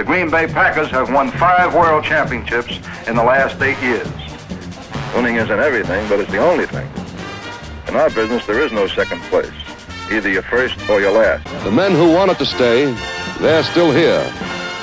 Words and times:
The 0.00 0.03
Green 0.03 0.29
Bay 0.29 0.45
Packers 0.45 0.89
have 0.91 1.11
won 1.11 1.31
five 1.31 1.73
world 1.73 2.03
championships 2.03 2.77
in 3.07 3.15
the 3.15 3.23
last 3.23 3.59
eight 3.63 3.81
years. 3.81 4.07
Winning 5.15 5.37
isn't 5.37 5.59
everything, 5.59 6.07
but 6.07 6.19
it's 6.19 6.29
the 6.31 6.37
only 6.37 6.67
thing. 6.67 6.87
In 7.87 7.95
our 7.95 8.11
business, 8.11 8.45
there 8.45 8.61
is 8.61 8.71
no 8.71 8.85
second 8.85 9.21
place. 9.31 9.51
Either 10.11 10.29
you're 10.29 10.43
first 10.43 10.77
or 10.87 11.01
you're 11.01 11.11
last. 11.11 11.43
The 11.63 11.71
men 11.71 11.93
who 11.93 12.13
wanted 12.13 12.37
to 12.37 12.45
stay, 12.45 12.93
they're 13.39 13.63
still 13.63 13.91
here. 13.91 14.23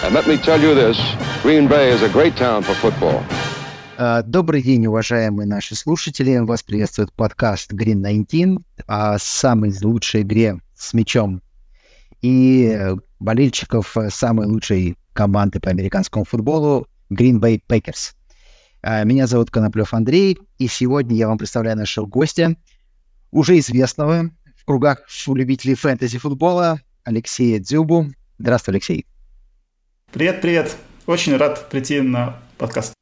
And 0.02 0.14
let 0.14 0.26
me 0.26 0.36
tell 0.36 0.60
you 0.60 0.74
this, 0.74 0.98
Green 1.42 1.68
Bay 1.68 1.90
is 1.90 2.02
a 2.02 2.08
great 2.08 2.36
town 2.36 2.64
for 2.64 2.74
football. 2.74 3.22
А, 3.96 4.22
добрый 4.22 4.62
день, 4.62 4.86
уважаемые 4.86 5.46
наши 5.46 5.76
слушатели. 5.76 6.36
Вас 6.38 6.64
приветствует 6.64 7.12
подкаст 7.12 7.72
Green 7.72 8.02
19 8.02 8.58
о 8.88 9.16
самой 9.18 9.72
лучшей 9.80 10.22
игре 10.22 10.58
с 10.74 10.92
мячом 10.92 11.40
и 12.22 12.76
э, 12.76 12.96
болельщиков 13.18 13.96
э, 13.96 14.10
самой 14.10 14.46
лучшей 14.46 14.96
команды 15.12 15.60
по 15.60 15.70
американскому 15.70 16.24
футболу 16.24 16.86
Green 17.10 17.40
Bay 17.40 17.60
Packers. 17.66 18.14
А, 18.82 19.04
меня 19.04 19.26
зовут 19.26 19.50
Коноплев 19.50 19.92
Андрей, 19.92 20.38
и 20.58 20.68
сегодня 20.68 21.16
я 21.16 21.28
вам 21.28 21.38
представляю 21.38 21.76
нашего 21.76 22.06
гостя, 22.06 22.54
уже 23.30 23.58
известного 23.58 24.30
в 24.56 24.64
кругах 24.64 25.00
любителей 25.26 25.74
фэнтези-футбола, 25.74 26.80
Алексея 27.04 27.58
Дзюбу. 27.58 28.06
Здравствуй, 28.38 28.74
Алексей. 28.74 29.06
Привет, 30.12 30.40
привет. 30.40 30.76
Очень 31.06 31.36
рад 31.36 31.68
прийти 31.70 32.00
на 32.00 32.38
подкаст. 32.56 32.94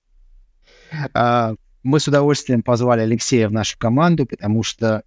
А, 1.12 1.54
мы 1.82 2.00
с 2.00 2.08
удовольствием 2.08 2.62
позвали 2.62 3.02
Алексея 3.02 3.48
в 3.48 3.52
нашу 3.52 3.78
команду, 3.78 4.26
потому 4.26 4.62
что 4.62 5.02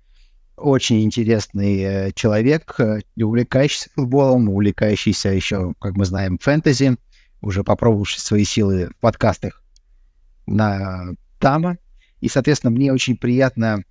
очень 0.59 1.03
интересный 1.03 1.79
э, 1.79 2.11
человек, 2.13 2.75
э, 2.79 3.01
увлекающийся 3.17 3.89
футболом, 3.95 4.49
увлекающийся 4.49 5.29
еще, 5.29 5.73
как 5.79 5.95
мы 5.95 6.05
знаем, 6.05 6.37
фэнтези, 6.37 6.97
уже 7.41 7.63
попробовавший 7.63 8.19
свои 8.19 8.43
силы 8.43 8.89
в 8.97 9.01
подкастах 9.01 9.63
на 10.45 11.13
Тама. 11.39 11.77
И, 12.21 12.27
соответственно, 12.27 12.71
мне 12.71 12.91
очень 12.91 13.17
приятно 13.17 13.83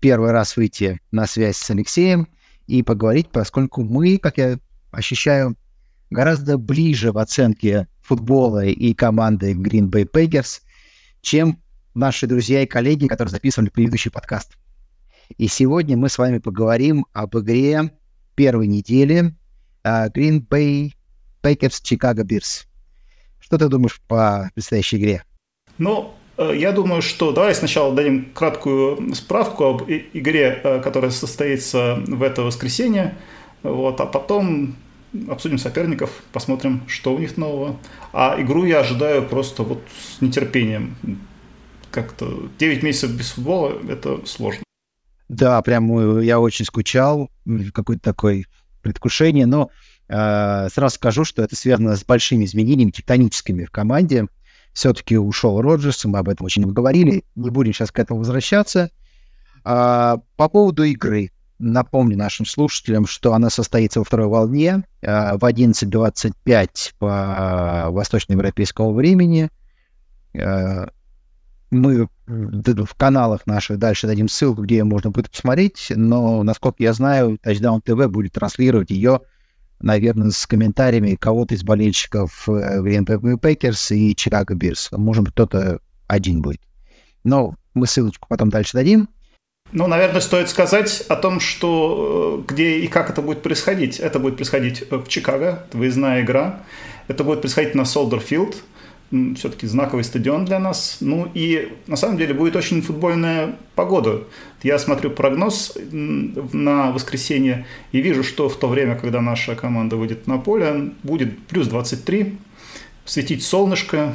первый 0.00 0.30
раз 0.30 0.56
выйти 0.56 1.00
на 1.10 1.26
связь 1.26 1.56
с 1.56 1.70
Алексеем 1.70 2.28
и 2.66 2.82
поговорить, 2.82 3.28
поскольку 3.30 3.82
мы, 3.82 4.18
как 4.18 4.38
я 4.38 4.58
ощущаю, 4.90 5.56
гораздо 6.10 6.56
ближе 6.56 7.12
в 7.12 7.18
оценке 7.18 7.88
футбола 8.00 8.64
и 8.64 8.94
команды 8.94 9.52
Green 9.52 9.90
Bay 9.90 10.10
Packers, 10.10 10.60
чем 11.20 11.60
наши 11.94 12.26
друзья 12.26 12.62
и 12.62 12.66
коллеги, 12.66 13.06
которые 13.06 13.30
записывали 13.32 13.68
предыдущий 13.68 14.10
подкаст. 14.10 14.56
И 15.36 15.46
сегодня 15.46 15.96
мы 15.96 16.08
с 16.08 16.18
вами 16.18 16.38
поговорим 16.38 17.06
об 17.12 17.36
игре 17.36 17.92
первой 18.34 18.66
недели 18.66 19.34
uh, 19.84 20.12
Green 20.12 20.46
Bay 20.46 20.92
Packers 21.42 21.82
Chicago 21.82 22.24
Bears. 22.24 22.66
Что 23.38 23.58
ты 23.58 23.68
думаешь 23.68 24.00
по 24.08 24.50
предстоящей 24.54 24.98
игре? 24.98 25.24
Ну, 25.78 26.14
э, 26.36 26.52
я 26.56 26.72
думаю, 26.72 27.02
что 27.02 27.32
давай 27.32 27.54
сначала 27.54 27.94
дадим 27.94 28.32
краткую 28.34 29.14
справку 29.14 29.64
об 29.64 29.82
игре, 29.88 30.60
э, 30.62 30.80
которая 30.80 31.10
состоится 31.10 32.02
в 32.06 32.22
это 32.22 32.42
воскресенье, 32.42 33.16
вот, 33.62 34.00
а 34.00 34.06
потом 34.06 34.76
обсудим 35.28 35.58
соперников, 35.58 36.22
посмотрим, 36.32 36.82
что 36.88 37.14
у 37.14 37.18
них 37.18 37.36
нового. 37.36 37.78
А 38.12 38.36
игру 38.38 38.64
я 38.64 38.80
ожидаю 38.80 39.26
просто 39.26 39.62
вот 39.62 39.82
с 40.16 40.20
нетерпением. 40.20 40.96
Как-то 41.90 42.48
9 42.58 42.82
месяцев 42.82 43.12
без 43.12 43.30
футбола– 43.30 43.78
это 43.88 44.26
сложно. 44.26 44.62
Да, 45.28 45.60
прям 45.62 46.20
я 46.20 46.40
очень 46.40 46.64
скучал, 46.64 47.30
какое-то 47.74 48.02
такое 48.02 48.44
предвкушение, 48.82 49.46
но 49.46 49.70
э, 50.08 50.68
сразу 50.72 50.94
скажу, 50.94 51.24
что 51.24 51.42
это 51.42 51.54
связано 51.54 51.96
с 51.96 52.04
большими 52.04 52.44
изменениями 52.44 52.90
тектоническими 52.90 53.64
в 53.64 53.70
команде. 53.70 54.26
Все-таки 54.72 55.18
ушел 55.18 55.60
Роджерс, 55.60 56.04
мы 56.04 56.18
об 56.18 56.28
этом 56.28 56.46
очень 56.46 56.62
много 56.62 56.76
говорили, 56.76 57.24
не 57.34 57.50
будем 57.50 57.72
сейчас 57.72 57.90
к 57.90 57.98
этому 57.98 58.20
возвращаться. 58.20 58.90
А, 59.64 60.18
по 60.36 60.48
поводу 60.48 60.84
игры. 60.84 61.30
Напомню 61.58 62.16
нашим 62.16 62.46
слушателям, 62.46 63.06
что 63.06 63.34
она 63.34 63.50
состоится 63.50 63.98
во 63.98 64.04
второй 64.04 64.28
волне 64.28 64.84
э, 65.02 65.36
в 65.36 65.44
11.25 65.44 66.92
по 67.00 67.06
э, 67.06 67.90
восточноевропейскому 67.90 68.94
времени. 68.94 69.50
Э, 70.34 70.86
мы 71.70 72.08
в 72.26 72.94
каналах 72.96 73.46
наших 73.46 73.78
дальше 73.78 74.06
дадим 74.06 74.28
ссылку, 74.28 74.62
где 74.62 74.78
ее 74.78 74.84
можно 74.84 75.10
будет 75.10 75.30
посмотреть, 75.30 75.92
но, 75.94 76.42
насколько 76.42 76.82
я 76.82 76.92
знаю, 76.92 77.38
Touchdown 77.44 77.82
TV 77.84 78.08
будет 78.08 78.32
транслировать 78.32 78.90
ее, 78.90 79.20
наверное, 79.80 80.30
с 80.30 80.46
комментариями 80.46 81.14
кого-то 81.14 81.54
из 81.54 81.62
болельщиков 81.62 82.48
Green 82.48 83.04
Bay 83.04 83.38
Packers 83.40 83.94
и 83.94 84.14
Chicago 84.14 84.54
Bears. 84.54 84.88
Может 84.96 85.24
быть, 85.24 85.32
кто-то 85.34 85.80
один 86.06 86.42
будет. 86.42 86.60
Но 87.24 87.54
мы 87.74 87.86
ссылочку 87.86 88.26
потом 88.28 88.48
дальше 88.48 88.72
дадим. 88.72 89.08
Ну, 89.70 89.86
наверное, 89.86 90.22
стоит 90.22 90.48
сказать 90.48 91.02
о 91.08 91.16
том, 91.16 91.40
что 91.40 92.42
где 92.48 92.78
и 92.78 92.88
как 92.88 93.10
это 93.10 93.20
будет 93.20 93.42
происходить. 93.42 94.00
Это 94.00 94.18
будет 94.18 94.36
происходить 94.36 94.90
в 94.90 95.06
Чикаго, 95.08 95.66
выездная 95.72 96.22
игра. 96.22 96.62
Это 97.06 97.22
будет 97.22 97.42
происходить 97.42 97.74
на 97.74 97.84
Солдерфилд. 97.84 98.54
Филд 98.54 98.64
все-таки 99.10 99.66
знаковый 99.66 100.04
стадион 100.04 100.44
для 100.44 100.58
нас. 100.58 100.98
Ну 101.00 101.30
и 101.34 101.72
на 101.86 101.96
самом 101.96 102.18
деле 102.18 102.34
будет 102.34 102.56
очень 102.56 102.82
футбольная 102.82 103.56
погода. 103.74 104.24
Я 104.62 104.78
смотрю 104.78 105.10
прогноз 105.10 105.76
на 105.92 106.90
воскресенье 106.90 107.66
и 107.92 108.00
вижу, 108.00 108.22
что 108.22 108.48
в 108.48 108.56
то 108.56 108.68
время, 108.68 108.96
когда 108.96 109.20
наша 109.20 109.54
команда 109.54 109.96
выйдет 109.96 110.26
на 110.26 110.38
поле, 110.38 110.92
будет 111.02 111.38
плюс 111.46 111.68
23, 111.68 112.38
светить 113.04 113.42
солнышко, 113.42 114.14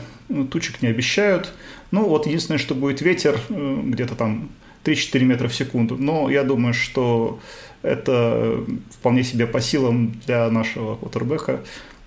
тучек 0.51 0.81
не 0.81 0.89
обещают. 0.89 1.53
Ну 1.91 2.07
вот 2.07 2.27
единственное, 2.27 2.59
что 2.59 2.75
будет 2.75 3.01
ветер 3.01 3.39
э, 3.49 3.81
где-то 3.85 4.15
там 4.15 4.49
3-4 4.83 5.19
метра 5.23 5.47
в 5.47 5.55
секунду. 5.55 5.97
Но 5.97 6.29
я 6.29 6.43
думаю, 6.43 6.73
что 6.73 7.39
это 7.81 8.63
вполне 8.91 9.23
себе 9.23 9.47
по 9.47 9.61
силам 9.61 10.19
для 10.25 10.49
нашего 10.49 10.95
квотербека 10.95 11.61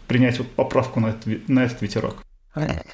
принять 0.06 0.38
вот 0.38 0.48
поправку 0.48 1.00
на 1.00 1.08
этот, 1.08 1.48
на 1.48 1.64
этот 1.64 1.82
ветерок. 1.82 2.25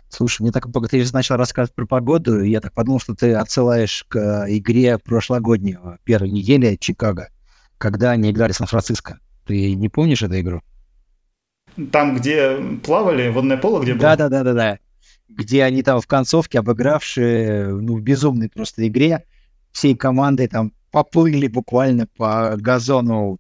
Слушай, 0.09 0.43
мне 0.43 0.53
так 0.53 0.67
ты 0.91 1.05
начал 1.13 1.37
рассказывать 1.37 1.75
про 1.75 1.87
погоду, 1.87 2.41
и 2.41 2.51
я 2.51 2.61
так 2.61 2.73
подумал, 2.73 3.01
что 3.01 3.15
ты 3.15 3.35
отсылаешь 3.35 4.05
к 4.09 4.17
э, 4.17 4.57
игре 4.57 4.99
прошлогоднего 4.99 5.99
первой 6.05 6.31
недели 6.31 6.77
Чикаго, 6.77 7.29
когда 7.79 8.11
они 8.11 8.31
играли 8.31 8.53
Сан-Франциско. 8.53 9.21
Ты 9.47 9.75
не 9.75 9.89
помнишь 9.89 10.23
эту 10.23 10.39
игру? 10.41 10.63
Там, 11.91 12.17
где 12.17 12.57
плавали, 12.83 13.29
водное 13.29 13.57
поло, 13.57 13.81
где 13.81 13.95
было? 13.95 14.03
Да-да-да-да-да. 14.03 14.79
Где 15.29 15.63
они 15.63 15.83
там 15.83 16.01
в 16.01 16.07
концовке, 16.07 16.59
обыгравшие, 16.59 17.69
ну, 17.69 17.97
в 17.97 18.03
безумной 18.03 18.51
просто 18.51 18.87
игре, 18.87 19.25
всей 19.71 19.97
командой 19.97 20.49
там 20.49 20.73
поплыли 20.91 21.47
буквально 21.47 22.07
по 22.07 22.55
газону 22.57 23.39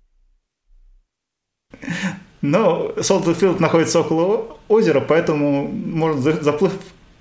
но 2.43 2.93
Солтфилд 3.01 3.61
находится 3.61 4.01
около 4.01 4.59
озера, 4.69 5.01
поэтому, 5.01 5.69
может, 5.69 6.43
заплыв 6.43 6.73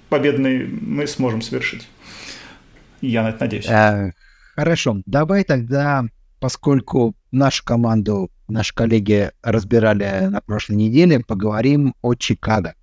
победный 0.10 0.66
мы 0.66 1.08
сможем 1.08 1.42
совершить. 1.42 1.88
Я 3.02 3.24
на 3.24 3.30
это 3.30 3.42
надеюсь. 3.42 3.68
А, 3.70 4.12
хорошо, 4.56 5.02
давай 5.06 5.44
тогда, 5.44 6.04
поскольку 6.40 7.16
нашу 7.32 7.64
команду 7.64 8.30
наши 8.48 8.74
коллеги 8.74 9.32
разбирали 9.42 10.26
на 10.26 10.42
прошлой 10.42 10.76
неделе, 10.76 11.20
поговорим 11.20 11.96
о 12.02 12.16
Чикаго. 12.16 12.74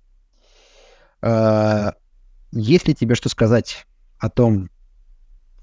А, 1.21 1.93
есть 2.51 2.87
ли 2.87 2.95
тебе 2.95 3.15
что 3.15 3.29
сказать 3.29 3.85
о 4.17 4.29
том, 4.29 4.69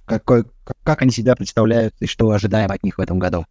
какой, 0.04 0.44
как 0.84 1.03
они 1.03 1.10
себя 1.10 1.34
представляют 1.34 1.94
и 2.00 2.06
что 2.06 2.31
ожидаем 2.31 2.70
от 2.70 2.82
них 2.84 2.98
в 2.98 3.00
этом 3.00 3.19
году? 3.19 3.47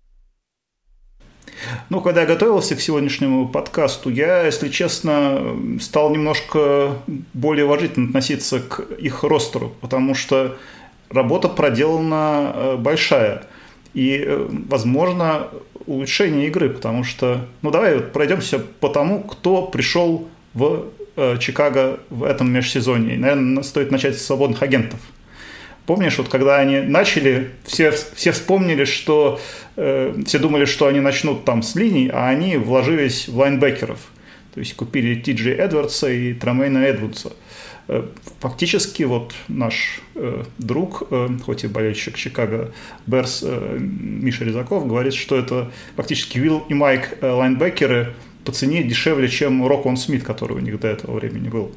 Ну, 1.90 2.02
когда 2.02 2.22
я 2.22 2.28
готовился 2.28 2.76
к 2.76 2.82
сегодняшнему 2.82 3.48
подкасту, 3.48 4.10
я, 4.10 4.44
если 4.44 4.70
честно, 4.70 5.56
стал 5.80 6.12
немножко 6.12 6.94
более 7.34 7.66
уважительно 7.66 8.08
относиться 8.08 8.60
к 8.60 8.82
их 8.82 9.24
ростеру, 9.24 9.74
потому 9.82 10.16
что 10.16 10.58
работа 11.10 11.50
проделана 11.50 12.52
э, 12.54 12.78
большая. 12.78 13.44
И, 13.94 14.24
э, 14.26 14.48
возможно, 14.70 15.48
улучшение 15.86 16.48
игры, 16.48 16.70
потому 16.70 17.04
что... 17.04 17.48
Ну, 17.62 17.72
давай 17.72 17.96
вот 17.96 18.12
пройдемся 18.12 18.60
по 18.60 18.90
тому, 18.90 19.24
кто 19.24 19.64
пришел 19.64 20.28
в 20.54 20.86
э, 21.16 21.38
Чикаго 21.40 22.00
в 22.10 22.24
этом 22.24 22.52
межсезонье. 22.52 23.18
Наверное, 23.18 23.64
стоит 23.64 23.92
начать 23.92 24.18
с 24.18 24.26
свободных 24.26 24.62
агентов– 24.62 25.00
Помнишь, 25.86 26.18
вот 26.18 26.30
когда 26.30 26.58
они 26.58 26.80
начали, 26.80 27.52
все, 27.64 27.92
все 27.92 28.32
вспомнили, 28.32 28.86
что 28.86 29.40
э, 29.76 30.16
все 30.26 30.40
думали, 30.40 30.66
что 30.66 30.88
они 30.88 31.00
начнут 31.00 31.46
там 31.46 31.62
с 31.62 31.76
линий, 31.76 32.10
а 32.12 32.28
они 32.28 32.58
вложились 32.58 33.28
в 33.28 33.38
лайнбекеров. 33.38 34.00
То 34.54 34.60
есть 34.62 34.76
купили 34.76 35.20
Ти 35.20 35.34
Джей 35.34 35.54
Эдвардса 35.54 36.10
и 36.10 36.34
Тромейна 36.34 36.80
Эдвудса. 36.80 37.34
Э, 37.88 38.04
фактически 38.40 39.04
вот 39.04 39.36
наш 39.48 40.02
э, 40.16 40.44
друг, 40.58 41.04
э, 41.12 41.28
хоть 41.46 41.66
и 41.66 41.68
болельщик 41.68 42.18
Чикаго 42.18 42.72
Берс 43.06 43.44
э, 43.46 43.78
Миша 43.80 44.44
Резаков, 44.44 44.88
говорит, 44.88 45.14
что 45.14 45.38
это 45.38 45.72
фактически 45.96 46.40
Вилл 46.40 46.66
и 46.68 46.74
Майк 46.74 47.20
э, 47.22 47.30
лайнбекеры 47.30 48.14
по 48.44 48.52
цене 48.52 48.82
дешевле, 48.84 49.28
чем 49.28 49.66
Рок 49.68 49.86
Он 49.86 49.98
Смит, 49.98 50.24
который 50.24 50.58
у 50.58 50.60
них 50.60 50.80
до 50.80 50.88
этого 50.88 51.14
времени 51.14 51.50
был. 51.50 51.72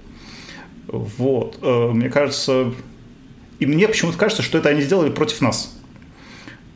Вот. 0.87 1.59
Э, 1.61 1.91
мне 1.93 2.09
кажется, 2.09 2.73
и 3.59 3.67
мне 3.67 3.89
почему-то 3.89 4.19
кажется, 4.19 4.43
что 4.43 4.59
это 4.59 4.69
они 4.69 4.83
сделали 4.83 5.11
против 5.11 5.41
нас. 5.41 5.77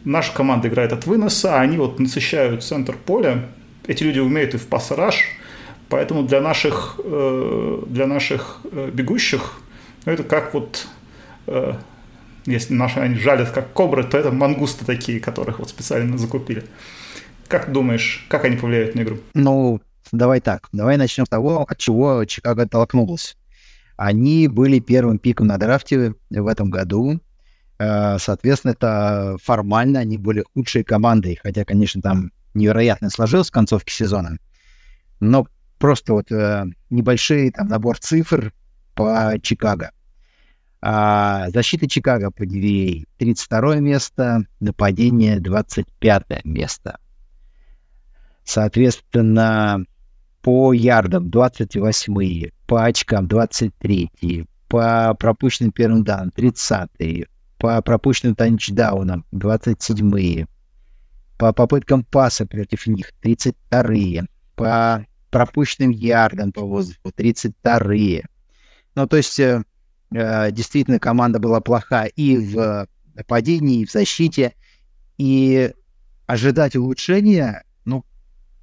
Наша 0.04 0.32
команда 0.34 0.68
играет 0.68 0.92
от 0.92 1.06
выноса, 1.06 1.56
а 1.56 1.60
они 1.60 1.76
вот 1.76 1.98
насыщают 2.00 2.64
центр 2.64 2.96
поля. 2.96 3.48
Эти 3.86 4.02
люди 4.02 4.18
умеют 4.18 4.54
и 4.54 4.58
в 4.58 4.66
пассараж, 4.66 5.24
поэтому 5.88 6.24
для 6.24 6.40
наших, 6.40 7.00
э, 7.02 7.82
для 7.86 8.06
наших 8.06 8.60
э, 8.70 8.90
бегущих 8.92 9.60
ну, 10.04 10.12
это 10.12 10.24
как 10.24 10.54
вот 10.54 10.86
если 12.46 12.74
наши 12.74 12.98
они 12.98 13.16
жалят 13.16 13.50
как 13.50 13.72
кобры, 13.72 14.04
то 14.04 14.18
это 14.18 14.32
мангусты 14.32 14.84
такие, 14.84 15.20
которых 15.20 15.58
вот 15.58 15.68
специально 15.68 16.18
закупили. 16.18 16.64
Как 17.48 17.70
думаешь, 17.70 18.26
как 18.28 18.44
они 18.44 18.56
повлияют 18.56 18.94
на 18.94 19.02
игру? 19.02 19.18
Ну, 19.34 19.80
давай 20.10 20.40
так. 20.40 20.68
Давай 20.72 20.96
начнем 20.96 21.26
с 21.26 21.28
того, 21.28 21.64
от 21.68 21.78
чего 21.78 22.24
Чикаго 22.24 22.62
оттолкнулась. 22.62 23.36
Они 23.96 24.48
были 24.48 24.78
первым 24.78 25.18
пиком 25.18 25.46
на 25.46 25.58
драфте 25.58 26.14
в 26.30 26.46
этом 26.46 26.70
году. 26.70 27.20
Э, 27.78 28.18
соответственно, 28.18 28.72
это 28.72 29.36
формально 29.42 30.00
они 30.00 30.18
были 30.18 30.44
худшей 30.54 30.84
командой, 30.84 31.38
хотя, 31.42 31.64
конечно, 31.64 32.00
там 32.00 32.32
невероятно 32.54 33.10
сложилось 33.10 33.48
в 33.48 33.52
концовке 33.52 33.92
сезона. 33.92 34.38
Но 35.20 35.46
просто 35.78 36.12
вот 36.12 36.30
э, 36.30 36.64
небольшой 36.90 37.50
там 37.50 37.68
набор 37.68 37.98
цифр 37.98 38.52
по 38.94 39.34
Чикаго. 39.42 39.90
А, 40.84 41.48
защита 41.50 41.88
Чикаго 41.88 42.32
по 42.32 42.42
DVA 42.42 43.06
32 43.18 43.76
место, 43.76 44.46
нападение 44.58 45.38
25 45.38 46.44
место. 46.44 46.98
Соответственно, 48.44 49.86
по 50.42 50.72
ярдам 50.72 51.30
28 51.30 52.50
по 52.66 52.84
очкам 52.84 53.28
23 53.28 54.46
по 54.68 55.14
пропущенным 55.18 55.72
первым 55.72 56.04
данным 56.04 56.30
30 56.32 56.90
по 57.58 57.80
пропущенным 57.82 58.34
тачдаунам 58.34 59.24
27 59.32 60.46
по 61.38 61.52
попыткам 61.52 62.04
паса 62.04 62.46
против 62.46 62.86
них 62.86 63.12
32 63.20 64.26
по 64.56 65.06
пропущенным 65.30 65.90
ярдам 65.90 66.52
по 66.52 66.62
воздуху 66.62 67.12
32 67.14 68.22
Ну, 68.94 69.06
то 69.06 69.16
есть 69.16 69.40
э, 69.40 69.62
Э, 70.14 70.50
действительно 70.50 70.98
команда 70.98 71.38
была 71.38 71.60
плоха 71.60 72.04
и 72.04 72.36
в 72.36 72.86
нападении, 73.14 73.80
и 73.80 73.86
в 73.86 73.90
защите. 73.90 74.54
И 75.18 75.72
ожидать 76.26 76.76
улучшения, 76.76 77.64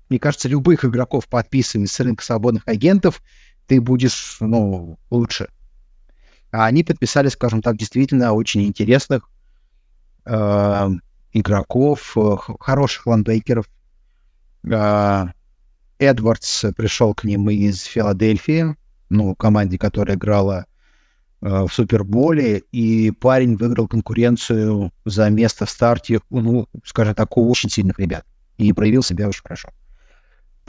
мне 0.09 0.19
кажется, 0.19 0.47
любых 0.47 0.85
игроков, 0.85 1.27
подписанных 1.27 1.91
с 1.91 1.99
рынка 1.99 2.23
свободных 2.23 2.67
агентов, 2.67 3.21
ты 3.67 3.79
будешь, 3.79 4.37
ну, 4.39 4.97
лучше. 5.09 5.49
А 6.51 6.65
они 6.65 6.83
подписали, 6.83 7.29
скажем 7.29 7.61
так, 7.61 7.77
действительно 7.77 8.33
очень 8.33 8.63
интересных 8.63 9.29
э, 10.25 10.89
игроков, 11.33 12.17
э, 12.17 12.35
хороших 12.59 13.05
ландбейкеров. 13.05 13.69
Э, 14.63 15.27
Эдвардс 15.99 16.65
пришел 16.75 17.13
к 17.13 17.23
ним 17.23 17.49
из 17.49 17.83
Филадельфии, 17.83 18.75
ну, 19.09 19.35
команде, 19.35 19.77
которая 19.77 20.17
играла 20.17 20.65
Э, 21.41 21.65
в 21.65 21.73
Суперболе, 21.73 22.63
и 22.73 23.11
парень 23.11 23.55
выиграл 23.55 23.87
конкуренцию 23.87 24.91
за 25.05 25.29
место 25.29 25.65
в 25.65 25.69
старте, 25.69 26.19
ну, 26.29 26.67
скажем 26.83 27.15
так, 27.15 27.37
у 27.37 27.49
очень 27.49 27.69
сильных 27.69 27.97
ребят, 27.97 28.25
и 28.57 28.73
проявил 28.73 29.03
себя 29.03 29.29
очень 29.29 29.43
хорошо. 29.43 29.69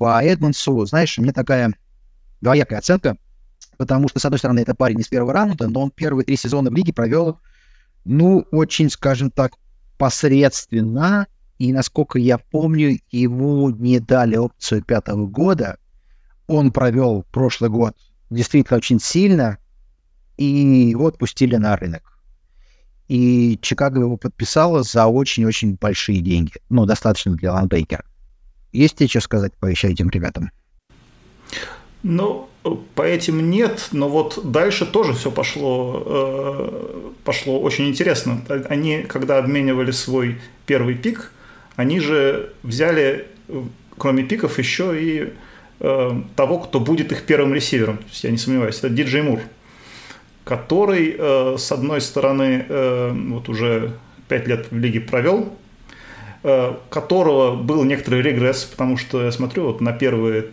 По 0.00 0.25
Эдмонсу, 0.25 0.87
знаешь, 0.87 1.19
у 1.19 1.23
меня 1.23 1.35
такая 1.35 1.75
двоякая 2.41 2.79
оценка, 2.79 3.19
потому 3.76 4.08
что, 4.08 4.19
с 4.19 4.25
одной 4.25 4.38
стороны, 4.38 4.61
это 4.61 4.75
парень 4.75 5.00
из 5.00 5.08
первого 5.08 5.35
раунда, 5.35 5.69
но 5.69 5.82
он 5.82 5.91
первые 5.91 6.25
три 6.25 6.37
сезона 6.37 6.70
в 6.70 6.75
лиге 6.75 6.94
провел, 6.94 7.38
ну, 8.06 8.47
очень, 8.50 8.88
скажем 8.88 9.31
так, 9.31 9.52
посредственно, 9.99 11.26
и, 11.58 11.70
насколько 11.75 12.19
я 12.19 12.38
помню, 12.38 12.99
ему 13.11 13.69
не 13.69 14.00
дали 14.00 14.37
опцию 14.37 14.82
пятого 14.82 15.26
года, 15.26 15.76
он 16.46 16.73
провел 16.73 17.26
прошлый 17.31 17.69
год 17.69 17.94
действительно 18.31 18.79
очень 18.79 19.00
сильно, 19.00 19.58
и 20.38 20.46
его 20.46 21.08
отпустили 21.08 21.56
на 21.56 21.76
рынок. 21.76 22.23
И 23.08 23.58
Чикаго 23.61 24.00
его 24.00 24.17
подписала 24.17 24.82
за 24.82 25.05
очень-очень 25.05 25.76
большие 25.79 26.23
деньги. 26.23 26.55
Ну, 26.70 26.87
достаточно 26.87 27.35
для 27.35 27.53
ландбейкера. 27.53 28.05
Есть 28.72 28.96
тебе 28.96 29.08
что 29.08 29.20
сказать 29.20 29.52
по 29.55 29.67
еще 29.67 29.88
этим 29.88 30.11
ребятам? 30.11 30.50
Ну, 32.02 32.49
по 32.94 33.02
этим 33.02 33.50
нет, 33.50 33.88
но 33.93 34.08
вот 34.08 34.40
дальше 34.50 34.87
тоже 34.87 35.12
все 35.12 35.31
пошло, 35.31 36.02
э, 36.06 37.11
пошло 37.25 37.61
очень 37.61 37.88
интересно. 37.88 38.43
Они, 38.69 39.02
когда 39.02 39.38
обменивали 39.38 39.90
свой 39.90 40.40
первый 40.67 40.94
пик, 40.94 41.32
они 41.76 42.00
же 42.00 42.55
взяли, 42.62 43.26
кроме 43.99 44.22
пиков, 44.22 44.58
еще 44.58 44.94
и 44.99 45.32
э, 45.81 46.22
того, 46.37 46.58
кто 46.58 46.81
будет 46.81 47.12
их 47.12 47.25
первым 47.25 47.55
ресивером. 47.55 47.99
Я 48.22 48.31
не 48.31 48.38
сомневаюсь, 48.38 48.78
это 48.78 48.88
Диджей 48.88 49.22
Мур 49.22 49.40
который, 50.43 51.14
э, 51.17 51.56
с 51.58 51.70
одной 51.70 52.00
стороны, 52.00 52.64
вот 52.69 53.49
уже 53.49 53.93
пять 54.26 54.49
лет 54.49 54.67
в 54.72 54.76
лиге 54.76 55.00
провел, 55.00 55.52
которого 56.43 57.55
был 57.55 57.85
некоторый 57.85 58.23
регресс, 58.23 58.65
потому 58.65 58.97
что 58.97 59.23
я 59.23 59.31
смотрю 59.31 59.65
вот 59.65 59.81
на 59.83 59.93
первые 59.93 60.47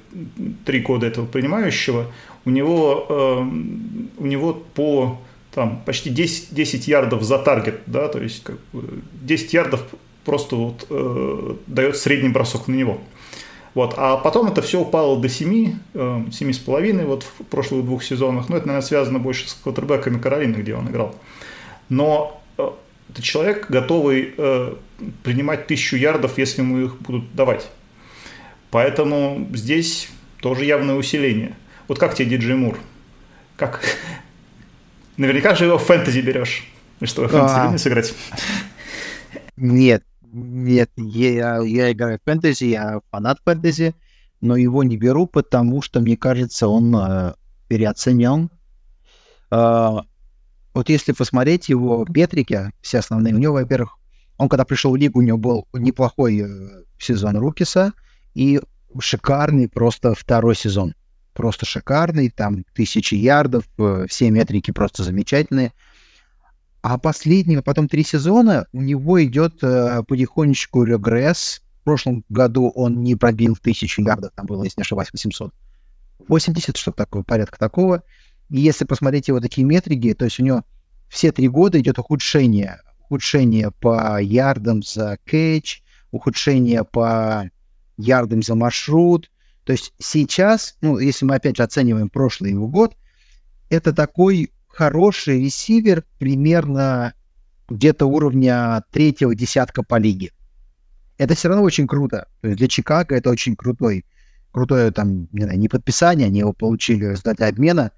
три 0.66 0.81
года 0.81 1.07
этого 1.07 1.25
принимающего, 1.25 2.07
у 2.44 2.50
него, 2.50 3.48
у 4.18 4.25
него 4.25 4.54
по 4.54 5.18
там, 5.57 5.81
почти 5.86 6.10
10, 6.10 6.54
10 6.54 6.88
ярдов 6.88 7.24
за 7.24 7.39
таргет, 7.39 7.80
да, 7.86 8.10
то 8.10 8.22
есть 8.22 8.44
как 8.44 8.57
бы 8.74 9.01
10 9.24 9.54
ярдов 9.54 9.81
просто 10.24 10.56
вот, 10.56 10.86
э, 10.89 11.56
дает 11.68 11.98
средний 11.98 12.30
бросок 12.30 12.68
на 12.68 12.75
него. 12.75 13.00
Вот. 13.74 13.94
А 13.98 14.18
потом 14.18 14.48
это 14.48 14.62
все 14.62 14.81
упало 14.81 15.19
до 15.19 15.30
7, 15.30 15.74
7,5 15.94 17.01
э, 17.01 17.06
вот 17.06 17.24
в 17.24 17.44
прошлых 17.45 17.86
двух 17.86 18.04
сезонах. 18.04 18.50
Ну, 18.50 18.57
это, 18.57 18.68
наверное, 18.68 18.86
связано 18.86 19.19
больше 19.19 19.50
с 19.50 19.54
квотербеками 19.54 20.19
Каролины, 20.19 20.57
где 20.57 20.75
он 20.75 20.89
играл. 20.89 21.16
Но 21.89 22.42
э, 22.57 22.69
это 23.09 23.21
человек, 23.21 23.69
готовый 23.69 24.33
э, 24.38 24.75
принимать 25.24 25.68
тысячу 25.68 25.95
ярдов, 25.95 26.38
если 26.38 26.62
ему 26.62 26.80
их 26.80 27.00
будут 27.01 27.33
давать. 27.33 27.69
Поэтому 28.69 29.48
здесь 29.54 30.09
тоже 30.42 30.65
явное 30.65 30.95
усиление. 30.95 31.56
Вот 31.88 32.00
как 32.00 32.15
тебе 32.15 32.30
Диджей 32.30 32.56
Мур? 32.56 32.77
Как? 33.56 33.81
Наверняка 35.17 35.55
же 35.55 35.65
его 35.65 35.77
в 35.77 35.84
фэнтези 35.84 36.20
берешь. 36.20 36.67
И 37.00 37.05
что, 37.05 37.27
в 37.27 37.31
фэнтези 37.31 37.75
а... 37.75 37.77
сыграть? 37.77 38.13
Нет, 39.55 40.03
нет, 40.22 40.91
я, 40.98 41.60
я 41.60 41.91
играю 41.91 42.20
в 42.20 42.24
фэнтези, 42.24 42.65
я 42.65 43.01
фанат 43.10 43.39
фэнтези, 43.43 43.96
но 44.41 44.55
его 44.55 44.84
не 44.84 44.98
беру, 44.98 45.25
потому 45.25 45.81
что, 45.81 46.00
мне 46.00 46.17
кажется, 46.17 46.67
он 46.67 46.96
э, 46.96 47.34
переоценен. 47.67 48.51
Э, 49.50 50.00
вот 50.77 50.89
если 50.89 51.12
посмотреть 51.12 51.69
его 51.69 52.05
метрики, 52.07 52.72
все 52.81 53.00
основные, 53.00 53.34
у 53.34 53.39
него, 53.39 53.55
во-первых, 53.55 53.98
он 54.38 54.48
когда 54.48 54.63
пришел 54.63 54.91
в 54.91 54.96
лигу, 54.96 55.17
у 55.17 55.24
него 55.24 55.39
был 55.39 55.67
неплохой 55.74 56.41
э, 56.41 56.84
сезон 57.00 57.36
Рукиса 57.38 57.93
и 58.36 58.62
шикарный 59.00 59.67
просто 59.67 60.13
второй 60.13 60.55
сезон. 60.55 60.93
Просто 61.34 61.65
шикарный, 61.65 62.29
там 62.29 62.63
тысячи 62.75 63.15
ярдов, 63.15 63.63
э, 63.79 64.05
все 64.07 64.29
метрики 64.29 64.69
просто 64.69 65.01
замечательные. 65.01 65.74
А 66.84 67.00
последние, 67.00 67.63
потом 67.63 67.88
три 67.88 68.03
сезона 68.03 68.67
у 68.72 68.81
него 68.84 69.24
идет 69.24 69.63
э, 69.63 70.03
потихонечку 70.07 70.84
регресс. 70.84 71.63
В 71.81 71.84
прошлом 71.86 72.24
году 72.29 72.69
он 72.69 73.01
не 73.01 73.15
пробил 73.15 73.55
тысячу 73.55 74.03
ярдов, 74.03 74.31
там 74.36 74.46
было, 74.46 74.63
если 74.63 74.79
не 74.79 74.84
ошибаюсь, 74.84 75.10
800. 75.12 75.51
80, 76.27 76.77
что-то 76.77 76.98
такое, 76.98 77.24
порядка 77.24 77.57
такого. 77.57 78.03
И 78.50 78.60
если 78.60 78.86
посмотреть 78.86 79.27
его 79.27 79.39
такие 79.39 79.66
метрики, 79.66 80.13
то 80.13 80.25
есть 80.25 80.39
у 80.39 80.44
него 80.44 80.63
все 81.10 81.32
три 81.32 81.48
года 81.48 81.80
идет 81.80 82.00
ухудшение. 82.00 82.80
Ухудшение 83.04 83.72
по 83.72 84.22
ярдам 84.22 84.84
за 84.84 85.18
кэч, 85.25 85.82
ухудшение 86.12 86.84
по 86.84 87.50
ярдам 87.98 88.42
за 88.42 88.56
маршрут. 88.56 89.32
То 89.63 89.74
есть 89.74 89.94
сейчас, 90.00 90.77
ну, 90.82 90.98
если 90.98 91.25
мы 91.25 91.36
опять 91.36 91.58
же 91.58 91.63
оцениваем 91.63 92.10
прошлый 92.10 92.51
его 92.51 92.68
год, 92.68 92.96
это 93.70 93.94
такой 93.94 94.51
хороший 94.68 95.44
ресивер 95.44 96.04
примерно 96.20 97.13
где-то 97.68 98.06
уровня 98.06 98.84
третьего 98.92 99.36
десятка 99.36 99.84
по 99.84 99.98
лиге. 99.98 100.32
Это 101.18 101.36
все 101.36 101.50
равно 101.50 101.63
очень 101.63 101.88
круто. 101.88 102.27
То 102.42 102.48
есть 102.48 102.60
для 102.60 102.68
Чикаго 102.68 103.16
это 103.16 103.30
очень 103.30 103.56
крутой, 103.56 104.06
крутое 104.51 104.92
там, 104.92 105.27
не 105.32 105.44
знаю, 105.44 105.60
не 105.60 105.68
подписание, 105.68 106.27
они 106.27 106.39
его 106.39 106.54
получили 106.54 107.06
в 107.06 107.12
результате 107.12 107.46
обмена, 107.46 107.92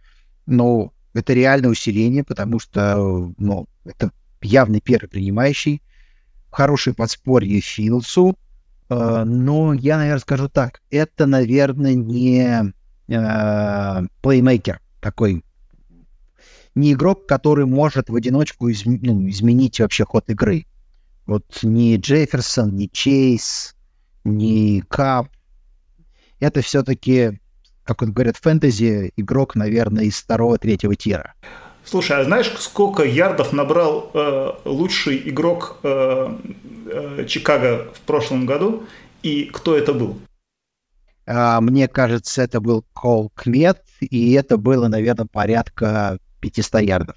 но 0.50 0.94
это 1.14 1.34
реальное 1.34 1.70
усиление, 1.70 2.24
потому 2.24 2.60
что, 2.60 3.34
ну, 3.38 3.68
это 3.86 4.12
явный 4.42 4.82
первый 4.82 5.08
принимающий, 5.08 5.82
хороший 6.50 6.94
подспорье 6.94 7.62
Филдсу, 7.62 8.38
Э, 8.90 9.24
но 9.24 9.74
я, 9.74 9.98
наверное, 9.98 10.20
скажу 10.20 10.50
так. 10.50 10.82
Это, 10.90 11.26
наверное, 11.26 11.94
не 11.94 12.74
э, 13.08 14.08
плеймейкер 14.22 14.82
такой. 15.00 15.44
Не 16.76 16.94
игрок, 16.94 17.28
который 17.28 17.66
может 17.66 18.10
в 18.10 18.16
одиночку 18.16 18.68
из, 18.68 18.86
ну, 18.86 19.28
изменить 19.30 19.80
вообще 19.80 20.06
ход 20.06 20.30
игры. 20.30 20.66
Вот 21.26 21.60
ни 21.62 21.98
Джефферсон, 21.98 22.76
ни 22.76 22.88
Чейз, 22.88 23.76
ни 24.24 24.82
Кап. 24.82 25.30
Это 26.40 26.62
все-таки, 26.62 27.39
как 27.90 28.02
вот 28.02 28.12
говорят 28.12 28.38
в 28.38 28.42
фэнтези, 28.42 29.12
игрок, 29.18 29.56
наверное, 29.56 30.04
из 30.04 30.16
второго-третьего 30.20 30.96
тира. 30.96 31.34
Слушай, 31.84 32.22
а 32.22 32.24
знаешь, 32.24 32.54
сколько 32.60 33.04
ярдов 33.04 33.52
набрал 33.52 34.12
э, 34.14 34.52
лучший 34.66 35.28
игрок 35.30 35.80
э, 35.82 36.36
э, 36.86 37.26
Чикаго 37.28 37.88
в 37.96 38.02
прошлом 38.02 38.46
году? 38.46 38.84
И 39.24 39.46
кто 39.46 39.76
это 39.76 39.94
был? 39.94 40.20
А, 41.26 41.60
мне 41.62 41.88
кажется, 41.88 42.44
это 42.44 42.62
был 42.62 42.86
Кол 42.94 43.32
Кмет, 43.34 43.82
и 44.02 44.34
это 44.34 44.58
было, 44.58 44.88
наверное, 44.88 45.26
порядка 45.26 46.20
500 46.42 46.82
ярдов. 46.82 47.16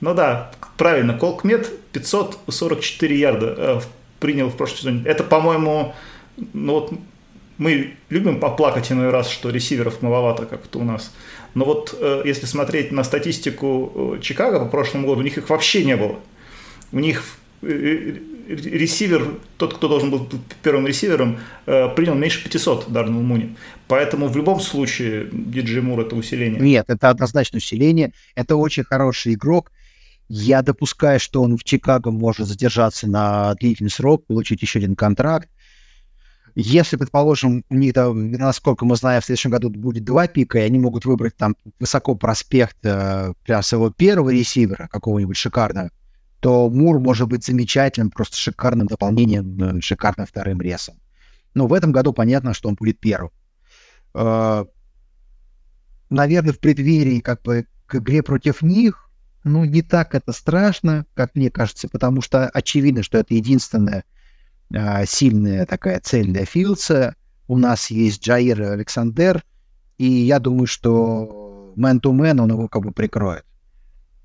Ну 0.00 0.14
да, 0.14 0.52
правильно, 0.76 1.18
Кол 1.18 1.36
Кмет 1.36 1.68
544 1.90 3.18
ярда 3.18 3.54
э, 3.56 3.80
принял 4.20 4.50
в 4.50 4.56
прошлом 4.56 4.78
сезоне. 4.78 5.02
Это, 5.04 5.24
по-моему, 5.24 5.94
ну 6.36 6.72
вот 6.74 6.92
мы 7.62 7.94
любим 8.10 8.40
поплакать 8.40 8.90
иной 8.90 9.10
раз, 9.10 9.30
что 9.30 9.50
ресиверов 9.50 10.02
маловато 10.02 10.46
как-то 10.46 10.78
у 10.78 10.84
нас. 10.84 11.12
Но 11.54 11.64
вот 11.64 11.96
э, 11.98 12.22
если 12.24 12.46
смотреть 12.46 12.92
на 12.92 13.04
статистику 13.04 14.16
э, 14.16 14.20
Чикаго 14.20 14.58
по 14.58 14.66
прошлому 14.66 15.06
году, 15.06 15.20
у 15.20 15.24
них 15.24 15.38
их 15.38 15.48
вообще 15.48 15.84
не 15.84 15.96
было. 15.96 16.18
У 16.92 16.98
них 16.98 17.22
э, 17.62 18.16
ресивер, 18.48 19.38
тот, 19.56 19.74
кто 19.74 19.88
должен 19.88 20.10
был 20.10 20.28
первым 20.62 20.86
ресивером, 20.86 21.38
принял 21.64 22.14
меньше 22.14 22.42
500 22.42 22.90
Дарнелл 22.90 23.22
Муни. 23.22 23.56
Поэтому 23.86 24.26
в 24.26 24.36
любом 24.36 24.60
случае 24.60 25.28
Диджей 25.30 25.80
Мур 25.80 26.00
это 26.00 26.16
усиление. 26.16 26.60
Нет, 26.60 26.86
это 26.88 27.08
однозначно 27.08 27.58
усиление. 27.58 28.12
Это 28.34 28.56
очень 28.56 28.82
хороший 28.82 29.34
игрок. 29.34 29.70
Я 30.28 30.62
допускаю, 30.62 31.20
что 31.20 31.40
он 31.42 31.56
в 31.56 31.62
Чикаго 31.62 32.10
может 32.10 32.48
задержаться 32.48 33.06
на 33.06 33.54
длительный 33.54 33.90
срок, 33.90 34.26
получить 34.26 34.60
еще 34.62 34.80
один 34.80 34.96
контракт. 34.96 35.48
Если, 36.54 36.96
предположим, 36.96 37.64
у 37.70 37.74
них, 37.74 37.94
да, 37.94 38.12
насколько 38.12 38.84
мы 38.84 38.96
знаем, 38.96 39.22
в 39.22 39.24
следующем 39.24 39.50
году 39.50 39.70
будет 39.70 40.04
два 40.04 40.26
пика, 40.26 40.58
и 40.58 40.62
они 40.62 40.78
могут 40.78 41.04
выбрать 41.04 41.36
там 41.36 41.56
высоко 41.80 42.14
проспект 42.14 42.76
э, 42.82 43.32
прям 43.44 43.62
своего 43.62 43.90
первого 43.90 44.30
ресивера, 44.30 44.88
какого-нибудь 44.88 45.36
шикарного, 45.36 45.90
то 46.40 46.68
Мур 46.68 46.98
может 47.00 47.28
быть 47.28 47.44
замечательным, 47.44 48.10
просто 48.10 48.36
шикарным 48.36 48.86
дополнением, 48.86 49.78
э, 49.78 49.80
шикарным 49.80 50.26
вторым 50.26 50.60
ресом. 50.60 50.96
Но 51.54 51.66
в 51.66 51.72
этом 51.72 51.90
году 51.92 52.12
понятно, 52.12 52.52
что 52.52 52.68
он 52.68 52.74
будет 52.74 53.00
первым. 53.00 53.30
Э, 54.14 54.66
наверное, 56.10 56.52
в 56.52 56.58
преддверии 56.58 57.20
как 57.20 57.42
бы 57.42 57.66
к 57.86 57.94
игре 57.94 58.22
против 58.22 58.60
них, 58.60 59.08
ну, 59.44 59.64
не 59.64 59.82
так 59.82 60.14
это 60.14 60.32
страшно, 60.32 61.06
как 61.14 61.34
мне 61.34 61.50
кажется, 61.50 61.88
потому 61.88 62.20
что 62.20 62.48
очевидно, 62.48 63.02
что 63.02 63.18
это 63.18 63.34
единственное 63.34 64.04
а, 64.74 65.04
сильная 65.06 65.66
такая 65.66 66.00
цель 66.00 66.32
для 66.32 66.44
Филдса. 66.44 67.14
У 67.48 67.58
нас 67.58 67.90
есть 67.90 68.22
Джаир 68.22 68.62
Александр, 68.62 69.44
и 69.98 70.06
я 70.06 70.38
думаю, 70.38 70.66
что 70.66 71.72
мэн-то-мэн 71.76 72.40
он 72.40 72.50
его 72.50 72.68
как 72.68 72.82
бы 72.82 72.92
прикроет. 72.92 73.44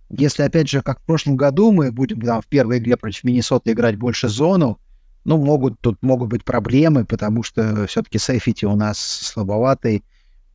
Если, 0.10 0.44
опять 0.44 0.70
же, 0.70 0.82
как 0.82 1.02
в 1.02 1.04
прошлом 1.04 1.36
году, 1.36 1.72
мы 1.72 1.92
будем 1.92 2.22
там, 2.22 2.42
в 2.42 2.48
первой 2.48 2.78
игре 2.78 2.96
против 2.96 3.24
Миннесоты 3.26 3.72
играть 3.72 3.98
больше 3.98 4.30
зону, 4.30 4.80
ну, 5.26 5.38
могут, 5.38 5.82
тут 5.82 6.02
могут 6.02 6.30
быть 6.30 6.46
проблемы, 6.46 7.04
потому 7.04 7.44
что 7.44 7.86
все-таки 7.88 8.18
сейфити 8.18 8.64
у 8.64 8.76
нас 8.78 8.98
слабоватый, 8.98 10.06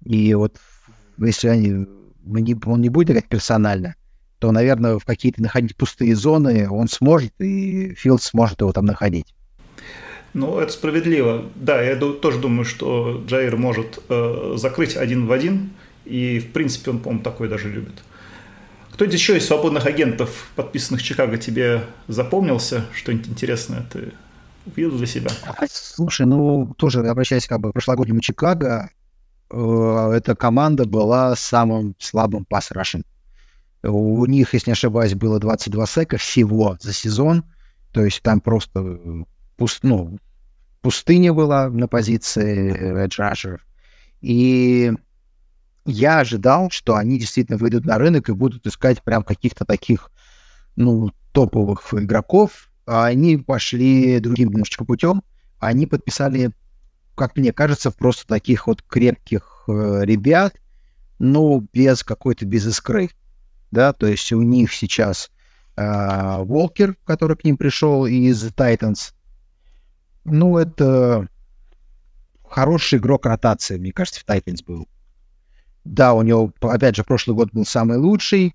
и 0.02 0.32
вот 0.32 0.56
если 1.18 1.48
они, 1.48 1.86
не, 2.24 2.56
он 2.64 2.80
не 2.80 2.88
будет 2.88 3.10
играть 3.10 3.28
персонально, 3.28 3.96
то, 4.38 4.50
наверное, 4.50 4.98
в 4.98 5.04
какие-то 5.04 5.42
находить 5.42 5.76
пустые 5.76 6.16
зоны 6.16 6.68
он 6.70 6.88
сможет, 6.88 7.34
и 7.38 7.94
Филд 7.94 8.22
сможет 8.22 8.62
его 8.62 8.72
там 8.72 8.86
находить. 8.86 9.34
Ну, 10.34 10.58
это 10.58 10.72
справедливо. 10.72 11.44
Да, 11.54 11.82
я 11.82 11.96
тоже 11.96 12.38
думаю, 12.38 12.64
что 12.64 13.22
Джаир 13.26 13.56
может 13.56 13.98
э, 14.08 14.54
закрыть 14.56 14.96
один 14.96 15.26
в 15.26 15.32
один, 15.32 15.70
и, 16.04 16.38
в 16.38 16.52
принципе, 16.52 16.90
он, 16.90 17.00
по-моему, 17.00 17.22
такой 17.22 17.48
даже 17.48 17.68
любит. 17.68 18.02
Кто-нибудь 18.92 19.18
еще 19.18 19.36
из 19.36 19.46
свободных 19.46 19.86
агентов, 19.86 20.50
подписанных 20.56 21.02
Чикаго, 21.02 21.36
тебе 21.36 21.84
запомнился? 22.08 22.86
Что-нибудь 22.94 23.28
интересное 23.28 23.86
ты 23.92 24.12
увидел 24.66 24.96
для 24.96 25.06
себя? 25.06 25.30
Слушай, 25.70 26.26
ну, 26.26 26.74
тоже 26.78 27.00
обращаясь 27.00 27.46
как 27.46 27.60
бы 27.60 27.70
к 27.70 27.72
прошлогоднему 27.72 28.20
Чикаго, 28.20 28.90
э, 29.50 30.12
эта 30.14 30.34
команда 30.34 30.86
была 30.86 31.36
самым 31.36 31.94
слабым 31.98 32.44
пас-рашем. 32.44 33.04
У 33.82 34.24
них, 34.26 34.54
если 34.54 34.70
не 34.70 34.74
ошибаюсь, 34.74 35.14
было 35.14 35.40
22 35.40 35.86
сека 35.86 36.16
всего 36.16 36.76
за 36.80 36.92
сезон. 36.92 37.44
То 37.92 38.04
есть 38.04 38.22
там 38.22 38.40
просто 38.40 38.98
пуст, 39.62 39.84
ну, 39.84 40.18
пустыня 40.80 41.32
была 41.32 41.68
на 41.68 41.86
позиции 41.86 43.06
Edge 43.06 43.20
Rusher. 43.20 43.60
И 44.20 44.92
я 45.84 46.18
ожидал, 46.18 46.68
что 46.72 46.96
они 46.96 47.16
действительно 47.16 47.58
выйдут 47.58 47.84
на 47.84 47.96
рынок 47.96 48.28
и 48.28 48.32
будут 48.32 48.66
искать 48.66 49.04
прям 49.04 49.22
каких-то 49.22 49.64
таких, 49.64 50.10
ну, 50.74 51.12
топовых 51.30 51.94
игроков. 51.94 52.72
А 52.86 53.06
они 53.06 53.36
пошли 53.36 54.18
другим 54.18 54.48
немножечко 54.48 54.84
путем. 54.84 55.22
Они 55.60 55.86
подписали, 55.86 56.50
как 57.14 57.36
мне 57.36 57.52
кажется, 57.52 57.92
просто 57.92 58.26
таких 58.26 58.66
вот 58.66 58.82
крепких 58.82 59.62
э, 59.68 60.00
ребят, 60.02 60.56
ну, 61.20 61.64
без 61.72 62.02
какой-то, 62.02 62.46
без 62.46 62.66
искры. 62.66 63.10
Да, 63.70 63.92
то 63.92 64.08
есть 64.08 64.32
у 64.32 64.42
них 64.42 64.72
сейчас 64.72 65.30
э, 65.76 66.42
Волкер, 66.42 66.96
который 67.04 67.36
к 67.36 67.44
ним 67.44 67.56
пришел 67.56 68.06
из 68.06 68.44
Titans, 68.44 69.12
ну, 70.24 70.58
это 70.58 71.28
хороший 72.48 72.98
игрок 72.98 73.26
ротации, 73.26 73.78
мне 73.78 73.92
кажется, 73.92 74.20
в 74.20 74.24
Тайтанс 74.24 74.62
был. 74.62 74.88
Да, 75.84 76.14
у 76.14 76.22
него, 76.22 76.52
опять 76.60 76.96
же, 76.96 77.04
прошлый 77.04 77.34
год 77.34 77.50
был 77.52 77.64
самый 77.64 77.98
лучший, 77.98 78.54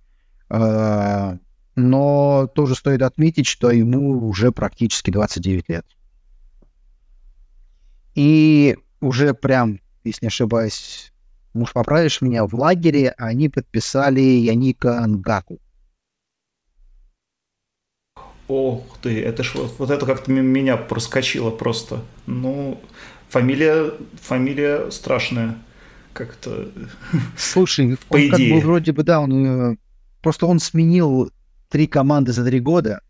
э, 0.49 1.37
но 1.75 2.47
тоже 2.55 2.75
стоит 2.75 3.01
отметить, 3.01 3.47
что 3.47 3.69
ему 3.69 4.27
уже 4.27 4.51
практически 4.51 5.11
29 5.11 5.69
лет. 5.69 5.85
И 8.15 8.77
уже 9.01 9.33
прям, 9.33 9.79
если 10.03 10.25
не 10.25 10.27
ошибаюсь, 10.29 11.11
муж 11.53 11.73
поправишь 11.73 12.21
меня, 12.21 12.45
в 12.45 12.53
лагере 12.55 13.13
они 13.17 13.49
подписали 13.49 14.21
Яника 14.21 15.05
Нгаку. 15.05 15.59
Ох 18.47 18.97
ты, 19.01 19.21
это 19.21 19.43
ж 19.43 19.55
вот, 19.55 19.75
вот 19.77 19.91
это 19.91 20.05
как-то 20.05 20.31
меня 20.31 20.77
проскочило 20.77 21.51
просто. 21.51 22.01
Ну, 22.25 22.81
фамилия, 23.29 23.91
фамилия 24.21 24.89
страшная. 24.89 25.57
Как-то... 26.13 26.69
Слушай, 27.37 27.97
по 28.09 28.15
он 28.15 28.21
идее. 28.21 28.31
как 28.31 28.39
бы 28.39 28.59
вроде 28.65 28.91
бы, 28.93 29.03
да, 29.03 29.19
он 29.19 29.73
э, 29.73 29.77
просто 30.21 30.45
он 30.45 30.59
сменил 30.59 31.31
три 31.69 31.87
команды 31.87 32.31
за 32.31 32.45
три 32.45 32.59
года. 32.61 33.01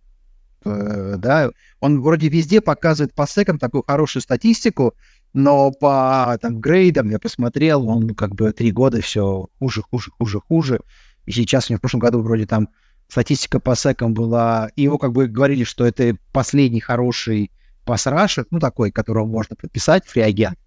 Э, 0.65 1.15
да, 1.17 1.51
он 1.79 2.01
вроде 2.01 2.29
везде 2.29 2.59
показывает 2.59 3.13
по 3.13 3.27
секам 3.27 3.59
такую 3.59 3.83
хорошую 3.83 4.23
статистику, 4.23 4.95
но 5.33 5.71
по 5.71 6.37
там 6.41 6.59
грейдам 6.59 7.11
я 7.11 7.19
посмотрел, 7.19 7.87
он 7.87 8.15
как 8.15 8.33
бы 8.33 8.51
три 8.53 8.71
года 8.71 9.01
все 9.01 9.47
хуже, 9.59 9.83
хуже, 9.83 10.11
хуже, 10.17 10.39
хуже. 10.39 10.79
И 11.25 11.31
сейчас 11.31 11.69
у 11.69 11.73
него 11.73 11.77
в 11.77 11.81
прошлом 11.81 11.99
году 11.99 12.21
вроде 12.21 12.47
там 12.47 12.69
статистика 13.07 13.59
по 13.59 13.75
секам 13.75 14.13
была, 14.13 14.69
и 14.75 14.83
его 14.83 14.97
как 14.97 15.13
бы 15.13 15.27
говорили, 15.27 15.63
что 15.63 15.85
это 15.85 16.15
последний 16.31 16.79
хороший 16.79 17.51
пас-рашер, 17.85 18.45
ну, 18.51 18.59
такой, 18.59 18.91
которого 18.91 19.25
можно 19.25 19.55
подписать, 19.55 20.05
фриагент, 20.05 20.57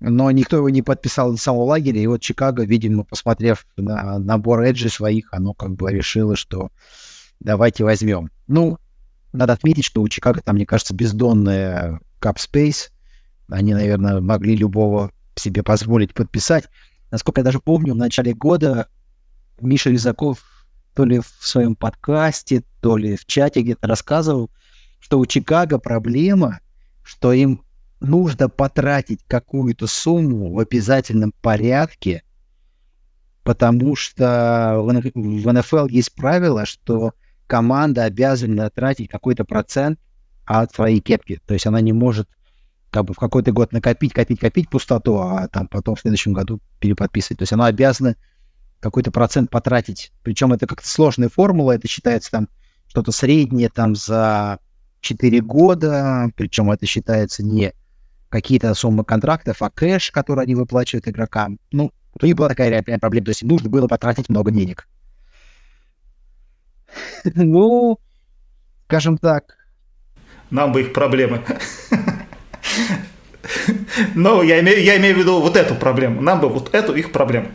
но 0.00 0.30
никто 0.30 0.56
его 0.56 0.68
не 0.68 0.82
подписал 0.82 1.32
на 1.32 1.36
самого 1.36 1.64
лагеря, 1.64 2.00
и 2.00 2.06
вот 2.06 2.20
Чикаго, 2.20 2.64
видимо, 2.64 3.04
посмотрев 3.04 3.66
на 3.76 4.18
набор 4.18 4.62
эджи 4.62 4.88
своих, 4.88 5.32
оно 5.32 5.54
как 5.54 5.74
бы 5.74 5.90
решило, 5.90 6.36
что 6.36 6.70
давайте 7.40 7.84
возьмем. 7.84 8.30
Ну, 8.46 8.78
надо 9.32 9.54
отметить, 9.54 9.84
что 9.84 10.02
у 10.02 10.08
Чикаго 10.08 10.40
там, 10.40 10.56
мне 10.56 10.66
кажется, 10.66 10.94
бездонная 10.94 12.00
space, 12.20 12.90
они, 13.48 13.74
наверное, 13.74 14.20
могли 14.20 14.56
любого 14.56 15.10
себе 15.34 15.62
позволить 15.62 16.14
подписать. 16.14 16.68
Насколько 17.10 17.40
я 17.40 17.44
даже 17.44 17.60
помню, 17.60 17.94
в 17.94 17.96
начале 17.96 18.34
года 18.34 18.88
Миша 19.60 19.90
Рязаков 19.90 20.38
то 20.94 21.04
ли 21.04 21.20
в 21.20 21.26
своем 21.40 21.74
подкасте, 21.74 22.62
то 22.80 22.96
ли 22.96 23.16
в 23.16 23.24
чате 23.26 23.62
где-то 23.62 23.86
рассказывал, 23.86 24.50
что 25.00 25.18
у 25.18 25.26
Чикаго 25.26 25.78
проблема, 25.78 26.60
что 27.02 27.32
им 27.32 27.62
нужно 28.00 28.48
потратить 28.48 29.20
какую-то 29.26 29.86
сумму 29.86 30.52
в 30.52 30.58
обязательном 30.58 31.32
порядке, 31.40 32.22
потому 33.42 33.96
что 33.96 34.80
в 34.82 35.52
НФЛ 35.52 35.86
есть 35.86 36.14
правило, 36.14 36.66
что 36.66 37.12
команда 37.46 38.04
обязана 38.04 38.70
тратить 38.70 39.08
какой-то 39.08 39.44
процент 39.44 39.98
от 40.44 40.74
своей 40.74 41.00
кепки. 41.00 41.40
То 41.46 41.54
есть 41.54 41.66
она 41.66 41.80
не 41.80 41.92
может 41.92 42.28
как 42.90 43.04
бы 43.06 43.14
в 43.14 43.18
какой-то 43.18 43.52
год 43.52 43.72
накопить, 43.72 44.12
копить, 44.12 44.38
копить 44.40 44.68
пустоту, 44.68 45.16
а 45.18 45.48
там 45.48 45.66
потом 45.66 45.96
в 45.96 46.00
следующем 46.00 46.34
году 46.34 46.60
переподписывать. 46.78 47.38
То 47.38 47.42
есть 47.44 47.52
она 47.52 47.66
обязана 47.66 48.16
какой-то 48.82 49.12
процент 49.12 49.48
потратить. 49.48 50.12
Причем 50.22 50.52
это 50.52 50.66
как-то 50.66 50.88
сложная 50.88 51.28
формула, 51.28 51.72
это 51.72 51.86
считается 51.86 52.32
там 52.32 52.48
что-то 52.88 53.12
среднее 53.12 53.70
там 53.70 53.94
за 53.94 54.58
4 55.00 55.40
года, 55.40 56.30
причем 56.36 56.70
это 56.70 56.84
считается 56.84 57.44
не 57.44 57.72
какие-то 58.28 58.74
суммы 58.74 59.04
контрактов, 59.04 59.62
а 59.62 59.70
кэш, 59.70 60.10
который 60.10 60.44
они 60.44 60.56
выплачивают 60.56 61.06
игрокам. 61.06 61.58
Ну, 61.70 61.92
у 62.20 62.26
них 62.26 62.34
была 62.34 62.48
такая 62.48 62.70
реальная 62.70 62.98
проблема, 62.98 63.26
то 63.26 63.30
есть 63.30 63.44
нужно 63.44 63.70
было 63.70 63.86
потратить 63.86 64.28
много 64.28 64.50
денег. 64.50 64.88
Ну, 67.34 67.98
скажем 68.86 69.16
так. 69.16 69.56
Нам 70.50 70.72
бы 70.72 70.82
их 70.82 70.92
проблемы. 70.92 71.42
Но 74.14 74.42
я 74.42 74.60
имею, 74.60 74.82
я 74.82 74.98
имею 74.98 75.14
в 75.14 75.18
виду 75.18 75.40
вот 75.40 75.56
эту 75.56 75.74
проблему. 75.74 76.20
Нам 76.20 76.40
бы 76.40 76.48
вот 76.48 76.74
эту 76.74 76.94
их 76.94 77.12
проблему. 77.12 77.48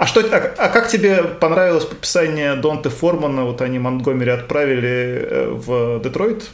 А 0.00 0.06
что, 0.06 0.20
а, 0.20 0.54
а 0.56 0.68
как 0.70 0.88
тебе 0.88 1.22
понравилось 1.24 1.84
подписание 1.84 2.56
Донте 2.56 2.88
Формана? 2.88 3.44
Вот 3.44 3.60
они 3.60 3.78
Монтгомери 3.78 4.30
отправили 4.30 4.88
э, 4.88 5.50
в 5.50 6.02
Детройт, 6.02 6.48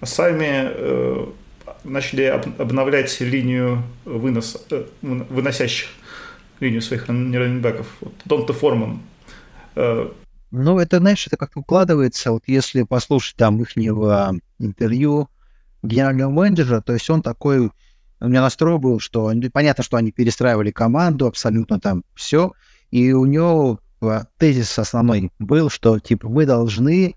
а 0.00 0.06
сами 0.06 0.48
э, 0.48 1.26
начали 1.84 2.24
об, 2.24 2.60
обновлять 2.60 3.20
линию 3.20 3.84
выноса, 4.04 4.58
э, 4.72 4.86
выносящих 5.02 5.88
линию 6.58 6.82
своих 6.82 7.06
раненбеков. 7.06 7.86
Вот 8.00 8.12
Донте 8.24 8.52
Форман. 8.54 8.98
Э, 9.76 10.08
ну, 10.50 10.80
это, 10.80 10.98
знаешь, 10.98 11.24
это 11.28 11.36
как 11.36 11.56
укладывается, 11.56 12.32
вот 12.32 12.42
если 12.48 12.82
послушать 12.82 13.36
там 13.36 13.62
их 13.62 13.78
интервью 13.78 15.28
генерального 15.84 16.32
менеджера, 16.32 16.80
то 16.80 16.92
есть 16.92 17.08
он 17.08 17.22
такой, 17.22 17.70
у 18.18 18.26
меня 18.26 18.40
настрой 18.40 18.78
был, 18.78 18.98
что 18.98 19.32
понятно, 19.52 19.84
что 19.84 19.96
они 19.96 20.10
перестраивали 20.10 20.72
команду, 20.72 21.28
абсолютно 21.28 21.78
там 21.78 22.02
все, 22.16 22.50
и 22.90 23.12
у 23.12 23.26
него 23.26 23.80
а, 24.00 24.24
тезис 24.38 24.78
основной 24.78 25.30
был, 25.38 25.70
что 25.70 25.98
типа 25.98 26.28
мы 26.28 26.46
должны 26.46 27.14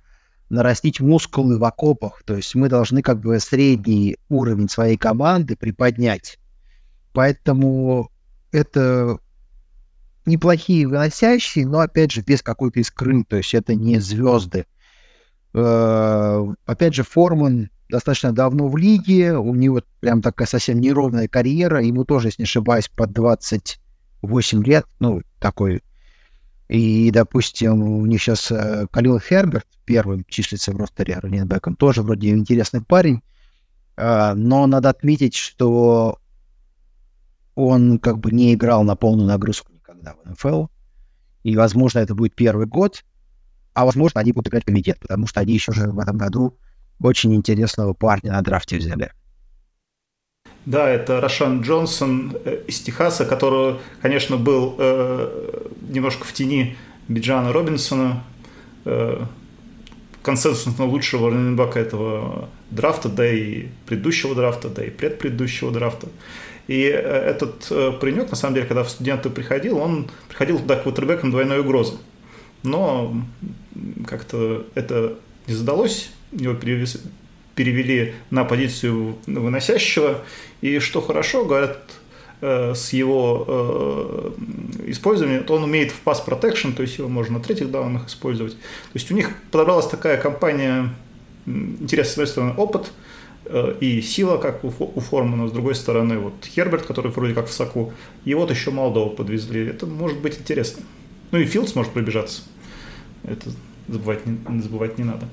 нарастить 0.49 0.99
мускулы 0.99 1.57
в 1.57 1.63
окопах, 1.63 2.21
то 2.25 2.35
есть 2.35 2.53
мы 2.55 2.69
должны 2.69 3.01
как 3.01 3.19
бы 3.19 3.39
средний 3.39 4.17
уровень 4.29 4.69
своей 4.69 4.97
команды 4.97 5.55
приподнять. 5.55 6.37
Поэтому 7.11 8.11
это 8.51 9.17
неплохие 10.25 10.87
выносящие, 10.87 11.65
но 11.65 11.79
опять 11.79 12.11
же 12.11 12.21
без 12.21 12.41
какой-то 12.41 12.79
искры, 12.79 13.23
то 13.23 13.37
есть 13.37 13.53
это 13.53 13.75
не 13.75 13.99
звезды. 13.99 14.65
Э, 15.53 16.45
опять 16.65 16.93
же, 16.93 17.03
Форман 17.03 17.69
достаточно 17.89 18.31
давно 18.31 18.67
в 18.67 18.77
лиге, 18.77 19.35
у 19.37 19.53
него 19.53 19.81
прям 19.99 20.21
такая 20.21 20.47
совсем 20.47 20.79
неровная 20.79 21.27
карьера, 21.27 21.83
ему 21.83 22.05
тоже, 22.05 22.29
если 22.29 22.43
не 22.43 22.45
ошибаюсь, 22.45 22.89
под 22.89 23.11
28 24.23 24.63
лет, 24.63 24.85
ну, 24.99 25.21
такой. 25.39 25.83
И, 26.69 27.11
допустим, 27.11 27.83
у 27.83 28.05
них 28.05 28.21
сейчас 28.21 28.49
э, 28.51 28.87
Калил 28.89 29.19
Херберт 29.19 29.67
первым 29.85 30.23
числится 30.25 30.71
в 30.71 30.77
ростере 30.77 31.19
раненбеком, 31.19 31.75
тоже 31.75 32.01
вроде 32.01 32.29
интересный 32.29 32.81
парень, 32.81 33.21
э, 33.97 34.33
но 34.33 34.65
надо 34.65 34.89
отметить, 34.89 35.35
что 35.35 36.19
он 37.55 37.99
как 37.99 38.17
бы 38.17 38.31
не 38.31 38.53
играл 38.53 38.83
на 38.83 38.95
полную 38.95 39.27
нагрузку 39.27 39.71
никогда 39.73 40.15
в 40.15 40.29
НФЛ, 40.31 40.65
и, 41.43 41.57
возможно, 41.57 41.99
это 41.99 42.15
будет 42.15 42.33
первый 42.33 42.65
год, 42.65 43.03
а, 43.73 43.85
возможно, 43.85 44.21
они 44.21 44.31
будут 44.31 44.47
играть 44.47 44.65
комитет, 44.65 44.99
потому 44.99 45.27
что 45.27 45.41
они 45.41 45.53
еще 45.53 45.73
же 45.73 45.91
в 45.91 45.99
этом 45.99 46.17
году 46.17 46.57
очень 46.99 47.35
интересного 47.35 47.93
парня 47.93 48.31
на 48.31 48.41
драфте 48.41 48.77
взяли. 48.77 49.11
Да, 50.65 50.89
это 50.89 51.19
Рошан 51.19 51.61
Джонсон 51.61 52.37
э, 52.45 52.63
из 52.67 52.79
Техаса, 52.79 53.25
который, 53.25 53.75
конечно, 54.01 54.37
был 54.37 54.75
э, 54.77 55.59
немножко 55.89 56.25
в 56.25 56.31
тени 56.31 56.77
Биджана 57.09 57.51
Робинсона, 57.51 58.23
э, 58.85 59.25
консенсусно 60.21 60.85
лучшего 60.85 61.29
раненбака 61.29 61.79
этого 61.79 62.49
драфта, 62.71 63.09
да 63.09 63.29
и 63.29 63.67
предыдущего 63.85 64.35
драфта, 64.35 64.69
да 64.69 64.85
и 64.85 64.89
предпредыдущего 64.89 65.71
драфта. 65.71 66.07
И 66.67 66.83
э, 66.83 66.95
этот 66.95 67.67
э, 67.69 67.91
паренек, 67.99 68.29
на 68.29 68.37
самом 68.37 68.55
деле, 68.55 68.65
когда 68.65 68.83
в 68.83 68.89
студенты 68.89 69.29
приходил, 69.29 69.77
он 69.77 70.09
приходил 70.29 70.59
туда 70.59 70.77
к 70.77 70.83
квотербекам 70.83 71.29
двойной 71.29 71.59
угрозы. 71.59 71.97
Но 72.63 73.13
как-то 74.07 74.65
это 74.75 75.15
не 75.47 75.53
задалось, 75.53 76.11
его 76.31 76.53
перевели 77.55 78.13
на 78.29 78.43
позицию 78.43 79.17
выносящего. 79.27 80.21
И 80.61 80.79
что 80.79 81.01
хорошо, 81.01 81.45
говорят, 81.45 81.77
э, 82.41 82.73
с 82.75 82.93
его 82.93 83.45
э, 83.47 84.31
использованием, 84.87 85.43
то 85.43 85.55
он 85.55 85.63
умеет 85.63 85.91
в 85.91 86.01
pass 86.05 86.25
protection, 86.25 86.73
то 86.73 86.81
есть 86.81 86.97
его 86.97 87.09
можно 87.09 87.37
на 87.37 87.43
третьих 87.43 87.71
данных 87.71 88.07
использовать. 88.07 88.53
То 88.53 88.95
есть 88.95 89.11
у 89.11 89.15
них 89.15 89.31
подобралась 89.51 89.87
такая 89.87 90.17
компания, 90.17 90.89
интересный, 91.45 92.09
с 92.09 92.11
одной 92.13 92.27
стороны, 92.27 92.53
опыт 92.57 92.91
э, 93.45 93.75
и 93.79 94.01
сила, 94.01 94.37
как 94.37 94.63
у, 94.63 94.69
Формана, 94.69 95.47
с 95.47 95.51
другой 95.51 95.75
стороны, 95.75 96.17
вот 96.17 96.33
Херберт, 96.45 96.85
который 96.85 97.11
вроде 97.11 97.33
как 97.33 97.47
в 97.47 97.53
соку, 97.53 97.93
и 98.25 98.33
вот 98.33 98.49
еще 98.51 98.71
молодого 98.71 99.09
подвезли. 99.09 99.67
Это 99.67 99.85
может 99.85 100.19
быть 100.19 100.39
интересно. 100.39 100.83
Ну 101.31 101.39
и 101.39 101.45
Филдс 101.45 101.75
может 101.75 101.91
пробежаться. 101.93 102.43
Это 103.23 103.49
забывать 103.87 104.25
не, 104.25 104.61
забывать 104.61 104.97
не 104.97 105.03
надо. 105.03 105.27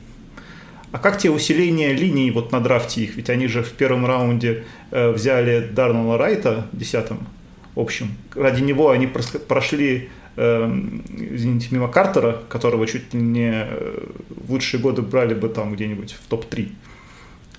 А 0.92 0.98
как 0.98 1.18
тебе 1.18 1.33
усиление 1.33 1.92
линий 1.92 2.31
вот 2.31 2.53
на 2.53 2.61
драфте 2.61 3.03
их? 3.03 3.16
Ведь 3.16 3.31
они 3.31 3.46
же 3.46 3.62
в 3.62 3.72
первом 3.72 4.07
раунде 4.07 4.64
э, 4.90 5.11
взяли 5.11 5.61
Дарнелла 5.61 6.18
Райта, 6.18 6.66
десятым 6.72 7.29
общем. 7.76 8.16
Ради 8.35 8.62
него 8.62 8.90
они 8.90 9.07
прошли, 9.07 10.09
э, 10.37 10.81
извините, 11.16 11.68
мимо 11.70 11.88
Картера, 11.88 12.42
которого 12.48 12.87
чуть 12.87 13.14
ли 13.14 13.20
не 13.20 13.53
э, 13.53 14.07
в 14.31 14.50
лучшие 14.50 14.81
годы 14.81 15.03
брали 15.03 15.35
бы 15.35 15.48
там 15.48 15.72
где-нибудь 15.74 16.12
в 16.12 16.29
топ-3. 16.29 16.72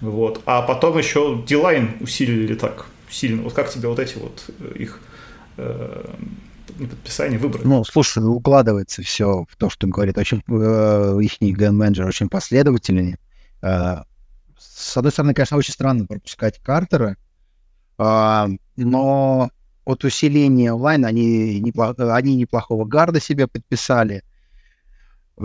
Вот. 0.02 0.42
А 0.46 0.62
потом 0.62 0.98
еще 0.98 1.42
Дилайн 1.48 1.92
усилили 2.02 2.56
так 2.56 2.88
сильно. 3.10 3.44
Вот 3.44 3.54
как 3.54 3.70
тебе 3.70 3.88
вот 3.88 4.00
эти 4.00 4.18
вот 4.18 4.44
э, 4.60 4.74
их 4.78 5.00
э, 5.58 6.06
подписание 6.72 7.40
выбрать. 7.40 7.66
Ну, 7.66 7.84
слушай, 7.84 8.24
укладывается 8.24 9.02
все 9.02 9.46
в 9.50 9.56
то, 9.58 9.70
что 9.70 9.88
он 9.88 9.92
говорит. 9.92 10.18
Очень, 10.18 10.44
э, 10.48 11.20
их 11.22 11.40
ген-менеджер 11.40 12.06
очень 12.06 12.30
последовательный. 12.30 13.18
Э, 13.62 14.04
с 14.58 14.98
одной 14.98 15.12
стороны, 15.12 15.34
конечно, 15.34 15.58
очень 15.58 15.74
странно 15.74 16.06
пропускать 16.06 16.60
Картера, 16.60 17.18
э, 17.98 18.48
но 18.78 19.50
от 19.86 20.04
усиления 20.04 20.74
онлайн 20.74 21.06
они, 21.06 21.60
неплохо, 21.60 22.16
они 22.16 22.36
неплохого 22.36 22.86
гарда 22.86 23.20
себе 23.20 23.48
подписали 23.48 24.24
э, 25.38 25.42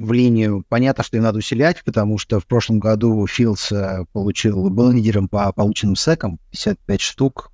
в 0.00 0.12
линию. 0.12 0.64
Понятно, 0.68 1.04
что 1.04 1.16
им 1.16 1.24
надо 1.24 1.38
усилять, 1.38 1.82
потому 1.84 2.18
что 2.18 2.40
в 2.40 2.46
прошлом 2.46 2.80
году 2.80 3.26
Филдс 3.26 3.72
э, 3.72 4.04
получил, 4.12 4.70
был 4.70 4.90
лидером 4.90 5.28
по 5.28 5.52
полученным 5.52 5.96
секам, 5.96 6.38
55 6.50 7.00
штук, 7.00 7.49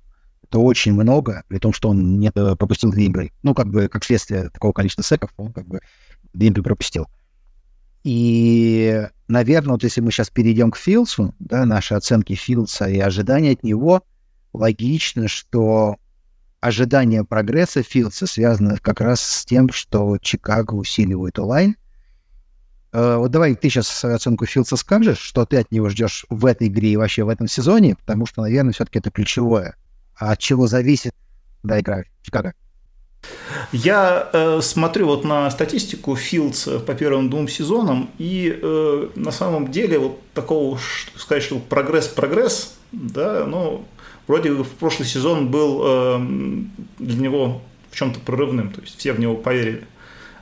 это 0.49 0.59
очень 0.59 0.93
много, 0.93 1.43
при 1.47 1.59
том, 1.59 1.73
что 1.73 1.89
он 1.89 2.19
не 2.19 2.31
пропустил 2.31 2.91
две 2.91 3.05
игры. 3.05 3.31
Ну, 3.43 3.53
как 3.53 3.67
бы, 3.67 3.87
как 3.87 4.03
следствие 4.03 4.49
такого 4.49 4.71
количества 4.71 5.03
секов, 5.03 5.31
он 5.37 5.51
как 5.51 5.67
бы 5.67 5.79
две 6.33 6.47
игры 6.47 6.63
пропустил. 6.63 7.07
И, 8.03 9.05
наверное, 9.27 9.73
вот 9.73 9.83
если 9.83 9.99
мы 9.99 10.11
сейчас 10.11 10.29
перейдем 10.29 10.71
к 10.71 10.77
Филдсу, 10.77 11.35
да, 11.39 11.65
наши 11.65 11.93
оценки 11.93 12.33
Филдса 12.33 12.85
и 12.85 12.99
ожидания 12.99 13.51
от 13.51 13.63
него, 13.63 14.03
логично, 14.53 15.27
что 15.27 15.97
ожидание 16.61 17.25
прогресса 17.25 17.83
Филдса 17.83 18.25
связано 18.25 18.77
как 18.77 19.01
раз 19.01 19.21
с 19.21 19.45
тем, 19.45 19.69
что 19.71 20.17
Чикаго 20.19 20.75
усиливает 20.75 21.37
онлайн. 21.39 21.75
Uh, 22.93 23.17
вот 23.17 23.31
давай 23.31 23.53
ты 23.53 23.69
сейчас 23.69 24.05
оценку 24.05 24.45
Филдса 24.45 24.77
скажешь, 24.77 25.19
что 25.19 25.45
ты 25.45 25.57
от 25.57 25.71
него 25.71 25.89
ждешь 25.89 26.25
в 26.29 26.45
этой 26.45 26.67
игре 26.67 26.93
и 26.93 26.97
вообще 26.97 27.25
в 27.25 27.29
этом 27.29 27.47
сезоне, 27.47 27.97
потому 27.97 28.25
что, 28.25 28.41
наверное, 28.41 28.71
все-таки 28.71 28.99
это 28.99 29.11
ключевое. 29.11 29.75
От 30.17 30.39
чего 30.39 30.67
зависит 30.67 31.13
да, 31.63 31.79
игра 31.79 32.03
Чикаго? 32.23 32.53
Я 33.71 34.29
э, 34.31 34.61
смотрю 34.61 35.07
вот 35.07 35.25
на 35.25 35.49
статистику 35.51 36.15
Филдс 36.15 36.67
по 36.85 36.93
первым 36.93 37.29
двум 37.29 37.47
сезонам, 37.47 38.09
и 38.17 38.57
э, 38.61 39.09
на 39.15 39.31
самом 39.31 39.71
деле 39.71 39.99
вот 39.99 40.21
такого, 40.33 40.79
сказать, 41.15 41.43
что 41.43 41.59
прогресс-прогресс, 41.59 42.75
да, 42.91 43.45
ну, 43.45 43.85
вроде 44.27 44.51
в 44.51 44.69
прошлый 44.69 45.07
сезон 45.07 45.49
был 45.49 45.81
э, 45.83 46.19
для 46.99 47.21
него 47.21 47.61
в 47.91 47.95
чем-то 47.95 48.19
прорывным, 48.19 48.71
то 48.71 48.81
есть 48.81 48.97
все 48.97 49.11
в 49.13 49.19
него 49.19 49.35
поверили. 49.35 49.85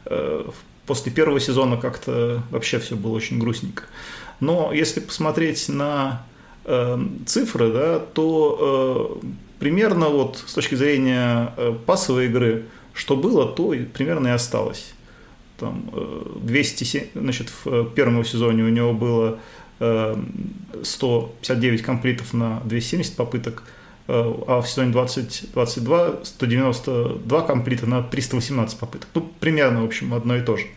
Э, 0.05 0.47
после 0.85 1.11
первого 1.11 1.39
сезона 1.39 1.77
как-то 1.77 2.43
вообще 2.51 2.79
все 2.79 2.95
было 2.95 3.13
очень 3.13 3.39
грустненько. 3.39 3.83
Но 4.39 4.71
если 4.73 4.99
посмотреть 4.99 5.69
на 5.69 6.23
э, 6.65 6.99
цифры, 7.25 7.71
да, 7.71 7.99
то 7.99 9.19
э, 9.23 9.27
примерно 9.59 10.09
вот 10.09 10.43
с 10.45 10.53
точки 10.53 10.75
зрения 10.75 11.53
э, 11.57 11.75
пасовой 11.85 12.25
игры, 12.25 12.65
что 12.93 13.15
было, 13.15 13.45
то 13.45 13.73
примерно 13.93 14.29
и 14.29 14.31
осталось. 14.31 14.93
Там 15.57 15.89
207, 16.41 17.01
э, 17.01 17.05
значит, 17.15 17.49
в 17.49 17.67
э, 17.67 17.85
первом 17.95 18.23
сезоне 18.25 18.63
у 18.63 18.69
него 18.69 18.93
было 18.93 19.39
159 19.77 21.81
комплитов 21.81 22.33
на 22.33 22.61
270 22.61 23.17
попыток, 23.17 23.63
а 24.07 24.61
в 24.61 24.69
сезоне 24.69 24.93
2022 24.93 26.23
192 26.23 27.41
комплита 27.41 27.85
на 27.85 28.01
318 28.01 28.79
попыток. 28.79 29.09
Ну, 29.13 29.29
примерно, 29.41 29.81
в 29.81 29.85
общем, 29.85 30.13
одно 30.13 30.37
и 30.37 30.41
то 30.41 30.55
же. 30.55 30.67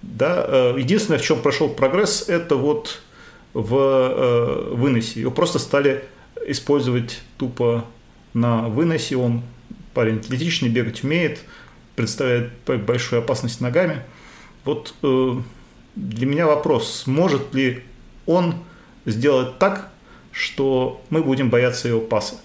Да, 0.00 0.72
единственное, 0.74 1.18
в 1.18 1.22
чем 1.22 1.42
прошел 1.42 1.68
прогресс, 1.68 2.30
это 2.30 2.56
вот 2.56 3.02
в 3.52 4.70
выносе. 4.70 5.20
Его 5.20 5.30
просто 5.30 5.58
стали 5.58 6.02
использовать 6.46 7.20
тупо 7.36 7.84
на 8.34 8.68
выносе. 8.68 9.16
Он 9.16 9.42
парень 9.94 10.18
атлетичный, 10.18 10.68
бегать 10.68 11.02
умеет, 11.02 11.40
представляет 11.96 12.52
большую 12.66 13.20
опасность 13.20 13.60
ногами. 13.60 14.02
Вот 14.64 14.94
э, 15.02 15.40
для 15.96 16.26
меня 16.26 16.46
вопрос, 16.46 17.04
может 17.06 17.54
ли 17.54 17.82
он 18.26 18.54
сделать 19.06 19.58
так, 19.58 19.90
что 20.32 21.02
мы 21.10 21.22
будем 21.22 21.50
бояться 21.50 21.88
его 21.88 22.00
паса? 22.00 22.36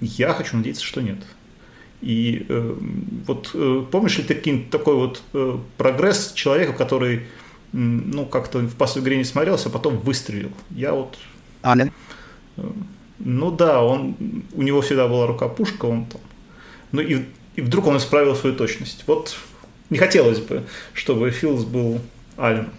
Я 0.00 0.32
хочу 0.32 0.56
надеяться, 0.56 0.84
что 0.84 1.00
нет. 1.02 1.18
И 2.00 2.46
э, 2.48 2.76
вот 3.26 3.50
э, 3.54 3.84
помнишь 3.90 4.18
ли 4.18 4.24
ты 4.24 4.66
такой 4.70 4.94
вот 4.94 5.22
э, 5.32 5.58
прогресс 5.76 6.32
человека, 6.32 6.72
который 6.72 7.26
ну, 7.72 8.26
как-то 8.26 8.58
в 8.58 8.74
пасовой 8.76 9.02
игре 9.02 9.16
не 9.16 9.24
смотрелся, 9.24 9.68
а 9.68 9.72
потом 9.72 9.98
выстрелил? 9.98 10.52
Я 10.70 10.92
вот... 10.92 11.18
Ален? 11.64 11.92
Ну 13.18 13.50
да, 13.50 13.82
он, 13.82 14.16
у 14.52 14.62
него 14.62 14.80
всегда 14.80 15.08
была 15.08 15.26
рука-пушка, 15.26 15.86
он 15.86 16.06
там... 16.06 16.20
Ну 16.92 17.00
и, 17.00 17.24
и 17.56 17.60
вдруг 17.60 17.86
он 17.86 17.96
исправил 17.96 18.34
свою 18.34 18.56
точность. 18.56 19.04
Вот 19.06 19.36
не 19.90 19.98
хотелось 19.98 20.40
бы, 20.40 20.64
чтобы 20.92 21.30
Филдс 21.30 21.64
был 21.64 22.00
Ален. 22.38 22.70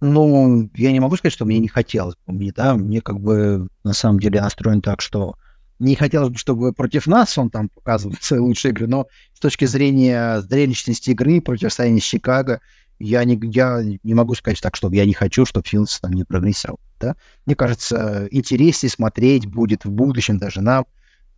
Ну, 0.00 0.68
я 0.74 0.92
не 0.92 1.00
могу 1.00 1.16
сказать, 1.16 1.32
что 1.32 1.44
мне 1.44 1.58
не 1.58 1.68
хотелось 1.68 2.16
бы. 2.26 2.34
Мне, 2.34 2.52
да, 2.52 2.74
мне 2.74 3.00
как 3.00 3.20
бы 3.20 3.68
на 3.84 3.92
самом 3.92 4.18
деле 4.18 4.40
настроен 4.40 4.82
так, 4.82 5.00
что 5.00 5.36
не 5.78 5.94
хотелось 5.94 6.30
бы, 6.30 6.38
чтобы 6.38 6.72
против 6.72 7.06
нас 7.06 7.36
он 7.38 7.50
там 7.50 7.68
показывал 7.68 8.16
свои 8.20 8.40
лучшие 8.40 8.72
игры, 8.72 8.86
но 8.86 9.06
с 9.32 9.40
точки 9.40 9.64
зрения 9.64 10.40
зрелищности 10.40 11.10
игры, 11.10 11.40
противостояния 11.40 12.00
с 12.00 12.04
Чикаго, 12.04 12.60
я 12.98 13.24
не, 13.24 13.40
я 13.52 13.82
не 14.02 14.14
могу 14.14 14.34
сказать 14.34 14.60
так, 14.60 14.76
что 14.76 14.90
я 14.92 15.04
не 15.04 15.12
хочу, 15.12 15.44
чтобы 15.44 15.66
Филдс 15.66 16.00
там 16.00 16.12
не 16.12 16.24
прогрессировал. 16.24 16.78
Да? 17.02 17.16
Мне 17.46 17.56
кажется, 17.56 18.28
интереснее 18.30 18.90
смотреть 18.90 19.46
будет 19.46 19.84
в 19.84 19.90
будущем 19.90 20.38
даже 20.38 20.60
нам, 20.60 20.86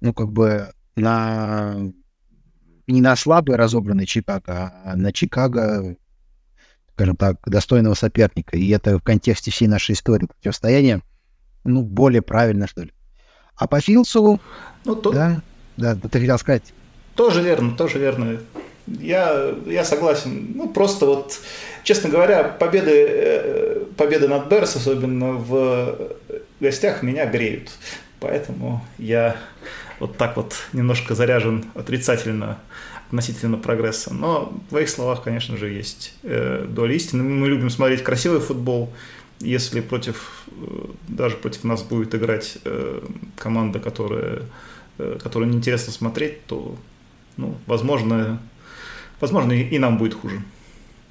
ну, 0.00 0.12
как 0.12 0.30
бы 0.30 0.68
на 0.94 1.74
не 2.86 3.00
на 3.00 3.16
слабый 3.16 3.56
разобранный 3.56 4.04
Чикаго, 4.04 4.74
а 4.84 4.94
на 4.94 5.10
Чикаго, 5.10 5.96
скажем 6.92 7.16
так, 7.16 7.40
достойного 7.46 7.94
соперника. 7.94 8.58
И 8.58 8.68
это 8.68 8.98
в 8.98 9.02
контексте 9.02 9.50
всей 9.50 9.68
нашей 9.68 9.92
истории 9.92 10.26
противостояния, 10.26 11.00
ну, 11.64 11.82
более 11.82 12.20
правильно, 12.20 12.66
что 12.66 12.82
ли. 12.82 12.92
А 13.56 13.66
по 13.66 13.80
Филсу... 13.80 14.38
Ну, 14.84 14.96
то... 14.96 15.12
Да, 15.12 15.40
да, 15.78 15.96
ты 15.96 16.20
хотел 16.20 16.38
сказать. 16.38 16.74
Тоже 17.14 17.42
верно, 17.42 17.74
тоже 17.74 17.98
верно. 17.98 18.38
Я, 18.86 19.54
я 19.66 19.84
согласен. 19.84 20.52
Ну, 20.54 20.68
просто 20.68 21.06
вот, 21.06 21.40
честно 21.84 22.10
говоря, 22.10 22.44
победы, 22.44 23.06
э, 23.08 23.84
победы 23.96 24.28
над 24.28 24.48
Берс, 24.48 24.76
особенно 24.76 25.32
в 25.32 25.96
гостях, 26.60 27.02
меня 27.02 27.26
греют. 27.26 27.70
Поэтому 28.20 28.84
я 28.98 29.36
вот 30.00 30.16
так 30.16 30.36
вот 30.36 30.54
немножко 30.72 31.14
заряжен 31.14 31.66
отрицательно 31.74 32.58
относительно 33.06 33.56
прогресса. 33.56 34.12
Но 34.12 34.52
в 34.66 34.70
твоих 34.70 34.88
словах, 34.88 35.22
конечно 35.22 35.56
же, 35.56 35.70
есть 35.70 36.14
э, 36.22 36.66
доля 36.68 36.94
истины. 36.94 37.22
Мы 37.22 37.48
любим 37.48 37.70
смотреть 37.70 38.02
красивый 38.02 38.40
футбол. 38.40 38.92
Если 39.40 39.80
против, 39.80 40.44
э, 40.48 40.86
даже 41.08 41.36
против 41.36 41.64
нас 41.64 41.82
будет 41.82 42.14
играть 42.14 42.58
э, 42.64 43.00
команда, 43.36 43.78
которая, 43.78 44.42
э, 44.98 45.18
которую 45.22 45.50
неинтересно 45.50 45.92
смотреть, 45.92 46.44
то, 46.46 46.76
ну, 47.36 47.56
возможно, 47.66 48.40
возможно, 49.20 49.52
и 49.52 49.78
нам 49.78 49.98
будет 49.98 50.14
хуже, 50.14 50.42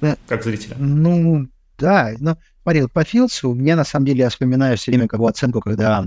да. 0.00 0.16
как 0.26 0.44
зрителя. 0.44 0.76
Ну, 0.78 1.48
да, 1.78 2.12
но 2.18 2.38
смотри, 2.62 2.82
вот 2.82 2.92
по 2.92 3.04
Филдсу, 3.04 3.50
у 3.50 3.54
меня 3.54 3.76
на 3.76 3.84
самом 3.84 4.06
деле, 4.06 4.20
я 4.20 4.28
вспоминаю 4.28 4.76
все 4.76 4.90
время 4.90 5.08
как 5.08 5.20
бы 5.20 5.28
оценку, 5.28 5.60
когда 5.60 6.04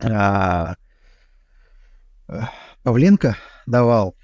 а, 0.00 0.74
Павленко 2.82 3.36
давал, 3.66 4.14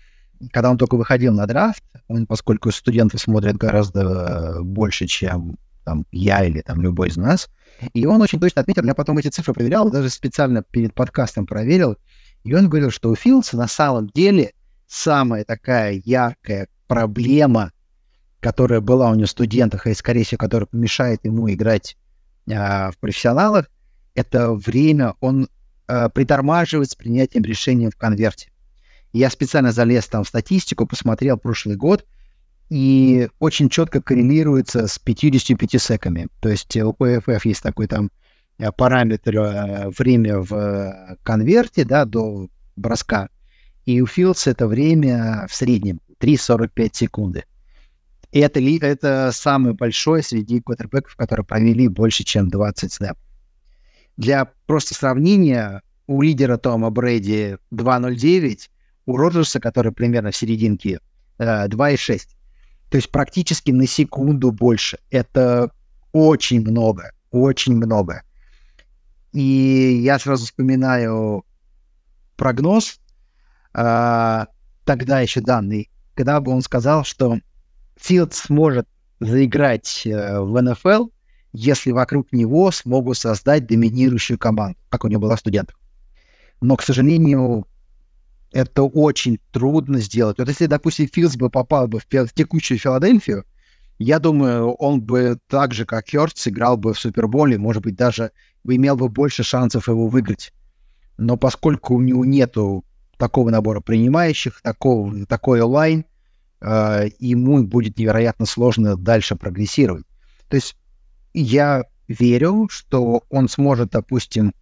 когда 0.52 0.70
он 0.70 0.78
только 0.78 0.96
выходил 0.96 1.32
на 1.32 1.46
драфт, 1.46 1.82
он, 2.08 2.26
поскольку 2.26 2.70
студенты 2.70 3.18
смотрят 3.18 3.56
гораздо 3.56 4.00
э, 4.00 4.62
больше, 4.62 5.06
чем 5.06 5.56
там, 5.84 6.06
я 6.12 6.44
или 6.44 6.60
там 6.60 6.80
любой 6.80 7.08
из 7.08 7.16
нас, 7.16 7.48
и 7.94 8.06
он 8.06 8.20
очень 8.20 8.40
точно 8.40 8.62
отметил, 8.62 8.84
я 8.84 8.94
потом 8.94 9.18
эти 9.18 9.28
цифры 9.28 9.54
проверял, 9.54 9.90
даже 9.90 10.10
специально 10.10 10.62
перед 10.62 10.94
подкастом 10.94 11.46
проверил, 11.46 11.96
и 12.44 12.54
он 12.54 12.68
говорил, 12.68 12.90
что 12.90 13.10
у 13.10 13.14
Филдса 13.14 13.56
на 13.56 13.68
самом 13.68 14.08
деле 14.08 14.52
самая 14.86 15.44
такая 15.44 16.00
яркая 16.04 16.68
проблема, 16.90 17.70
которая 18.40 18.80
была 18.80 19.10
у 19.10 19.14
него 19.14 19.26
в 19.26 19.30
студентах, 19.30 19.86
и, 19.86 19.94
скорее 19.94 20.24
всего, 20.24 20.38
которая 20.38 20.66
помешает 20.66 21.20
ему 21.24 21.48
играть 21.48 21.96
а, 22.52 22.90
в 22.90 22.98
профессионалах, 22.98 23.70
это 24.16 24.52
время, 24.54 25.14
он 25.20 25.48
а, 25.86 26.08
притормаживает 26.08 26.90
с 26.90 26.96
принятием 26.96 27.44
решения 27.44 27.90
в 27.90 27.96
конверте. 27.96 28.50
Я 29.12 29.30
специально 29.30 29.70
залез 29.70 30.08
там 30.08 30.24
в 30.24 30.28
статистику, 30.28 30.84
посмотрел 30.84 31.38
прошлый 31.38 31.76
год, 31.76 32.04
и 32.70 33.28
очень 33.38 33.68
четко 33.68 34.02
коррелируется 34.02 34.88
с 34.88 34.98
55 34.98 35.80
секами. 35.80 36.26
То 36.40 36.48
есть 36.48 36.76
у 36.76 36.90
PFF 36.90 37.42
есть 37.44 37.62
такой 37.62 37.86
там 37.86 38.10
э, 38.58 38.72
параметр 38.72 39.36
э, 39.36 39.90
время 39.96 40.40
в 40.40 41.16
конверте, 41.22 41.84
да, 41.84 42.04
до 42.04 42.48
броска. 42.74 43.28
И 43.86 44.00
у 44.00 44.06
Fields 44.06 44.50
это 44.50 44.66
время 44.66 45.46
в 45.48 45.54
среднем 45.54 46.00
3,45 46.20 46.90
секунды. 46.92 47.44
И 48.32 48.38
это, 48.38 48.60
это 48.60 49.30
самое 49.32 49.74
большое 49.74 50.22
среди 50.22 50.60
квотербеков, 50.60 51.16
которые 51.16 51.44
провели 51.44 51.88
больше, 51.88 52.22
чем 52.22 52.48
20 52.48 52.92
снэп. 52.92 53.18
Для 54.16 54.50
просто 54.66 54.94
сравнения, 54.94 55.82
у 56.06 56.22
лидера 56.22 56.56
Тома 56.56 56.90
Брэди 56.90 57.56
2.09, 57.72 58.68
у 59.06 59.16
Роджерса, 59.16 59.58
который 59.60 59.92
примерно 59.92 60.30
в 60.30 60.36
серединке, 60.36 61.00
2.6. 61.38 62.14
Э, 62.14 62.18
То 62.90 62.96
есть 62.96 63.10
практически 63.10 63.70
на 63.70 63.86
секунду 63.86 64.52
больше. 64.52 64.98
Это 65.10 65.72
очень 66.12 66.60
много, 66.60 67.12
очень 67.30 67.76
много. 67.76 68.22
И 69.32 70.00
я 70.02 70.18
сразу 70.18 70.44
вспоминаю 70.44 71.44
прогноз, 72.36 73.00
а, 73.72 74.48
тогда 74.84 75.20
еще 75.20 75.40
данный, 75.40 75.88
когда 76.20 76.38
бы 76.38 76.52
он 76.52 76.60
сказал, 76.60 77.02
что 77.02 77.38
Филд 77.96 78.34
сможет 78.34 78.86
заиграть 79.20 80.02
э, 80.04 80.38
в 80.38 80.60
НФЛ, 80.60 81.08
если 81.54 81.92
вокруг 81.92 82.30
него 82.30 82.70
смогут 82.72 83.16
создать 83.16 83.66
доминирующую 83.66 84.38
команду, 84.38 84.78
как 84.90 85.04
у 85.04 85.08
него 85.08 85.22
была 85.22 85.38
студентов. 85.38 85.78
Но, 86.60 86.76
к 86.76 86.82
сожалению, 86.82 87.66
это 88.52 88.82
очень 88.82 89.38
трудно 89.50 89.98
сделать. 90.00 90.38
Вот 90.38 90.48
если, 90.48 90.66
допустим, 90.66 91.08
Филдс 91.10 91.36
бы 91.36 91.48
попал 91.48 91.88
бы 91.88 92.00
в, 92.00 92.04
в 92.04 92.34
текущую 92.34 92.78
Филадельфию, 92.78 93.46
я 93.98 94.18
думаю, 94.18 94.72
он 94.72 95.00
бы 95.00 95.38
так 95.48 95.72
же, 95.72 95.86
как 95.86 96.10
Хёрд, 96.10 96.36
сыграл 96.36 96.76
бы 96.76 96.92
в 96.92 96.98
Суперболе, 96.98 97.56
может 97.56 97.82
быть, 97.82 97.96
даже 97.96 98.32
имел 98.64 98.96
бы 98.96 99.08
больше 99.08 99.42
шансов 99.42 99.88
его 99.88 100.06
выиграть. 100.08 100.52
Но 101.16 101.38
поскольку 101.38 101.94
у 101.94 102.02
него 102.02 102.26
нету 102.26 102.84
такого 103.16 103.48
набора 103.48 103.80
принимающих, 103.80 104.60
такого, 104.60 105.24
такой 105.24 105.62
онлайн, 105.62 106.04
э, 106.60 107.08
ему 107.18 107.64
будет 107.64 107.98
невероятно 107.98 108.46
сложно 108.46 108.96
дальше 108.96 109.36
прогрессировать. 109.36 110.04
То 110.48 110.56
есть 110.56 110.76
я 111.32 111.84
верю, 112.08 112.68
что 112.70 113.22
он 113.30 113.48
сможет, 113.48 113.90
допустим, 113.90 114.52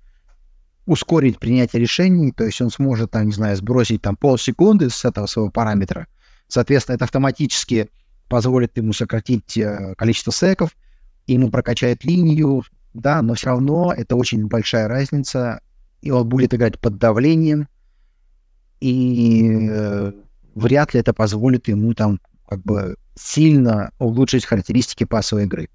ускорить 0.86 1.38
принятие 1.38 1.82
решений, 1.82 2.32
то 2.32 2.44
есть 2.44 2.60
он 2.60 2.70
сможет, 2.70 3.10
там, 3.10 3.26
не 3.26 3.32
знаю, 3.32 3.56
сбросить 3.56 4.02
там 4.02 4.16
полсекунды 4.16 4.88
с 4.90 5.04
этого 5.04 5.26
своего 5.26 5.50
параметра. 5.50 6.06
Соответственно, 6.46 6.96
это 6.96 7.04
автоматически 7.04 7.90
позволит 8.28 8.76
ему 8.76 8.92
сократить 8.92 9.56
э, 9.58 9.94
количество 9.96 10.32
секов, 10.32 10.70
ему 11.26 11.50
прокачает 11.50 12.04
линию, 12.04 12.62
да, 12.94 13.20
но 13.22 13.34
все 13.34 13.48
равно 13.48 13.92
это 13.94 14.16
очень 14.16 14.46
большая 14.46 14.88
разница, 14.88 15.60
и 16.00 16.10
он 16.10 16.28
будет 16.28 16.54
играть 16.54 16.78
под 16.78 16.98
давлением, 16.98 17.68
и 18.80 19.68
э, 19.70 20.12
вряд 20.58 20.94
ли 20.94 21.00
это 21.00 21.12
позволит 21.12 21.68
ему 21.68 21.94
там 21.94 22.20
как 22.48 22.62
бы 22.62 22.96
сильно 23.14 23.90
улучшить 23.98 24.44
характеристики 24.44 25.04
пасовой 25.04 25.44
игры. 25.44 25.68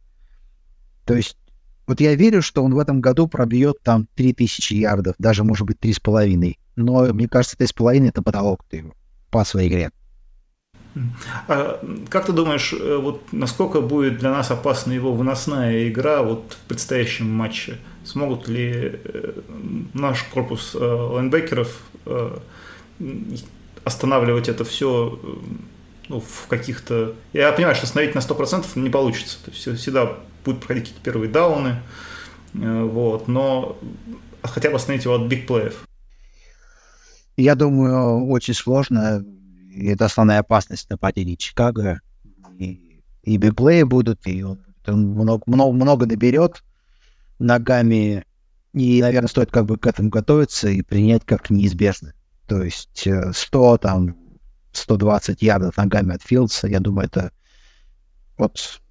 То 1.06 1.14
есть 1.14 1.38
вот 1.86 2.00
я 2.00 2.16
верю, 2.16 2.42
что 2.42 2.64
он 2.64 2.74
в 2.74 2.80
этом 2.80 3.02
году 3.02 3.28
пробьет 3.28 3.78
там 3.84 4.08
3000 4.16 4.74
ярдов, 4.74 5.16
даже, 5.20 5.44
может 5.44 5.68
быть, 5.68 5.78
3,5. 5.80 6.56
Но 6.76 7.14
мне 7.14 7.28
кажется, 7.28 7.58
3,5— 7.58 8.08
это 8.10 8.22
потолок 8.22 8.66
по 9.30 9.44
своей 9.44 9.70
игре. 9.70 9.92
А 11.48 11.84
как 12.10 12.28
ты 12.28 12.32
думаешь, 12.32 12.72
э, 12.72 12.98
вот 12.98 13.24
насколько 13.32 13.82
будет 13.82 14.20
для 14.20 14.32
нас 14.32 14.52
опасна 14.52 14.92
его 14.92 15.12
выносная 15.12 15.90
игра 15.90 16.22
вот 16.22 16.54
в 16.54 16.68
предстоящем 16.68 17.30
матче? 17.30 17.80
Смогут 18.06 18.48
ли 18.48 19.00
э, 19.04 19.42
наш 19.94 20.24
корпус 20.24 20.76
лайнбекеров 20.76 21.82
останавливать 23.84 24.50
это 24.50 24.64
все 24.64 25.20
ну, 26.10 26.20
в 26.20 26.48
каких-то... 26.48 27.16
Я 27.34 27.52
понимаю, 27.52 27.76
что 27.76 27.86
остановить 27.86 28.16
на 28.16 28.20
100% 28.20 28.80
не 28.80 28.90
получится. 28.90 29.38
То 29.44 29.52
есть 29.52 29.80
всегда 29.80 30.18
будут 30.44 30.60
проходить 30.62 30.84
какие-то 30.86 31.04
первые 31.04 31.32
дауны, 31.32 31.82
вот, 32.54 33.28
но 33.28 33.78
хотя 34.44 34.70
бы 34.70 34.76
остановить 34.76 35.06
его 35.06 35.16
от 35.16 35.28
бигплеев. 35.28 35.86
Я 37.38 37.56
думаю, 37.56 38.28
очень 38.28 38.54
сложно. 38.54 39.26
Это 39.76 40.06
основная 40.06 40.40
опасность 40.40 40.90
нападения 40.90 41.36
Чикаго. 41.36 42.02
И, 42.60 43.02
и 43.24 43.38
бигплеи 43.38 43.84
будут, 43.84 44.28
и 44.28 44.44
он, 44.44 44.60
много, 44.86 45.44
много, 45.48 45.74
много 45.74 46.06
наберет 46.06 46.64
ногами. 47.40 48.26
И, 48.74 49.02
наверное, 49.02 49.30
стоит 49.30 49.52
как 49.52 49.66
бы 49.66 49.78
к 49.78 49.88
этому 49.88 50.10
готовиться 50.10 50.70
и 50.70 50.82
принять 50.82 51.26
как 51.26 51.50
неизбежно. 51.50 52.14
То 52.48 52.62
есть 52.64 53.08
100, 53.34 53.76
э, 53.76 53.78
там, 53.78 54.16
120 54.72 55.42
ярдов 55.42 55.78
ногами 55.78 56.16
от 56.16 56.22
Филдса, 56.22 56.68
я 56.68 56.80
думаю, 56.80 57.08
это 57.08 57.32
вот 58.38 58.82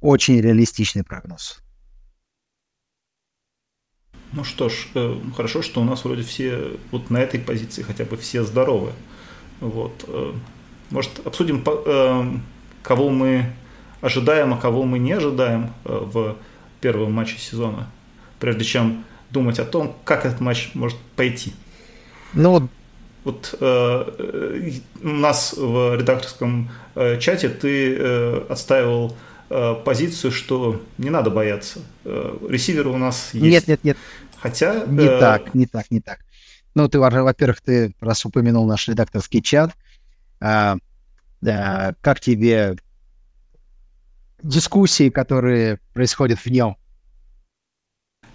очень 0.00 0.40
реалистичный 0.40 1.04
прогноз. 1.04 1.60
Ну 4.32 4.44
что 4.44 4.68
ж, 4.68 4.88
э, 4.94 5.20
хорошо, 5.36 5.62
что 5.62 5.80
у 5.80 5.84
нас 5.84 6.04
вроде 6.04 6.22
все 6.22 6.76
вот 6.90 7.10
на 7.10 7.18
этой 7.18 7.38
позиции 7.38 7.82
хотя 7.82 8.04
бы 8.04 8.16
все 8.16 8.42
здоровы. 8.44 8.92
Вот. 9.60 10.04
Э, 10.08 10.32
может, 10.90 11.26
обсудим, 11.26 11.64
кого 12.82 13.10
мы 13.10 13.52
ожидаем, 14.00 14.54
а 14.54 14.56
кого 14.56 14.84
мы 14.84 15.00
не 15.00 15.12
ожидаем 15.12 15.72
в 15.82 16.36
первом 16.80 17.12
матче 17.12 17.38
сезона, 17.38 17.90
прежде 18.38 18.64
чем 18.64 19.04
думать 19.30 19.58
о 19.58 19.64
том, 19.64 19.96
как 20.04 20.24
этот 20.24 20.40
матч 20.40 20.70
может 20.74 20.96
пойти. 21.16 21.52
Ну 22.34 22.68
вот 23.26 23.48
вот 23.50 23.58
э, 23.60 24.70
у 25.02 25.08
нас 25.08 25.52
в 25.52 25.96
редакторском 25.96 26.70
э, 26.94 27.18
чате 27.18 27.48
ты 27.48 27.96
э, 27.98 28.46
отстаивал 28.48 29.16
э, 29.50 29.74
позицию, 29.84 30.30
что 30.30 30.80
не 30.96 31.10
надо 31.10 31.30
бояться. 31.30 31.80
Э, 32.04 32.38
ресиверы 32.48 32.88
у 32.88 32.96
нас 32.96 33.34
есть. 33.34 33.44
Нет, 33.44 33.66
нет, 33.66 33.80
нет. 33.82 33.96
Хотя... 34.38 34.86
Не 34.86 35.06
э... 35.06 35.18
так, 35.18 35.54
не 35.54 35.66
так, 35.66 35.90
не 35.90 36.00
так. 36.00 36.20
Ну, 36.76 36.88
ты, 36.88 37.00
во-первых, 37.00 37.60
ты 37.62 37.94
раз 38.00 38.24
упомянул 38.24 38.64
наш 38.64 38.86
редакторский 38.86 39.42
чат, 39.42 39.72
а, 40.40 40.76
да, 41.40 41.96
как 42.02 42.20
тебе 42.20 42.76
дискуссии, 44.40 45.08
которые 45.08 45.80
происходят 45.94 46.38
в 46.38 46.46
нем? 46.46 46.76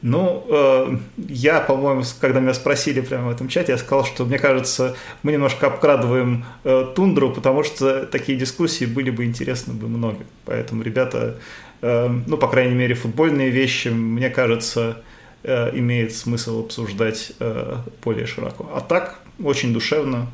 Ну, 0.01 0.43
э, 0.49 0.97
я, 1.27 1.59
по-моему, 1.59 2.03
когда 2.19 2.39
меня 2.39 2.55
спросили 2.55 3.01
прямо 3.01 3.27
в 3.27 3.31
этом 3.31 3.47
чате, 3.47 3.73
я 3.73 3.77
сказал, 3.77 4.03
что 4.03 4.25
мне 4.25 4.39
кажется, 4.39 4.95
мы 5.21 5.31
немножко 5.31 5.67
обкрадываем 5.67 6.43
э, 6.63 6.91
тундру, 6.95 7.31
потому 7.31 7.63
что 7.63 8.07
такие 8.07 8.37
дискуссии 8.37 8.85
были 8.85 9.11
бы 9.11 9.25
интересны 9.25 9.73
бы 9.73 9.87
много. 9.87 10.25
Поэтому, 10.45 10.81
ребята, 10.81 11.39
э, 11.81 12.07
ну, 12.07 12.37
по 12.37 12.47
крайней 12.47 12.73
мере, 12.73 12.95
футбольные 12.95 13.51
вещи, 13.51 13.89
мне 13.89 14.31
кажется, 14.31 15.03
э, 15.43 15.77
имеет 15.77 16.15
смысл 16.15 16.61
обсуждать 16.65 17.33
э, 17.39 17.77
более 18.03 18.25
широко. 18.25 18.71
А 18.73 18.81
так, 18.81 19.19
очень 19.43 19.71
душевно, 19.71 20.31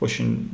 очень, 0.00 0.50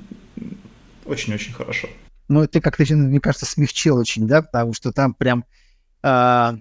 очень-очень 1.04 1.52
хорошо. 1.52 1.88
Ну, 2.26 2.44
ты 2.48 2.60
как-то, 2.60 2.82
мне 2.92 3.20
кажется, 3.20 3.46
смягчил 3.46 3.98
очень, 3.98 4.26
да, 4.26 4.42
потому 4.42 4.74
что 4.74 4.90
там 4.90 5.14
прям... 5.14 5.44
Э 6.02 6.54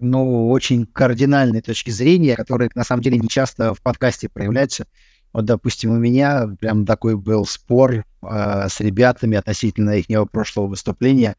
ну, 0.00 0.48
очень 0.48 0.86
кардинальной 0.86 1.62
точки 1.62 1.90
зрения, 1.90 2.36
которые 2.36 2.70
на 2.74 2.84
самом 2.84 3.02
деле 3.02 3.18
не 3.18 3.28
часто 3.28 3.74
в 3.74 3.82
подкасте 3.82 4.28
проявляются. 4.28 4.86
Вот, 5.32 5.44
допустим, 5.44 5.90
у 5.90 5.98
меня 5.98 6.46
прям 6.60 6.86
такой 6.86 7.16
был 7.16 7.44
спор 7.44 8.04
э, 8.22 8.68
с 8.68 8.80
ребятами 8.80 9.36
относительно 9.36 9.90
их 9.90 10.06
прошлого 10.30 10.68
выступления. 10.68 11.36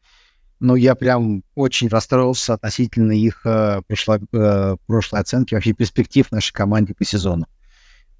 Но 0.60 0.76
я 0.76 0.94
прям 0.94 1.44
очень 1.54 1.88
расстроился 1.88 2.54
относительно 2.54 3.12
их 3.12 3.42
э, 3.44 3.80
прошлой, 3.86 4.20
э, 4.32 4.76
прошлой 4.86 5.20
оценки, 5.20 5.54
вообще 5.54 5.72
перспектив 5.72 6.30
нашей 6.32 6.52
команде 6.52 6.94
по 6.94 7.04
сезону. 7.04 7.46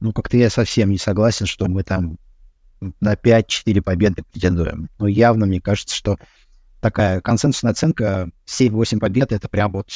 Ну, 0.00 0.12
как-то 0.12 0.36
я 0.36 0.48
совсем 0.50 0.90
не 0.90 0.98
согласен, 0.98 1.46
что 1.46 1.66
мы 1.66 1.82
там 1.82 2.18
на 3.00 3.14
5-4 3.14 3.82
победы 3.82 4.22
претендуем. 4.32 4.88
Но 4.98 5.08
явно 5.08 5.46
мне 5.46 5.60
кажется, 5.60 5.94
что 5.94 6.18
такая 6.80 7.20
консенсусная 7.20 7.72
оценка 7.72 8.30
7-8 8.46 8.98
побед— 8.98 9.32
это 9.32 9.48
прям 9.48 9.72
вот 9.72 9.90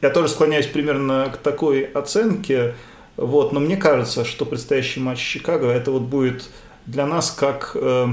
я 0.00 0.10
тоже 0.10 0.28
склоняюсь 0.28 0.66
примерно 0.66 1.30
к 1.32 1.38
такой 1.38 1.82
оценке, 1.82 2.74
вот, 3.16 3.52
но 3.52 3.60
мне 3.60 3.76
кажется, 3.76 4.24
что 4.24 4.44
предстоящий 4.44 5.00
матч 5.00 5.18
Чикаго 5.18 5.66
это 5.66 5.90
вот 5.90 6.02
будет 6.02 6.48
для 6.86 7.04
нас 7.04 7.30
как 7.32 7.72
э, 7.74 8.06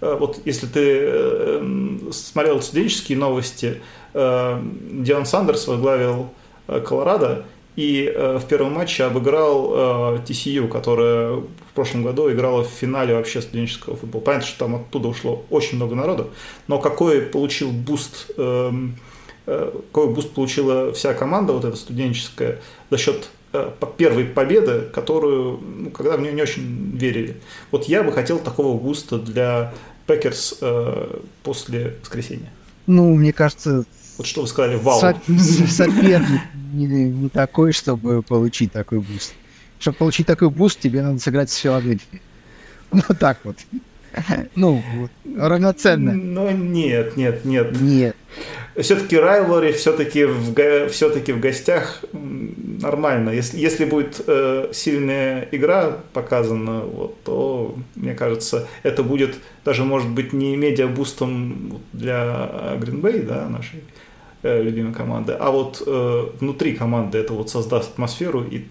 э, 0.00 0.16
вот 0.18 0.40
если 0.44 0.66
ты 0.66 0.98
э, 1.02 2.10
смотрел 2.12 2.60
студенческие 2.60 3.16
новости, 3.16 3.80
э, 4.12 4.62
Дион 4.90 5.24
Сандерс 5.24 5.68
возглавил 5.68 6.30
э, 6.66 6.80
Колорадо 6.80 7.44
и 7.76 8.12
э, 8.12 8.38
в 8.38 8.46
первом 8.46 8.72
матче 8.72 9.04
обыграл 9.04 9.72
э, 9.72 10.18
TCU, 10.26 10.66
которая 10.66 11.34
в 11.34 11.74
прошлом 11.74 12.02
году 12.02 12.30
играла 12.30 12.64
в 12.64 12.68
финале 12.68 13.14
вообще 13.14 13.40
студенческого 13.40 13.96
футбола. 13.96 14.22
Понятно, 14.22 14.48
что 14.48 14.58
там 14.58 14.74
оттуда 14.74 15.08
ушло 15.08 15.44
очень 15.48 15.76
много 15.76 15.94
народу, 15.94 16.30
но 16.66 16.80
какой 16.80 17.22
получил 17.22 17.70
буст 17.70 18.32
э, 18.36 18.72
Э, 18.72 18.72
какой 19.46 20.14
буст 20.14 20.30
получила 20.32 20.92
вся 20.92 21.14
команда, 21.14 21.52
вот 21.52 21.64
эта 21.64 21.76
студенческая, 21.76 22.60
за 22.90 22.98
счет 22.98 23.28
э, 23.52 23.70
первой 23.96 24.24
победы, 24.24 24.82
которую, 24.92 25.58
ну, 25.58 25.90
когда 25.90 26.16
в 26.16 26.20
нее 26.20 26.32
не 26.32 26.42
очень 26.42 26.96
верили. 26.96 27.36
Вот 27.70 27.84
я 27.84 28.02
бы 28.02 28.12
хотел 28.12 28.38
такого 28.38 28.78
буста 28.78 29.18
для 29.18 29.74
Пекерс 30.06 30.58
э, 30.60 31.20
после 31.42 31.96
воскресенья. 32.02 32.50
Ну, 32.86 33.14
мне 33.14 33.32
кажется... 33.32 33.84
Вот 34.16 34.26
что 34.26 34.42
вы 34.42 34.46
сказали, 34.46 34.76
вау. 34.76 35.00
Соперник 35.00 36.40
не, 36.72 36.86
не 36.86 37.28
такой, 37.28 37.72
чтобы 37.72 38.22
получить 38.22 38.72
такой 38.72 39.00
буст. 39.00 39.34
Чтобы 39.78 39.96
получить 39.98 40.26
такой 40.26 40.50
буст, 40.50 40.80
тебе 40.80 41.02
надо 41.02 41.18
сыграть 41.18 41.50
с 41.50 41.56
Филадельфией. 41.56 42.22
Ну, 42.92 43.02
так 43.18 43.38
вот. 43.44 43.56
Ну, 44.54 44.82
равноценно. 45.36 46.12
Ну, 46.12 46.50
нет, 46.50 47.16
нет, 47.16 47.44
нет. 47.44 47.80
Нет. 47.80 48.16
Все-таки 48.76 49.16
Райлори 49.16 49.72
все-таки 49.72 50.24
в, 50.24 50.88
все-таки 50.88 51.32
в 51.32 51.40
гостях 51.40 52.04
нормально. 52.12 53.30
Если, 53.30 53.58
если 53.58 53.84
будет 53.84 54.20
э, 54.26 54.70
сильная 54.72 55.48
игра 55.52 55.98
показана, 56.12 56.80
вот, 56.80 57.22
то, 57.22 57.76
мне 57.94 58.14
кажется, 58.14 58.66
это 58.82 59.04
будет 59.04 59.36
даже, 59.64 59.84
может 59.84 60.10
быть, 60.10 60.32
не 60.32 60.56
медиабустом 60.56 61.80
для 61.92 62.76
Green 62.80 63.22
да, 63.26 63.48
нашей 63.48 63.84
э, 64.42 64.62
любимой 64.62 64.92
команды, 64.92 65.36
а 65.38 65.50
вот 65.50 65.82
э, 65.86 66.26
внутри 66.40 66.74
команды 66.74 67.18
это 67.18 67.32
вот 67.32 67.50
создаст 67.50 67.92
атмосферу, 67.92 68.42
и 68.42 68.64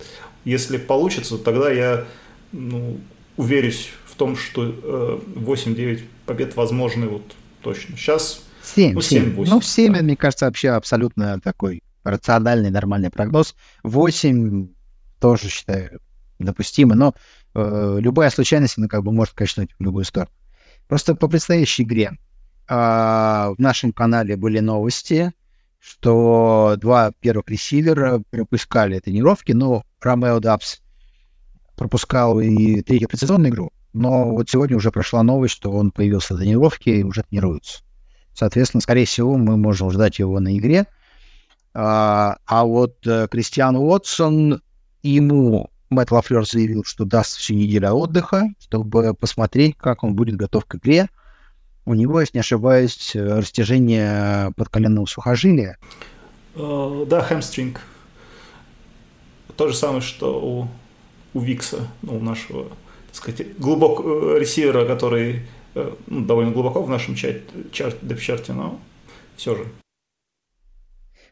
если 0.44 0.78
получится, 0.78 1.38
тогда 1.38 1.72
я 1.72 2.06
ну, 2.52 3.00
уверюсь 3.38 3.90
в 4.06 4.16
том, 4.16 4.36
что 4.36 4.66
э, 4.66 5.20
8-9 5.36 6.02
побед 6.26 6.56
возможны 6.56 7.08
вот 7.08 7.24
точно. 7.62 7.96
Сейчас 7.98 8.43
7, 8.64 8.94
ну, 8.94 9.02
7, 9.02 9.24
7. 9.24 9.36
8, 9.36 9.54
ну, 9.54 9.62
7, 9.62 9.94
да. 9.94 10.02
мне 10.02 10.16
кажется, 10.16 10.46
вообще 10.46 10.70
абсолютно 10.70 11.40
такой 11.42 11.84
рациональный, 12.04 12.70
нормальный 12.70 13.10
прогноз. 13.10 13.56
8 13.84 14.70
тоже 15.20 15.50
считаю 15.50 16.00
допустимо, 16.40 16.96
но 16.96 17.16
э, 17.54 17.98
любая 18.00 18.30
случайность, 18.30 18.78
она 18.78 18.88
как 18.88 19.04
бы 19.04 19.12
может 19.12 19.34
качнуть 19.34 19.72
в 19.78 19.84
любую 19.84 20.06
сторону. 20.06 20.32
Просто 20.88 21.16
по 21.16 21.28
предстоящей 21.28 21.84
игре 21.84 22.12
э, 22.68 22.74
в 22.76 23.56
нашем 23.58 23.94
канале 23.94 24.36
были 24.36 24.60
новости, 24.60 25.32
что 25.80 26.76
два 26.78 27.12
первых 27.20 27.50
ресивера 27.50 28.22
пропускали 28.30 29.00
тренировки, 29.00 29.52
но 29.52 29.84
Ромео 30.02 30.40
Дабс 30.40 30.82
пропускал 31.76 32.40
и 32.40 32.82
третью 32.82 33.10
предсезонную 33.10 33.52
игру, 33.52 33.72
но 33.94 34.32
вот 34.32 34.50
сегодня 34.50 34.78
уже 34.78 34.92
прошла 34.92 35.24
новость, 35.24 35.56
что 35.56 35.72
он 35.72 35.92
появился 35.92 36.34
на 36.34 36.42
тренировке 36.42 37.00
и 37.00 37.04
уже 37.04 37.24
тренируется. 37.24 37.84
Соответственно, 38.34 38.82
скорее 38.82 39.06
всего, 39.06 39.38
мы 39.38 39.58
можем 39.58 39.92
ждать 39.92 40.20
его 40.20 40.40
на 40.40 40.58
игре. 40.58 40.86
А, 41.74 42.38
а 42.46 42.66
вот 42.66 43.06
э, 43.06 43.28
Кристиан 43.30 43.76
Уотсон, 43.76 44.62
ему 45.02 45.70
Мэтт 45.90 46.12
Лафлер 46.12 46.46
заявил, 46.46 46.84
что 46.84 47.06
даст 47.06 47.38
всю 47.38 47.54
неделю 47.54 47.92
отдыха, 47.92 48.48
чтобы 48.60 49.14
посмотреть, 49.14 49.78
как 49.78 50.04
он 50.04 50.16
будет 50.16 50.36
готов 50.36 50.66
к 50.66 50.76
игре. 50.76 51.10
У 51.86 51.94
него, 51.94 52.22
если 52.22 52.38
не 52.38 52.42
ошибаюсь, 52.42 53.12
растяжение 53.16 54.52
подколенного 54.56 55.06
сухожилия. 55.06 55.78
Uh, 56.56 57.06
да, 57.08 57.22
хэмстринг. 57.22 57.82
То 59.58 59.68
же 59.68 59.76
самое, 59.76 60.02
что 60.02 60.40
у, 60.40 60.68
у 61.34 61.42
Викса, 61.42 61.88
ну, 62.02 62.18
у 62.18 62.20
нашего 62.20 62.68
сказать, 63.12 63.58
глубок 63.58 64.02
э, 64.04 64.40
ресивера, 64.40 64.86
который 64.86 65.36
э, 65.36 65.40
ну, 66.08 66.26
довольно 66.26 66.52
глубоко 66.52 66.84
в 66.84 66.90
нашем 66.90 67.16
чарте, 67.16 67.44
депчарте, 68.02 68.54
но 68.54 68.80
все 69.36 69.56
же. 69.56 69.66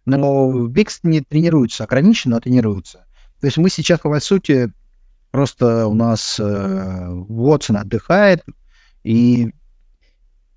Но 0.06 0.68
Бикс 0.68 1.00
не 1.04 1.22
тренируется, 1.22 1.84
ограниченно, 1.84 2.36
но 2.36 2.42
тренируется. 2.42 3.06
То 3.40 3.48
есть 3.48 3.58
мы 3.58 3.70
сейчас, 3.70 4.00
по 4.00 4.20
сути, 4.20 4.72
просто 5.32 5.88
у 5.88 5.94
нас 5.94 6.40
э, 6.40 7.24
отдыхает, 7.70 8.44
и 9.04 9.52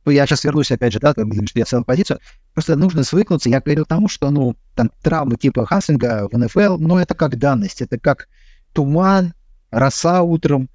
я 0.07 0.27
сейчас 0.27 0.45
вернусь, 0.45 0.71
опять 0.71 0.93
же, 0.93 1.01
да, 1.01 1.13
что 1.13 1.59
я 1.59 1.65
целую 1.65 1.85
позицию. 1.85 2.21
Просто 2.53 2.77
нужно 2.77 3.05
свыкнуться. 3.05 3.49
Я 3.49 3.61
говорил 3.61 3.85
к 3.85 3.89
тому, 3.89 4.09
что, 4.09 4.31
ну, 4.31 4.55
там, 4.75 4.91
травмы 5.03 5.37
типа 5.37 5.65
Хаслинга 5.65 6.29
в 6.31 6.37
НФЛ, 6.37 6.77
ну, 6.79 6.99
это 6.99 7.15
как 7.15 7.39
данность, 7.39 7.81
это 7.81 7.99
как 7.99 8.29
туман, 8.75 9.33
роса 9.71 10.23
утром, 10.23 10.69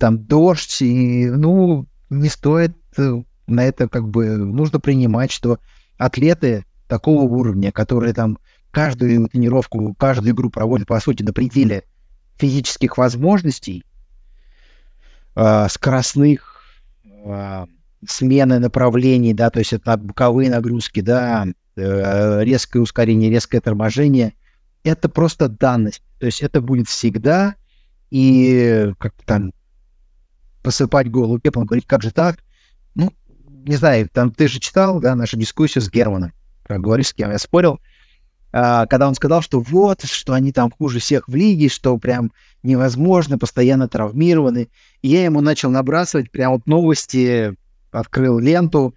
там, 0.00 0.18
дождь, 0.24 0.82
и, 0.82 1.30
ну, 1.30 1.86
не 2.20 2.28
стоит 2.28 2.76
э, 2.96 3.22
на 3.46 3.64
это, 3.64 3.88
как 3.88 4.08
бы, 4.08 4.36
нужно 4.36 4.80
принимать, 4.80 5.30
что 5.30 5.58
атлеты 5.98 6.64
такого 6.88 7.22
уровня, 7.22 7.72
которые 7.72 8.14
там 8.14 8.38
каждую 8.70 9.28
тренировку, 9.28 9.94
каждую 9.94 10.34
игру 10.34 10.50
проводят, 10.50 10.88
по 10.88 11.00
сути, 11.00 11.22
на 11.22 11.32
пределе 11.32 11.84
физических 12.36 12.98
возможностей, 12.98 13.84
э, 15.36 15.66
скоростных, 15.70 16.62
э, 17.24 17.66
смены 18.06 18.58
направлений, 18.58 19.32
да, 19.32 19.50
то 19.50 19.60
есть 19.60 19.72
это 19.72 19.96
боковые 19.96 20.50
нагрузки, 20.50 21.00
да, 21.00 21.46
э, 21.76 22.44
резкое 22.44 22.80
ускорение, 22.80 23.30
резкое 23.30 23.60
торможение, 23.60 24.34
это 24.82 25.08
просто 25.08 25.48
данность. 25.48 26.02
То 26.18 26.26
есть 26.26 26.42
это 26.42 26.60
будет 26.60 26.88
всегда, 26.88 27.54
и 28.10 28.92
как 28.98 29.14
там 29.24 29.52
посыпать 30.64 31.10
голову 31.10 31.38
пеплом, 31.38 31.66
говорить, 31.66 31.86
как 31.86 32.02
же 32.02 32.10
так? 32.10 32.38
Ну, 32.96 33.12
не 33.46 33.76
знаю, 33.76 34.08
там 34.12 34.32
ты 34.32 34.48
же 34.48 34.58
читал, 34.58 34.98
да, 34.98 35.14
нашу 35.14 35.36
дискуссию 35.36 35.82
с 35.82 35.90
Германом, 35.90 36.32
как 36.64 36.80
говоришь, 36.80 37.08
с 37.08 37.12
кем 37.12 37.30
я 37.30 37.38
спорил, 37.38 37.78
а, 38.50 38.86
когда 38.86 39.06
он 39.06 39.14
сказал, 39.14 39.42
что 39.42 39.60
вот, 39.60 40.04
что 40.04 40.32
они 40.32 40.52
там 40.52 40.70
хуже 40.70 41.00
всех 41.00 41.28
в 41.28 41.34
лиге, 41.34 41.68
что 41.68 41.96
прям 41.98 42.32
невозможно, 42.62 43.36
постоянно 43.36 43.88
травмированы. 43.88 44.68
И 45.02 45.08
я 45.08 45.24
ему 45.24 45.40
начал 45.40 45.70
набрасывать 45.70 46.30
прям 46.30 46.52
вот 46.52 46.66
новости 46.66 47.54
открыл 47.90 48.38
ленту, 48.38 48.94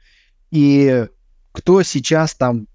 и 0.51 1.08
кто 1.51 1.84
сейчас 1.84 2.34
там 2.34 2.67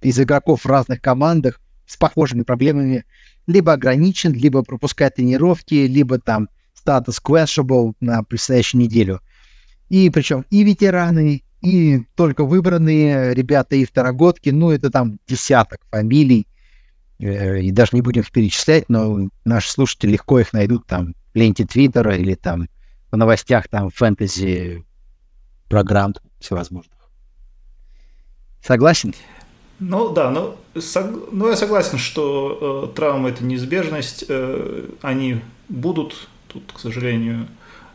из 0.00 0.18
игроков 0.18 0.64
в 0.64 0.68
разных 0.68 1.00
командах 1.00 1.60
с 1.86 1.96
похожими 1.96 2.42
проблемами 2.42 3.04
либо 3.46 3.72
ограничен, 3.72 4.32
либо 4.32 4.62
пропускает 4.62 5.16
тренировки, 5.16 5.74
либо 5.74 6.18
там 6.18 6.48
статус 6.82 7.20
questionable 7.24 7.94
на 8.00 8.24
предстоящую 8.24 8.80
неделю. 8.82 9.20
И 9.88 10.10
причем 10.10 10.44
и 10.50 10.64
ветераны, 10.64 11.44
и 11.60 12.00
только 12.16 12.44
выбранные 12.44 13.34
ребята, 13.34 13.76
и 13.76 13.84
второгодки, 13.84 14.50
ну, 14.50 14.70
это 14.72 14.90
там 14.90 15.20
десяток 15.28 15.80
фамилий, 15.90 16.48
э, 17.20 17.60
и 17.60 17.70
даже 17.70 17.90
не 17.92 18.02
будем 18.02 18.22
их 18.22 18.32
перечислять, 18.32 18.88
но 18.88 19.28
наши 19.44 19.70
слушатели 19.70 20.12
легко 20.12 20.40
их 20.40 20.52
найдут 20.52 20.86
там 20.86 21.14
в 21.32 21.38
ленте 21.38 21.64
Твиттера 21.64 22.16
или 22.16 22.34
там 22.34 22.68
в 23.12 23.16
новостях 23.16 23.68
там 23.68 23.90
фэнтези 23.90 24.84
программ 25.68 26.14
всевозможных. 26.40 26.98
Согласен? 28.60 29.14
Ну 29.78 30.12
да, 30.12 30.30
ну, 30.30 30.56
сог... 30.80 31.32
ну 31.32 31.48
я 31.48 31.56
согласен, 31.56 31.98
что 31.98 32.88
э, 32.92 32.96
травмы 32.96 33.30
это 33.30 33.44
неизбежность, 33.44 34.24
э, 34.28 34.88
они 35.00 35.40
будут, 35.68 36.28
тут, 36.52 36.72
к 36.72 36.78
сожалению, 36.78 37.46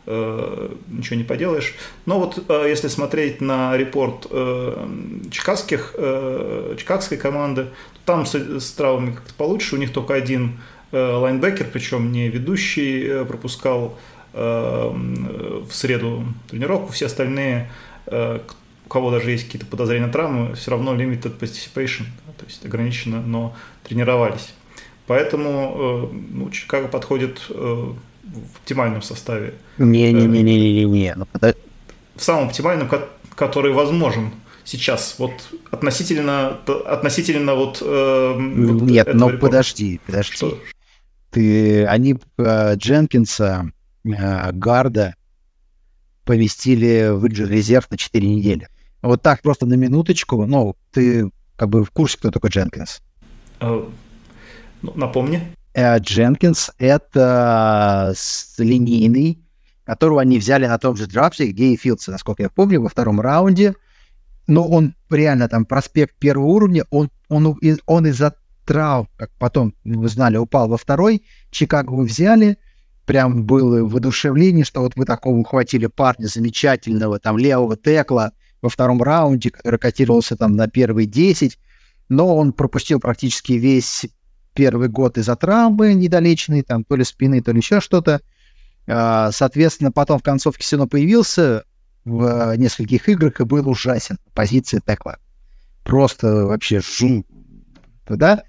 э, 0.06 0.74
ничего 0.88 1.16
не 1.16 1.24
поделаешь. 1.24 1.74
Но 2.06 2.18
вот 2.18 2.44
э, 2.48 2.66
если 2.68 2.88
смотреть 2.88 3.40
на 3.40 3.76
репорт 3.76 4.26
э, 4.30 4.86
чикагских, 5.30 5.94
чикагской 6.78 7.18
команды, 7.18 7.64
то 7.64 8.00
там 8.04 8.26
с, 8.26 8.34
с 8.34 8.72
травмами 8.72 9.14
как-то 9.14 9.34
получше, 9.34 9.76
у 9.76 9.78
них 9.78 9.92
только 9.92 10.14
один 10.14 10.60
лайнбекер, 10.90 11.66
причем 11.70 12.12
не 12.12 12.30
ведущий, 12.30 13.24
пропускал 13.26 13.98
в 14.32 15.68
среду 15.70 16.24
тренировку, 16.48 16.92
все 16.92 17.06
остальные, 17.06 17.70
у 18.06 18.88
кого 18.88 19.10
даже 19.10 19.30
есть 19.30 19.44
какие-то 19.44 19.66
подозрения 19.66 20.06
на 20.06 20.12
травмы, 20.12 20.54
все 20.54 20.70
равно 20.70 20.94
limited 20.94 21.38
participation, 21.38 22.04
то 22.38 22.46
есть 22.46 22.64
ограничено, 22.64 23.20
но 23.20 23.54
тренировались. 23.82 24.54
Поэтому 25.06 26.10
ну, 26.30 26.48
Чикаго 26.48 26.88
подходит 26.88 27.50
в 28.32 28.56
оптимальном 28.60 29.02
составе. 29.02 29.54
Не-не-не-не-не. 29.78 31.14
Ну, 31.16 31.26
в 32.16 32.22
самом 32.22 32.48
оптимальном, 32.48 32.90
который 33.34 33.72
возможен 33.72 34.32
сейчас, 34.64 35.16
вот 35.18 35.32
относительно, 35.70 36.58
относительно 36.86 37.54
вот... 37.54 37.78
Э, 37.80 38.34
Нет, 38.38 39.06
вот 39.06 39.16
но 39.16 39.30
подожди, 39.30 40.00
подожди. 40.06 40.34
Что? 40.34 40.58
Ты, 41.30 41.86
они 41.86 42.18
Дженкинса 42.38 43.70
Э, 44.16 44.52
гарда 44.52 45.14
поместили 46.24 47.10
в 47.10 47.24
резерв 47.24 47.90
на 47.90 47.96
4 47.96 48.26
недели. 48.26 48.68
Вот 49.02 49.22
так 49.22 49.42
просто 49.42 49.66
на 49.66 49.74
минуточку, 49.74 50.44
ну, 50.46 50.76
ты 50.92 51.30
как 51.56 51.68
бы 51.68 51.84
в 51.84 51.90
курсе, 51.90 52.18
кто 52.18 52.30
такой 52.30 52.50
Дженкинс? 52.50 53.00
Uh, 53.60 53.90
напомни. 54.82 55.54
Э, 55.78 56.00
Дженкинс— 56.00 56.72
это 56.78 58.12
линейный, 58.58 59.38
которого 59.84 60.20
они 60.22 60.40
взяли 60.40 60.66
на 60.66 60.76
том 60.76 60.96
же 60.96 61.06
драфте, 61.06 61.52
где 61.52 61.66
и 61.66 61.76
Филдса, 61.76 62.10
насколько 62.10 62.42
я 62.42 62.48
помню, 62.48 62.82
во 62.82 62.88
втором 62.88 63.20
раунде. 63.20 63.76
Но 64.48 64.66
он 64.66 64.96
реально 65.08 65.48
там 65.48 65.64
проспект 65.64 66.16
первого 66.18 66.46
уровня, 66.46 66.84
он, 66.90 67.10
он, 67.28 67.56
он 67.86 68.06
из-за 68.08 68.34
трав, 68.66 69.06
как 69.16 69.30
потом 69.38 69.72
вы 69.84 70.08
знали, 70.08 70.36
упал 70.36 70.68
во 70.68 70.78
второй. 70.78 71.22
Чикаго 71.52 71.92
взяли, 71.92 72.58
прям 73.06 73.44
было 73.44 73.84
воодушевление, 73.84 74.64
что 74.64 74.80
вот 74.80 74.96
вы 74.96 75.04
такого 75.04 75.36
ухватили 75.36 75.86
парня 75.86 76.26
замечательного, 76.26 77.20
там, 77.20 77.38
левого 77.38 77.76
текла 77.76 78.32
во 78.62 78.68
втором 78.68 79.00
раунде, 79.00 79.50
который 79.50 79.78
котировался 79.78 80.36
там 80.36 80.56
на 80.56 80.66
первые 80.66 81.06
10, 81.06 81.56
но 82.08 82.36
он 82.36 82.52
пропустил 82.52 82.98
практически 82.98 83.52
весь 83.52 84.06
первый 84.58 84.88
год 84.88 85.16
из-за 85.18 85.36
травмы 85.36 85.94
недолеченной, 85.94 86.62
там, 86.62 86.82
то 86.82 86.96
ли 86.96 87.04
спины, 87.04 87.40
то 87.40 87.52
ли 87.52 87.58
еще 87.58 87.80
что-то. 87.80 88.20
А, 88.88 89.30
соответственно, 89.30 89.92
потом 89.92 90.18
в 90.18 90.24
концовке 90.24 90.66
сезона 90.66 90.88
появился 90.88 91.62
в 92.04 92.56
нескольких 92.56 93.08
играх 93.08 93.40
и 93.40 93.44
был 93.44 93.68
ужасен. 93.68 94.18
Позиция 94.34 94.80
текла. 94.84 95.18
Просто 95.84 96.46
вообще 96.46 96.80
жу. 96.80 97.24
Да? 98.08 98.42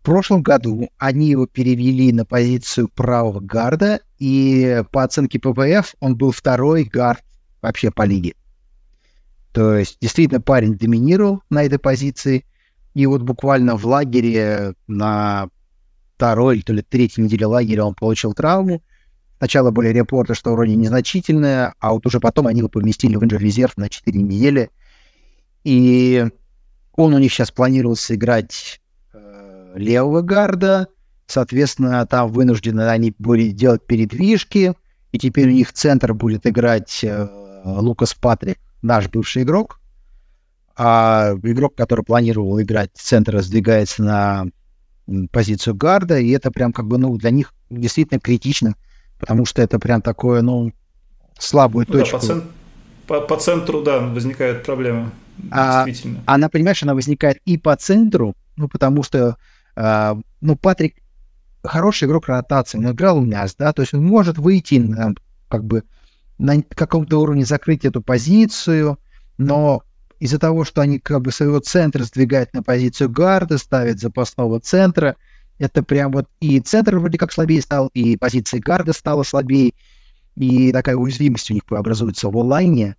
В 0.00 0.02
прошлом 0.02 0.42
году 0.42 0.88
они 0.96 1.28
его 1.28 1.46
перевели 1.46 2.10
на 2.10 2.24
позицию 2.24 2.88
правого 2.88 3.40
гарда, 3.40 4.00
и 4.18 4.82
по 4.92 5.02
оценке 5.02 5.38
ППФ 5.38 5.94
он 6.00 6.16
был 6.16 6.32
второй 6.32 6.84
гард 6.84 7.22
вообще 7.60 7.90
по 7.90 8.06
лиге. 8.06 8.32
То 9.52 9.74
есть 9.74 9.98
действительно 10.00 10.40
парень 10.40 10.78
доминировал 10.78 11.42
на 11.50 11.64
этой 11.64 11.78
позиции, 11.78 12.46
и 12.94 13.06
вот 13.06 13.22
буквально 13.22 13.76
в 13.76 13.86
лагере 13.86 14.74
на 14.86 15.48
второй 16.16 16.62
то 16.62 16.72
ли 16.72 16.82
третьей 16.82 17.24
неделе 17.24 17.46
лагеря 17.46 17.84
он 17.84 17.94
получил 17.94 18.32
травму. 18.32 18.82
Сначала 19.38 19.70
были 19.70 19.88
репорты, 19.88 20.34
что 20.34 20.52
вроде 20.52 20.76
незначительная, 20.76 21.74
а 21.80 21.92
вот 21.92 22.06
уже 22.06 22.20
потом 22.20 22.46
они 22.46 22.60
его 22.60 22.68
поместили 22.68 23.16
в 23.16 23.24
инжир-резерв 23.24 23.76
на 23.76 23.88
4 23.88 24.22
недели. 24.22 24.70
И 25.64 26.26
он 26.94 27.14
у 27.14 27.18
них 27.18 27.32
сейчас 27.32 27.50
планировался 27.50 28.14
играть 28.14 28.80
левого 29.74 30.20
гарда, 30.20 30.88
соответственно, 31.26 32.06
там 32.06 32.30
вынуждены 32.30 32.88
они 32.88 33.14
будут 33.18 33.54
делать 33.54 33.86
передвижки, 33.86 34.74
и 35.12 35.18
теперь 35.18 35.48
у 35.48 35.52
них 35.52 35.72
центр 35.72 36.14
будет 36.14 36.46
играть 36.46 37.00
э, 37.04 37.28
Лукас 37.64 38.14
Патрик, 38.14 38.58
наш 38.80 39.08
бывший 39.08 39.42
игрок, 39.42 39.80
а 40.76 41.34
игрок, 41.42 41.74
который 41.74 42.04
планировал 42.04 42.60
играть 42.60 42.90
центр, 42.94 43.40
сдвигается 43.42 44.02
на 44.02 44.46
позицию 45.30 45.74
гарда, 45.74 46.18
и 46.18 46.30
это 46.30 46.50
прям 46.50 46.72
как 46.72 46.86
бы, 46.86 46.98
ну, 46.98 47.16
для 47.16 47.30
них 47.30 47.52
действительно 47.70 48.20
критично, 48.20 48.74
потому 49.18 49.44
что 49.44 49.62
это 49.62 49.78
прям 49.78 50.00
такое, 50.00 50.42
ну, 50.42 50.72
слабую 51.38 51.86
ну, 51.88 51.98
точку. 51.98 52.16
Да, 52.16 52.20
по, 52.20 52.26
цен... 52.26 52.42
по, 53.06 53.20
по 53.20 53.36
центру, 53.36 53.82
да, 53.82 53.98
возникают 54.00 54.64
проблемы. 54.64 55.10
А, 55.50 55.84
действительно. 55.84 56.22
Она, 56.26 56.48
понимаешь, 56.48 56.82
она 56.82 56.94
возникает 56.94 57.38
и 57.44 57.58
по 57.58 57.74
центру, 57.76 58.34
ну, 58.56 58.68
потому 58.68 59.02
что 59.02 59.36
а, 59.74 60.18
ну, 60.40 60.56
Патрик 60.56 60.96
хороший 61.64 62.06
игрок 62.06 62.28
ротации, 62.28 62.78
он 62.78 62.90
играл 62.90 63.18
у 63.18 63.24
нас, 63.24 63.54
да, 63.54 63.72
то 63.72 63.82
есть 63.82 63.94
он 63.94 64.04
может 64.04 64.38
выйти 64.38 64.76
на, 64.76 65.14
как 65.48 65.64
бы 65.64 65.84
на 66.38 66.60
каком-то 66.62 67.20
уровне 67.20 67.44
закрыть 67.44 67.84
эту 67.84 68.02
позицию, 68.02 68.98
но 69.38 69.82
из-за 70.22 70.38
того, 70.38 70.64
что 70.64 70.82
они 70.82 71.00
как 71.00 71.20
бы 71.20 71.32
своего 71.32 71.58
центра 71.58 72.04
сдвигают 72.04 72.54
на 72.54 72.62
позицию 72.62 73.10
гарда, 73.10 73.58
ставят 73.58 73.98
запасного 73.98 74.60
центра, 74.60 75.16
это 75.58 75.82
прям 75.82 76.12
вот 76.12 76.28
и 76.38 76.60
центр 76.60 76.96
вроде 76.96 77.18
как 77.18 77.32
слабее 77.32 77.60
стал, 77.60 77.88
и 77.92 78.16
позиция 78.16 78.60
гарда 78.60 78.92
стала 78.92 79.24
слабее, 79.24 79.72
и 80.36 80.70
такая 80.70 80.94
уязвимость 80.94 81.50
у 81.50 81.54
них 81.54 81.64
образуется 81.70 82.28
в 82.28 82.38
онлайне. 82.38 82.94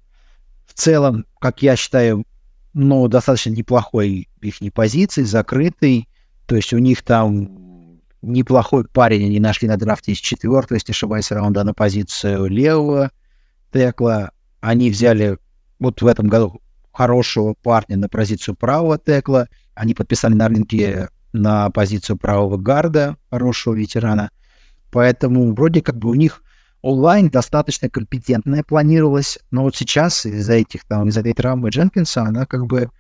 В 0.67 0.74
целом, 0.74 1.26
как 1.39 1.61
я 1.61 1.78
считаю, 1.78 2.26
ну, 2.74 3.07
достаточно 3.07 3.51
неплохой 3.51 4.28
их 4.41 4.74
позиции, 4.74 5.24
закрытый. 5.24 6.09
То 6.45 6.57
есть 6.57 6.74
у 6.74 6.78
них 6.78 7.03
там 7.03 8.01
неплохой 8.21 8.86
парень, 8.86 9.28
они 9.28 9.39
нашли 9.39 9.69
на 9.69 9.78
драфте 9.78 10.11
из 10.11 10.17
четвертого, 10.17 10.76
если 10.76 10.91
ошибаюсь, 10.91 11.32
раунда 11.32 11.63
на 11.63 11.74
позицию 11.74 12.47
левого 12.47 13.11
текла. 13.71 14.32
Они 14.59 14.89
взяли 14.89 15.38
вот 15.80 16.01
в 16.01 16.07
этом 16.07 16.28
году 16.28 16.59
хорошего 16.93 17.55
парня 17.55 17.97
на 17.97 18.07
позицию 18.07 18.55
правого 18.55 18.97
текла. 18.97 19.47
Они 19.73 19.93
подписали 19.93 20.33
на 20.33 20.47
рынке 20.47 21.09
на 21.33 21.71
позицию 21.71 22.17
правого 22.17 22.57
гарда, 22.57 23.17
хорошего 23.31 23.73
ветерана. 23.73 24.29
Поэтому 24.91 25.53
вроде 25.53 25.81
как 25.81 25.97
бы 25.97 26.09
у 26.09 26.13
них 26.13 26.43
онлайн 26.81 27.29
достаточно 27.29 27.89
компетентная 27.89 28.63
планировалась, 28.63 29.39
но 29.49 29.63
вот 29.63 29.75
сейчас 29.75 30.25
из-за 30.25 30.53
этих 30.53 30.85
там, 30.85 31.09
из-за 31.09 31.21
этой 31.21 31.33
травмы 31.33 31.69
Дженкинса 31.69 32.21
она 32.21 32.45
как 32.45 32.67
бы, 32.67 32.91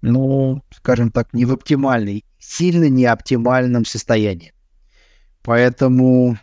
ну, 0.00 0.62
скажем 0.74 1.10
так, 1.10 1.34
не 1.34 1.44
в 1.44 1.52
оптимальной, 1.52 2.24
сильно 2.38 2.88
не 2.88 3.04
оптимальном 3.04 3.84
состоянии. 3.84 4.54
Поэтому 5.42 6.38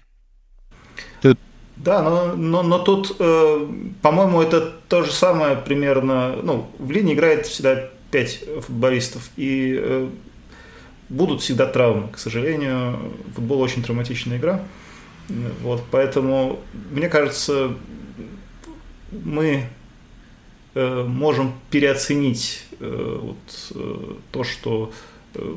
да, 1.78 2.01
но, 2.01 2.36
но, 2.36 2.63
но 2.63 2.80
тут, 2.80 3.15
э, 3.19 3.67
по-моему, 4.01 4.41
это 4.41 4.74
то 4.88 5.03
же 5.03 5.11
самое 5.11 5.55
примерно. 5.55 6.36
Ну, 6.43 6.69
в 6.78 6.91
линии 6.91 7.13
играет 7.13 7.47
всегда 7.47 7.89
пять 8.11 8.43
футболистов, 8.61 9.30
и 9.38 9.78
э, 9.80 10.09
будут 11.09 11.41
всегда 11.41 11.65
травмы. 11.65 12.09
К 12.09 12.17
сожалению, 12.17 12.99
футбол 13.36 13.61
очень 13.61 13.84
травматичная 13.84 14.38
игра. 14.38 14.63
Вот, 15.61 15.84
поэтому, 15.91 16.59
мне 16.91 17.07
кажется, 17.07 17.74
мы 19.11 19.65
э, 20.74 21.03
можем 21.03 21.53
переоценить 21.69 22.65
э, 22.80 23.19
вот, 23.22 23.72
э, 23.76 24.13
то, 24.32 24.43
что 24.43 24.91
э, 25.36 25.55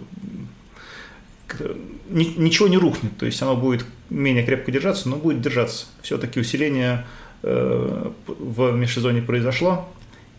ни, 2.09 2.25
ничего 2.37 2.69
не 2.69 2.79
рухнет, 2.79 3.17
то 3.17 3.27
есть 3.27 3.41
оно 3.43 3.57
будет 3.57 3.85
менее 4.11 4.45
крепко 4.45 4.71
держаться, 4.73 5.09
но 5.09 5.17
будет 5.17 5.41
держаться. 5.41 5.87
Все-таки 6.03 6.41
усиление 6.41 7.05
э, 7.43 8.11
в 8.27 8.73
межсезонье 8.73 9.23
произошло, 9.23 9.89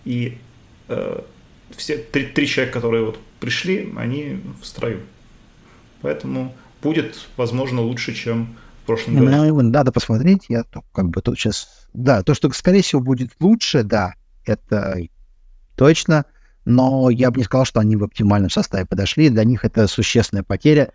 и 0.04 0.38
э, 0.88 1.22
все 1.76 1.98
три, 1.98 2.26
три 2.26 2.48
человека, 2.48 2.80
которые 2.80 3.06
вот 3.06 3.20
пришли, 3.40 3.92
они 3.98 4.40
в 4.62 4.66
строю. 4.66 5.02
Поэтому 6.02 6.54
будет, 6.82 7.28
возможно, 7.38 7.82
лучше, 7.82 8.14
чем 8.14 8.56
в 8.84 8.86
прошлом 8.86 9.16
году. 9.16 9.32
Ну, 9.32 9.62
надо 9.62 9.92
посмотреть. 9.92 10.46
Я 10.50 10.64
как 10.94 11.10
бы 11.10 11.22
тут 11.22 11.40
сейчас... 11.40 11.88
Да, 11.94 12.22
то, 12.24 12.34
что, 12.34 12.52
скорее 12.52 12.82
всего, 12.82 13.02
будет 13.02 13.32
лучше, 13.40 13.84
да, 13.84 14.14
это 14.46 14.98
точно. 15.76 16.26
Но 16.66 17.10
я 17.10 17.32
бы 17.32 17.38
не 17.38 17.44
сказал, 17.44 17.66
что 17.66 17.80
они 17.80 17.96
в 17.96 18.04
оптимальном 18.04 18.50
составе 18.50 18.86
подошли. 18.86 19.30
Для 19.30 19.44
них 19.44 19.66
это 19.66 19.88
существенная 19.88 20.44
потеря. 20.44 20.92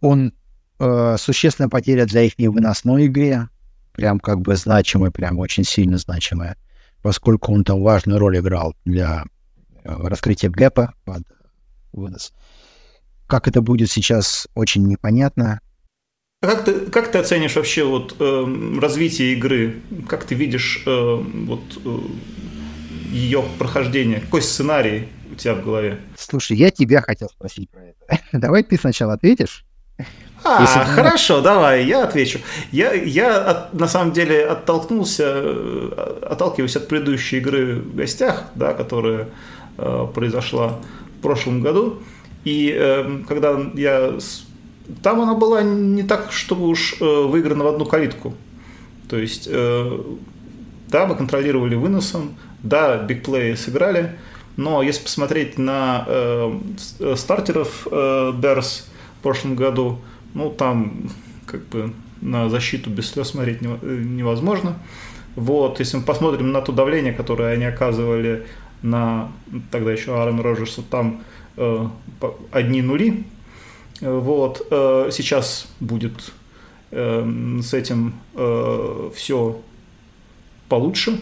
Он 0.00 0.32
э, 0.78 1.16
существенная 1.18 1.68
потеря 1.68 2.06
для 2.06 2.22
их 2.22 2.34
выносной 2.38 3.06
игре. 3.06 3.48
Прям 3.92 4.20
как 4.20 4.40
бы 4.40 4.56
значимая, 4.56 5.10
прям 5.10 5.38
очень 5.38 5.64
сильно 5.64 5.98
значимая. 5.98 6.56
Поскольку 7.02 7.52
он 7.52 7.64
там 7.64 7.82
важную 7.82 8.18
роль 8.18 8.38
играл 8.38 8.74
для 8.84 9.24
э, 9.84 9.92
раскрытия 9.92 10.50
гэпа 10.50 10.94
под 11.04 11.22
вынос. 11.92 12.32
Как 13.26 13.46
это 13.46 13.60
будет 13.60 13.90
сейчас, 13.90 14.48
очень 14.54 14.86
непонятно. 14.86 15.60
А 16.40 16.46
как 16.46 16.64
ты, 16.64 16.72
как 16.86 17.10
ты 17.10 17.18
оценишь 17.18 17.56
вообще 17.56 17.84
вот, 17.84 18.16
э, 18.20 18.78
развитие 18.80 19.32
игры? 19.32 19.80
Как 20.08 20.24
ты 20.24 20.36
видишь 20.36 20.82
э, 20.86 20.90
вот, 20.90 21.60
э, 21.84 21.98
ее 23.10 23.44
прохождение? 23.58 24.20
Какой 24.20 24.42
сценарий 24.42 25.08
у 25.32 25.34
тебя 25.34 25.54
в 25.54 25.64
голове? 25.64 25.98
Слушай, 26.16 26.56
я 26.56 26.70
тебя 26.70 27.02
хотел 27.02 27.28
спросить 27.28 27.68
про 27.70 27.86
это. 27.86 28.20
Давай 28.32 28.62
ты 28.62 28.78
сначала 28.78 29.14
ответишь. 29.14 29.64
А, 30.44 30.62
Если... 30.62 30.78
хорошо, 30.92 31.40
давай, 31.40 31.84
я 31.84 32.04
отвечу. 32.04 32.40
Я, 32.70 32.92
я 32.92 33.38
от, 33.38 33.74
на 33.74 33.88
самом 33.88 34.12
деле 34.12 34.46
оттолкнулся, 34.46 35.24
э, 35.26 36.18
отталкиваюсь 36.30 36.76
от 36.76 36.88
предыдущей 36.88 37.38
игры 37.38 37.76
в 37.80 37.96
гостях, 37.96 38.44
да, 38.54 38.72
которая 38.72 39.28
э, 39.76 40.06
произошла 40.14 40.78
в 41.18 41.22
прошлом 41.22 41.60
году. 41.60 41.98
И 42.44 42.74
э, 42.74 43.22
когда 43.28 43.58
я... 43.74 44.14
Там 45.02 45.20
она 45.20 45.34
была 45.34 45.62
не 45.62 46.02
так, 46.02 46.32
чтобы 46.32 46.66
уж 46.66 46.96
э, 47.00 47.04
выиграна 47.04 47.64
в 47.64 47.66
одну 47.66 47.84
калитку. 47.84 48.34
То 49.08 49.18
есть, 49.18 49.48
э, 49.50 50.00
да, 50.88 51.06
мы 51.06 51.14
контролировали 51.14 51.74
выносом, 51.74 52.36
да, 52.62 52.96
бигплеи 52.96 53.54
сыграли, 53.54 54.16
но 54.56 54.82
если 54.82 55.02
посмотреть 55.02 55.58
на 55.58 56.04
э, 56.06 56.58
стартеров 57.16 57.86
э, 57.90 58.32
Bears 58.34 58.84
в 59.18 59.22
прошлом 59.22 59.54
году, 59.54 59.98
ну, 60.34 60.50
там 60.50 61.10
как 61.46 61.66
бы 61.68 61.92
на 62.20 62.48
защиту 62.48 62.90
без 62.90 63.10
слез 63.10 63.28
смотреть 63.28 63.58
э, 63.62 63.66
невозможно. 63.82 64.78
Вот, 65.36 65.78
если 65.78 65.98
мы 65.98 66.02
посмотрим 66.02 66.50
на 66.52 66.60
то 66.60 66.72
давление, 66.72 67.12
которое 67.12 67.52
они 67.52 67.64
оказывали 67.64 68.46
на 68.82 69.30
тогда 69.70 69.92
еще 69.92 70.14
Аарона 70.14 70.42
Роджерса, 70.42 70.82
там 70.82 71.22
Э, 71.58 71.88
одни 72.52 72.82
нули. 72.82 73.24
Вот. 74.00 74.66
Э, 74.70 75.10
сейчас 75.12 75.68
будет 75.80 76.32
э, 76.92 77.58
с 77.60 77.74
этим 77.74 78.14
все 79.14 79.60
получше. 80.68 81.20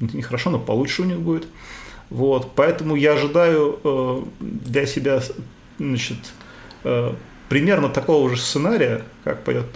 Не 0.00 0.22
хорошо, 0.22 0.50
но 0.50 0.58
получше 0.58 1.02
у 1.02 1.04
них 1.04 1.18
будет. 1.18 1.46
Вот. 2.08 2.52
Поэтому 2.54 2.96
я 2.96 3.12
ожидаю 3.12 4.28
для 4.40 4.86
себя 4.86 5.20
значит, 5.78 6.18
примерно 7.48 7.88
такого 7.88 8.30
же 8.30 8.36
сценария, 8.36 9.02
как 9.24 9.42
пойдет, 9.44 9.66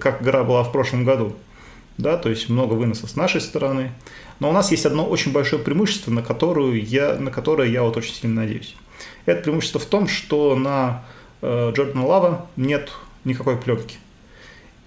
как 0.00 0.22
игра 0.22 0.44
была 0.44 0.64
в 0.64 0.72
прошлом 0.72 1.04
году. 1.04 1.36
Да, 1.98 2.18
то 2.18 2.28
есть 2.28 2.48
много 2.50 2.74
выноса 2.74 3.06
с 3.06 3.16
нашей 3.16 3.40
стороны. 3.40 3.90
Но 4.38 4.50
у 4.50 4.52
нас 4.52 4.70
есть 4.70 4.84
одно 4.84 5.06
очень 5.06 5.32
большое 5.32 5.62
преимущество, 5.62 6.10
на, 6.10 6.22
которую 6.22 6.84
я, 6.84 7.14
на 7.14 7.30
которое 7.30 7.70
я 7.70 7.82
вот 7.82 7.96
очень 7.96 8.14
сильно 8.14 8.42
надеюсь. 8.42 8.74
Это 9.24 9.42
преимущество 9.42 9.80
в 9.80 9.86
том, 9.86 10.06
что 10.06 10.56
на 10.56 11.04
э, 11.40 11.72
Джордана 11.74 12.06
Лава 12.06 12.46
нет 12.56 12.90
никакой 13.24 13.56
пленки. 13.56 13.96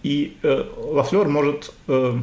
И 0.03 0.37
э, 0.43 0.65
Лафлер 0.77 1.27
может, 1.27 1.73
э, 1.87 2.17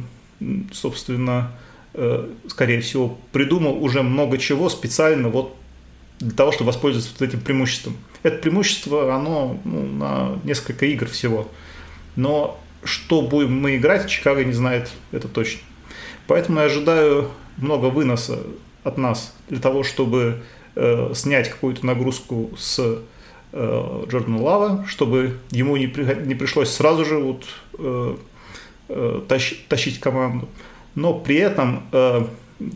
собственно, 0.71 1.51
э, 1.93 2.29
скорее 2.47 2.81
всего, 2.81 3.17
придумал 3.31 3.83
уже 3.83 4.03
много 4.03 4.37
чего 4.37 4.69
специально 4.69 5.29
вот 5.29 5.55
для 6.19 6.31
того, 6.31 6.51
чтобы 6.51 6.69
воспользоваться 6.69 7.11
вот 7.19 7.27
этим 7.27 7.41
преимуществом. 7.41 7.97
Это 8.23 8.37
преимущество, 8.37 9.13
оно 9.15 9.59
ну, 9.63 9.83
на 9.83 10.39
несколько 10.43 10.85
игр 10.85 11.07
всего. 11.07 11.49
Но 12.15 12.59
что 12.83 13.21
будем 13.21 13.59
мы 13.59 13.77
играть, 13.77 14.09
Чикаго 14.09 14.43
не 14.43 14.53
знает, 14.53 14.89
это 15.11 15.27
точно. 15.27 15.61
Поэтому 16.27 16.59
я 16.59 16.65
ожидаю 16.65 17.29
много 17.57 17.85
выноса 17.85 18.39
от 18.83 18.97
нас 18.97 19.33
для 19.49 19.59
того, 19.59 19.83
чтобы 19.83 20.41
э, 20.75 21.11
снять 21.13 21.49
какую-то 21.49 21.85
нагрузку 21.85 22.51
с 22.57 23.01
э, 23.51 24.05
Джордана 24.07 24.41
Лава, 24.41 24.85
чтобы 24.87 25.39
ему 25.51 25.77
не, 25.77 25.87
при, 25.87 26.03
не 26.25 26.35
пришлось 26.35 26.69
сразу 26.69 27.05
же 27.05 27.17
вот, 27.17 27.45
э, 27.77 28.15
э, 28.89 29.21
тащ, 29.27 29.55
тащить 29.67 29.99
команду. 29.99 30.47
Но 30.95 31.13
при 31.13 31.37
этом 31.37 31.83
э, 31.91 32.25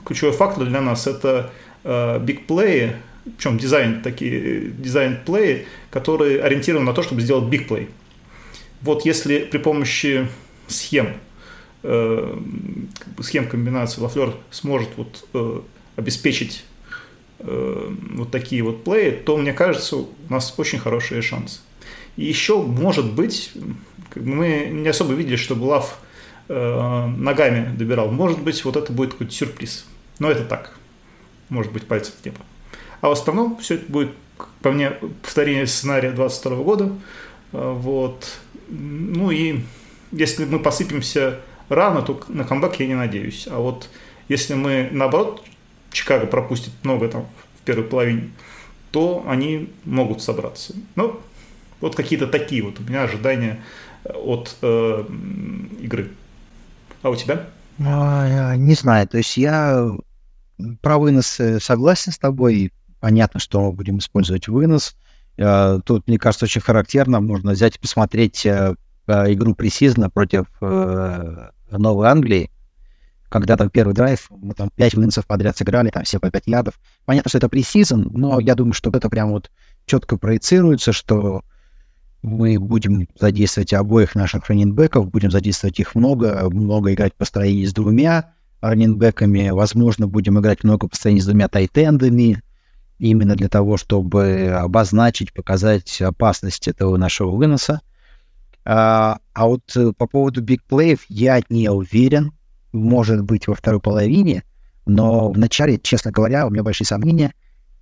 ключевой 0.05 0.33
фактор 0.33 0.65
для 0.65 0.81
нас 0.81 1.07
это 1.07 1.51
э, 1.83 2.19
бигплеи, 2.19 2.95
причем 3.23 3.57
дизайн 3.57 4.01
такие 4.01 4.69
дизайн 4.71 5.19
плеи, 5.25 5.65
которые 5.89 6.41
ориентированы 6.41 6.85
на 6.85 6.93
то, 6.93 7.03
чтобы 7.03 7.21
сделать 7.21 7.45
бигплей. 7.45 7.89
Вот 8.81 9.05
если 9.05 9.39
при 9.39 9.59
помощи 9.59 10.27
схем, 10.67 11.13
э, 11.83 12.39
схем 13.19 13.47
комбинации 13.47 14.01
Лафлер 14.01 14.35
сможет 14.49 14.89
вот, 14.97 15.27
э, 15.33 15.61
обеспечить 15.97 16.65
Э, 17.43 17.93
вот 18.13 18.31
такие 18.31 18.63
вот 18.63 18.83
плеи, 18.83 19.11
то, 19.11 19.37
мне 19.37 19.53
кажется, 19.53 19.97
у 19.97 20.09
нас 20.29 20.53
очень 20.57 20.79
хорошие 20.79 21.21
шансы. 21.21 21.61
И 22.17 22.25
еще, 22.25 22.61
может 22.61 23.13
быть, 23.13 23.51
мы 24.15 24.69
не 24.71 24.87
особо 24.89 25.13
видели, 25.13 25.37
что 25.37 25.55
Булав 25.55 25.99
э, 26.49 27.05
ногами 27.17 27.75
добирал. 27.75 28.11
Может 28.11 28.41
быть, 28.41 28.63
вот 28.63 28.75
это 28.75 28.91
будет 28.91 29.13
какой-то 29.13 29.33
сюрприз. 29.33 29.85
Но 30.19 30.29
это 30.29 30.43
так. 30.45 30.77
Может 31.49 31.71
быть, 31.71 31.87
пальцев 31.87 32.13
неба. 32.23 32.37
А 33.01 33.09
в 33.09 33.11
основном 33.11 33.57
все 33.57 33.75
это 33.75 33.91
будет, 33.91 34.11
по 34.61 34.71
мне, 34.71 34.91
повторение 35.21 35.67
сценария 35.67 36.11
22 36.11 36.55
года. 36.57 36.91
Э, 37.51 37.73
вот. 37.75 38.39
Ну 38.69 39.31
и 39.31 39.61
если 40.11 40.45
мы 40.45 40.59
посыпемся 40.59 41.39
рано, 41.69 42.01
то 42.01 42.21
на 42.27 42.43
камбэк 42.43 42.79
я 42.79 42.87
не 42.87 42.95
надеюсь. 42.95 43.47
А 43.49 43.59
вот 43.59 43.89
если 44.29 44.53
мы, 44.53 44.89
наоборот, 44.91 45.43
Чикаго 45.91 46.25
пропустит 46.25 46.73
много 46.83 47.09
там 47.09 47.27
в 47.59 47.65
первой 47.65 47.83
половине, 47.83 48.31
то 48.91 49.25
они 49.27 49.71
могут 49.85 50.21
собраться. 50.21 50.73
Ну, 50.95 51.19
вот 51.79 51.95
какие-то 51.95 52.27
такие 52.27 52.61
вот 52.63 52.79
у 52.79 52.83
меня 52.83 53.03
ожидания 53.03 53.61
от 54.05 54.55
э, 54.61 55.03
игры. 55.81 56.11
А 57.01 57.09
у 57.09 57.15
тебя? 57.15 57.47
А, 57.79 58.55
не 58.55 58.75
знаю, 58.75 59.07
то 59.07 59.17
есть 59.17 59.37
я 59.37 59.89
про 60.81 60.97
вынос 60.99 61.39
э, 61.39 61.59
согласен 61.59 62.11
с 62.11 62.17
тобой. 62.17 62.71
Понятно, 63.01 63.41
что 63.41 63.61
мы 63.61 63.73
будем 63.73 63.97
использовать 63.97 64.47
вынос. 64.47 64.95
Э, 65.37 65.79
тут, 65.85 66.07
мне 66.07 66.17
кажется, 66.17 66.45
очень 66.45 66.61
характерно. 66.61 67.19
Можно 67.19 67.51
взять 67.51 67.75
и 67.75 67.79
посмотреть 67.79 68.45
э, 68.45 68.75
игру 69.07 69.55
пресизна 69.55 70.09
против 70.09 70.45
Новой 70.61 72.07
Англии, 72.07 72.49
когда 73.31 73.55
там 73.55 73.69
первый 73.69 73.93
драйв, 73.93 74.27
мы 74.29 74.53
там 74.53 74.69
5 74.75 74.95
выносов 74.95 75.25
подряд 75.25 75.55
сыграли, 75.55 75.89
там 75.89 76.03
все 76.03 76.19
по 76.19 76.29
5 76.29 76.47
ядов. 76.47 76.79
Понятно, 77.05 77.29
что 77.29 77.37
это 77.37 77.47
пресизон, 77.47 78.09
но 78.13 78.41
я 78.41 78.55
думаю, 78.55 78.73
что 78.73 78.89
это 78.91 79.09
прям 79.09 79.31
вот 79.31 79.49
четко 79.85 80.17
проецируется, 80.17 80.91
что 80.91 81.43
мы 82.21 82.59
будем 82.59 83.07
задействовать 83.17 83.73
обоих 83.73 84.15
наших 84.15 84.47
раненбеков, 84.47 85.09
будем 85.09 85.31
задействовать 85.31 85.79
их 85.79 85.95
много, 85.95 86.49
много 86.49 86.93
играть 86.93 87.13
по 87.15 87.23
строению 87.23 87.67
с 87.67 87.73
двумя 87.73 88.33
раненбеками, 88.59 89.49
возможно, 89.49 90.07
будем 90.07 90.37
играть 90.37 90.65
много 90.65 90.89
по 90.89 90.95
строению 90.95 91.23
с 91.23 91.27
двумя 91.27 91.47
тайтендами, 91.47 92.41
именно 93.01 93.35
для 93.35 93.49
того, 93.49 93.77
чтобы 93.77 94.47
обозначить, 94.49 95.33
показать 95.33 96.01
опасность 96.01 96.67
этого 96.67 96.97
нашего 96.97 97.31
выноса. 97.31 97.81
А, 98.63 99.17
а 99.33 99.47
вот 99.47 99.75
э, 99.75 99.91
по 99.97 100.05
поводу 100.05 100.43
бигплеев 100.43 100.99
я 101.09 101.41
не 101.49 101.67
уверен, 101.67 102.31
может 102.71 103.23
быть, 103.23 103.47
во 103.47 103.55
второй 103.55 103.81
половине, 103.81 104.43
но 104.85 105.31
в 105.31 105.37
начале, 105.39 105.79
честно 105.79 106.11
говоря, 106.11 106.45
у 106.45 106.51
меня 106.51 106.61
большие 106.61 106.85
сомнения, 106.85 107.33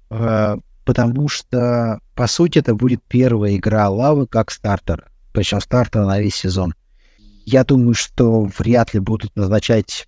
э, 0.09 0.55
потому 0.85 1.27
что, 1.27 1.99
по 2.15 2.27
сути, 2.27 2.59
это 2.59 2.73
будет 2.73 3.03
первая 3.03 3.57
игра 3.57 3.89
Лавы 3.89 4.25
как 4.25 4.51
стартер, 4.51 5.11
причем 5.33 5.59
стартер 5.59 6.05
на 6.05 6.17
весь 6.21 6.35
сезон. 6.35 6.73
Я 7.45 7.65
думаю, 7.65 7.93
что 7.93 8.49
вряд 8.57 8.93
ли 8.93 9.01
будут 9.01 9.35
назначать 9.35 10.07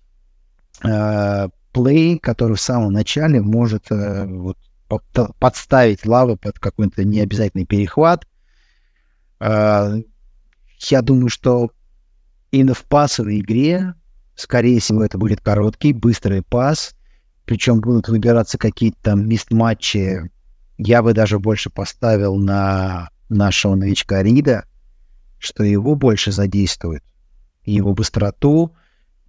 э, 0.82 1.48
плей, 1.72 2.18
который 2.18 2.56
в 2.56 2.62
самом 2.62 2.94
начале 2.94 3.42
может 3.42 3.88
вот, 3.90 4.56
подставить 5.38 6.06
Лавы 6.06 6.36
под 6.36 6.58
какой-то 6.58 7.04
необязательный 7.04 7.66
перехват. 7.66 8.26
Э, 9.40 10.00
я 10.80 11.02
думаю, 11.02 11.28
что 11.28 11.70
именно 12.50 12.74
в 12.74 12.82
пасовой 12.84 13.40
игре, 13.40 13.94
скорее 14.34 14.80
всего, 14.80 15.04
это 15.04 15.18
будет 15.18 15.40
короткий, 15.40 15.92
быстрый 15.92 16.42
пас, 16.42 16.94
причем 17.44 17.80
будут 17.80 18.08
выбираться 18.08 18.58
какие-то 18.58 18.98
там 19.02 19.28
мист-матчи 19.28 20.30
я 20.78 21.02
бы 21.02 21.12
даже 21.12 21.38
больше 21.38 21.70
поставил 21.70 22.36
на 22.36 23.10
нашего 23.28 23.74
новичка 23.74 24.22
Рида, 24.22 24.64
что 25.38 25.64
его 25.64 25.94
больше 25.94 26.32
задействует. 26.32 27.02
Его 27.64 27.94
быстроту. 27.94 28.74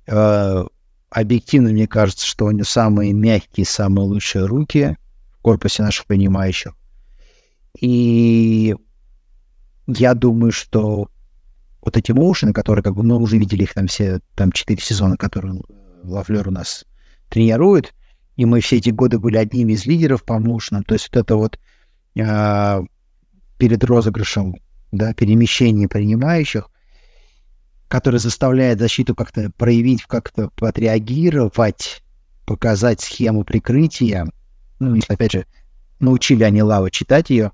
Э, 0.08 0.64
объективно, 1.10 1.70
мне 1.70 1.88
кажется, 1.88 2.26
что 2.26 2.46
у 2.46 2.52
него 2.52 2.66
самые 2.66 3.14
мягкие, 3.14 3.66
самые 3.66 4.06
лучшие 4.06 4.46
руки 4.46 4.98
корпусе 5.44 5.84
наших 5.84 6.08
принимающих. 6.08 6.74
И 7.80 8.76
я 9.86 10.14
думаю, 10.16 10.52
что 10.52 11.10
вот 11.82 11.98
эти 11.98 12.12
моушены, 12.12 12.54
которые, 12.54 12.82
как 12.82 12.96
бы, 12.96 13.04
мы 13.04 13.18
уже 13.18 13.38
видели 13.38 13.64
их 13.64 13.74
там 13.74 13.88
все, 13.88 14.22
там 14.36 14.52
четыре 14.52 14.82
сезона, 14.82 15.18
которые 15.18 15.62
Лавлер 16.04 16.48
у 16.48 16.52
нас 16.52 16.86
тренирует, 17.30 17.94
и 18.36 18.46
мы 18.46 18.62
все 18.62 18.78
эти 18.78 18.90
годы 18.90 19.20
были 19.20 19.38
одними 19.38 19.74
из 19.74 19.86
лидеров 19.86 20.24
по 20.24 20.40
мушнам. 20.40 20.84
То 20.84 20.96
есть 20.96 21.10
вот 21.10 21.22
это 21.22 21.36
вот 21.36 21.60
э, 22.16 22.82
перед 23.58 23.84
розыгрышем, 23.84 24.56
да, 24.92 25.14
перемещение 25.14 25.88
принимающих, 25.88 26.70
которое 27.88 28.20
заставляет 28.20 28.80
защиту 28.80 29.14
как-то 29.14 29.52
проявить, 29.58 30.04
как-то 30.04 30.50
отреагировать, 30.62 32.02
показать 32.46 33.02
схему 33.02 33.44
прикрытия. 33.44 34.28
Ну, 34.80 35.00
опять 35.08 35.32
же, 35.32 35.46
научили 36.00 36.44
они 36.44 36.62
Лава 36.62 36.92
читать 36.92 37.30
ее. 37.30 37.52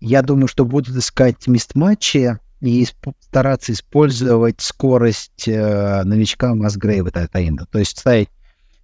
Я 0.00 0.22
думаю, 0.22 0.48
что 0.48 0.64
будут 0.64 0.96
искать 0.96 1.46
мест-матчи 1.46 2.38
и 2.60 2.86
стараться 3.20 3.72
использовать 3.72 4.60
скорость 4.60 5.48
э, 5.48 6.02
новичка 6.04 6.54
Масгрейва 6.54 7.10
Тайтаинда. 7.10 7.66
То 7.70 7.78
есть 7.78 7.98
ставить 7.98 8.28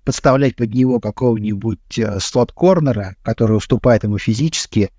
подставлять 0.05 0.57
под 0.57 0.73
него 0.75 0.99
какого-нибудь 1.01 1.99
э, 1.99 2.21
слот-корнера, 2.21 3.17
который 3.23 3.57
уступает 3.57 4.05
ему 4.05 4.19
физически 4.19 4.91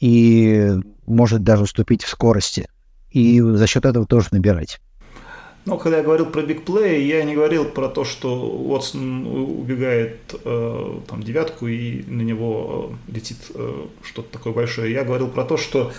и 0.00 0.72
может 1.06 1.42
даже 1.42 1.64
уступить 1.64 2.02
в 2.02 2.08
скорости. 2.08 2.68
И 3.10 3.40
за 3.40 3.66
счет 3.66 3.84
этого 3.84 4.06
тоже 4.06 4.28
набирать. 4.32 4.80
Но 5.64 5.78
когда 5.78 5.98
я 5.98 6.02
говорил 6.02 6.26
про 6.26 6.42
бигплей, 6.42 7.06
я 7.06 7.22
не 7.22 7.34
говорил 7.34 7.64
про 7.66 7.88
то, 7.88 8.04
что 8.04 8.34
Уотсон 8.34 9.26
убегает 9.26 10.34
э, 10.44 10.98
там 11.08 11.22
девятку 11.22 11.68
и 11.68 12.02
на 12.08 12.22
него 12.22 12.96
э, 13.08 13.12
летит 13.12 13.38
э, 13.54 13.86
что-то 14.02 14.32
такое 14.32 14.52
большое. 14.52 14.92
Я 14.92 15.04
говорил 15.04 15.28
про 15.28 15.44
то, 15.44 15.56
что 15.56 15.92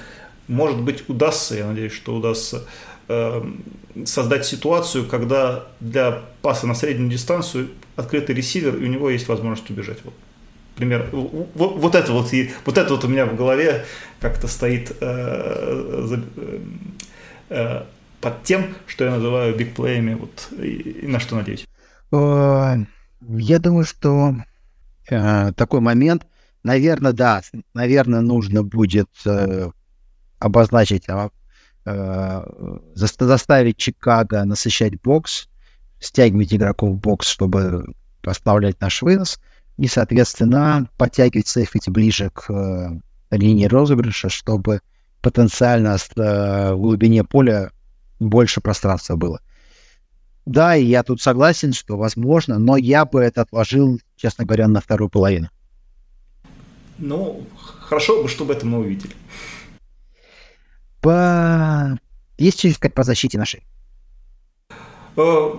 может 0.50 0.82
быть 0.82 1.08
удастся, 1.08 1.56
я 1.56 1.68
надеюсь, 1.68 1.94
что 1.94 2.14
удастся 2.14 2.66
э, 3.08 3.42
создать 4.04 4.46
ситуацию, 4.46 5.08
когда 5.08 5.68
для 5.80 6.24
паса 6.42 6.68
на 6.68 6.76
среднюю 6.76 7.10
дистанцию 7.10 7.70
открытый 7.96 8.36
ресивер, 8.36 8.76
и 8.76 8.84
у 8.84 8.88
него 8.88 9.10
есть 9.10 9.30
возможность 9.30 9.70
убежать. 9.70 10.00
Вот. 10.04 10.14
Пример. 10.76 11.08
Вот, 11.12 11.50
вот 11.54 11.96
это 11.96 12.12
вот, 12.12 12.34
и, 12.34 12.52
вот 12.66 12.78
это 12.78 12.96
вот 12.96 13.06
у 13.06 13.08
меня 13.08 13.26
в 13.26 13.36
голове 13.36 13.86
как-то 14.20 14.48
стоит 14.48 14.92
э, 15.00 16.18
э, 16.20 16.60
э, 17.50 17.84
под 18.24 18.44
тем, 18.44 18.74
что 18.88 19.04
я 19.04 19.12
называю 19.12 19.56
бигплеями, 19.56 20.14
вот, 20.14 20.48
и, 20.58 21.02
и 21.04 21.08
на 21.08 21.20
что 21.20 21.36
надеюсь. 21.36 21.68
Я 22.12 23.60
думаю, 23.60 23.86
что 23.86 24.36
э, 25.10 25.52
такой 25.54 25.82
момент, 25.82 26.26
наверное, 26.64 27.12
да, 27.12 27.42
наверное, 27.74 28.22
нужно 28.22 28.64
будет 28.64 29.10
э, 29.26 29.70
обозначить, 30.40 31.06
э, 31.86 32.44
заставить 32.96 33.78
Чикаго 33.78 34.46
насыщать 34.46 35.02
бокс, 35.02 35.50
стягивать 36.00 36.54
игроков 36.54 36.92
в 36.92 37.00
бокс, 37.00 37.28
чтобы 37.28 37.94
поставлять 38.22 38.80
наш 38.80 39.02
вынос, 39.02 39.40
и, 39.78 39.88
соответственно, 39.88 40.88
подтягивать 40.98 41.48
сейфити 41.48 41.90
ближе 41.90 42.30
к 42.30 42.50
э, 42.50 43.00
линии 43.32 43.66
розыгрыша, 43.66 44.30
чтобы 44.30 44.80
потенциально 45.22 45.98
э, 46.16 46.74
в 46.74 46.78
глубине 46.78 47.24
поля 47.24 47.72
больше 48.20 48.62
пространства 48.62 49.16
было. 49.16 49.40
Да, 50.46 50.76
и 50.76 50.84
я 50.84 51.04
тут 51.04 51.22
согласен, 51.22 51.74
что 51.74 51.98
возможно, 51.98 52.60
но 52.60 52.76
я 52.76 53.06
бы 53.06 53.22
это 53.22 53.42
отложил, 53.42 54.00
честно 54.18 54.46
говоря, 54.46 54.68
на 54.68 54.82
вторую 54.82 55.10
половину. 55.10 55.50
Ну, 56.98 57.46
хорошо 57.80 58.22
бы, 58.22 58.30
чтобы 58.30 58.54
это 58.54 58.66
мы 58.66 58.80
увидели. 58.80 59.14
По... 61.02 61.98
Есть 62.38 62.60
что 62.60 62.72
сказать 62.72 62.94
по 62.94 63.04
защите 63.04 63.38
нашей? 63.38 63.64
Э, 65.16 65.54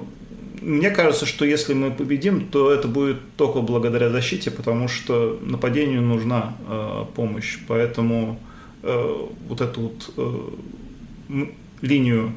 мне 0.60 0.90
кажется, 0.90 1.26
что 1.26 1.44
если 1.44 1.74
мы 1.74 1.90
победим, 1.90 2.48
то 2.48 2.72
это 2.72 2.88
будет 2.88 3.36
только 3.36 3.60
благодаря 3.60 4.10
защите, 4.10 4.50
потому 4.50 4.88
что 4.88 5.38
нападению 5.42 6.02
нужна 6.02 6.56
э, 6.66 7.04
помощь. 7.14 7.58
Поэтому 7.68 8.38
э, 8.82 9.28
вот 9.48 9.60
эту 9.60 9.80
вот 9.80 10.14
э, 10.16 11.44
линию, 11.82 12.32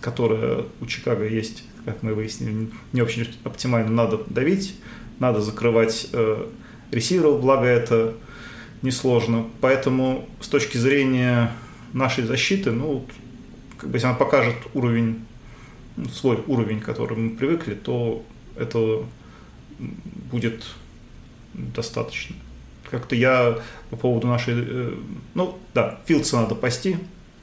которая 0.00 0.64
у 0.80 0.86
Чикаго 0.86 1.26
есть, 1.26 1.64
как 1.84 2.02
мы 2.02 2.14
выяснили, 2.14 2.68
не 2.92 3.02
очень 3.02 3.26
оптимально, 3.44 3.90
надо 3.90 4.20
давить, 4.26 4.76
надо 5.18 5.40
закрывать 5.40 6.08
э, 6.12 6.46
ресиверов, 6.90 7.40
благо 7.40 7.64
это 7.64 8.14
несложно. 8.82 9.46
Поэтому 9.60 10.28
с 10.40 10.48
точки 10.48 10.76
зрения 10.76 11.52
нашей 11.92 12.24
защиты, 12.24 12.70
ну, 12.70 13.04
как 13.78 13.90
бы 13.90 13.96
если 13.96 14.06
она 14.08 14.16
покажет 14.16 14.56
уровень 14.74 15.24
свой 16.12 16.42
уровень, 16.46 16.80
к 16.80 16.84
которому 16.84 17.30
мы 17.30 17.36
привыкли, 17.36 17.74
то 17.74 18.24
это 18.56 19.04
будет 20.30 20.64
достаточно. 21.54 22.36
Как-то 22.90 23.14
я 23.14 23.58
по 23.90 23.96
поводу 23.96 24.26
нашей... 24.26 24.54
Э, 24.56 24.94
ну, 25.34 25.58
да, 25.74 26.00
Филдса 26.06 26.36
надо 26.36 26.54
пасти, 26.54 26.98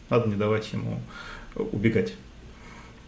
надо 0.10 0.30
не 0.30 0.36
давать 0.36 0.72
ему 0.74 1.00
убегать. 1.56 2.14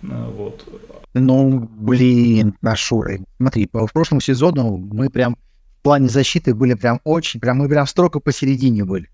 Э, 0.04 0.30
вот. 0.30 0.66
Ну, 1.14 1.60
блин, 1.60 2.56
наш 2.62 2.92
уровень. 2.92 3.26
Смотри, 3.38 3.68
по 3.68 3.86
прошлому 3.88 4.22
сезону 4.22 4.78
мы 4.78 5.10
прям 5.10 5.36
в 5.80 5.84
плане 5.84 6.10
защиты 6.10 6.54
были 6.54 6.76
прям 6.76 7.02
очень, 7.04 7.40
прям 7.40 7.58
мы 7.58 7.68
прям 7.68 7.88
строго 7.88 8.20
посередине 8.20 8.86
были. 8.86 9.10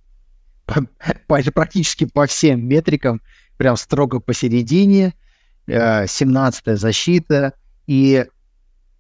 По, 0.66 0.86
по, 1.28 1.42
практически 1.52 2.06
по 2.06 2.28
всем 2.28 2.68
метрикам 2.68 3.22
прям 3.58 3.78
строго 3.78 4.20
посередине. 4.20 5.14
17-я 5.68 6.74
э, 6.74 6.76
защита. 6.76 7.54
И 7.88 8.26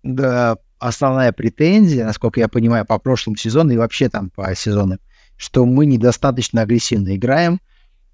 да, 0.03 0.57
основная 0.79 1.31
претензия, 1.31 2.05
насколько 2.05 2.39
я 2.39 2.47
понимаю, 2.47 2.85
по 2.85 2.97
прошлому 2.99 3.37
сезону 3.37 3.71
и 3.71 3.77
вообще 3.77 4.09
там 4.09 4.29
по 4.29 4.53
сезону, 4.55 4.97
что 5.35 5.65
мы 5.65 5.85
недостаточно 5.85 6.61
агрессивно 6.61 7.15
играем. 7.15 7.59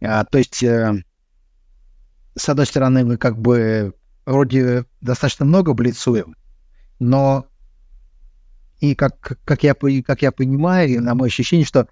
А, 0.04 0.26
то 0.26 0.38
есть, 0.38 0.62
э, 0.64 1.04
с 2.36 2.50
одной 2.50 2.66
стороны, 2.66 3.06
мы 3.06 3.18
как 3.18 3.38
бы 3.38 3.94
вроде 4.26 4.86
достаточно 5.02 5.46
много 5.46 5.74
блицуем, 5.74 6.36
но 7.00 7.48
и 8.80 8.96
как, 8.96 9.40
как, 9.46 9.64
я, 9.64 9.74
как 9.74 10.22
я 10.22 10.32
понимаю, 10.32 11.02
на 11.02 11.16
мое 11.16 11.28
ощущение, 11.28 11.66
что 11.66 11.88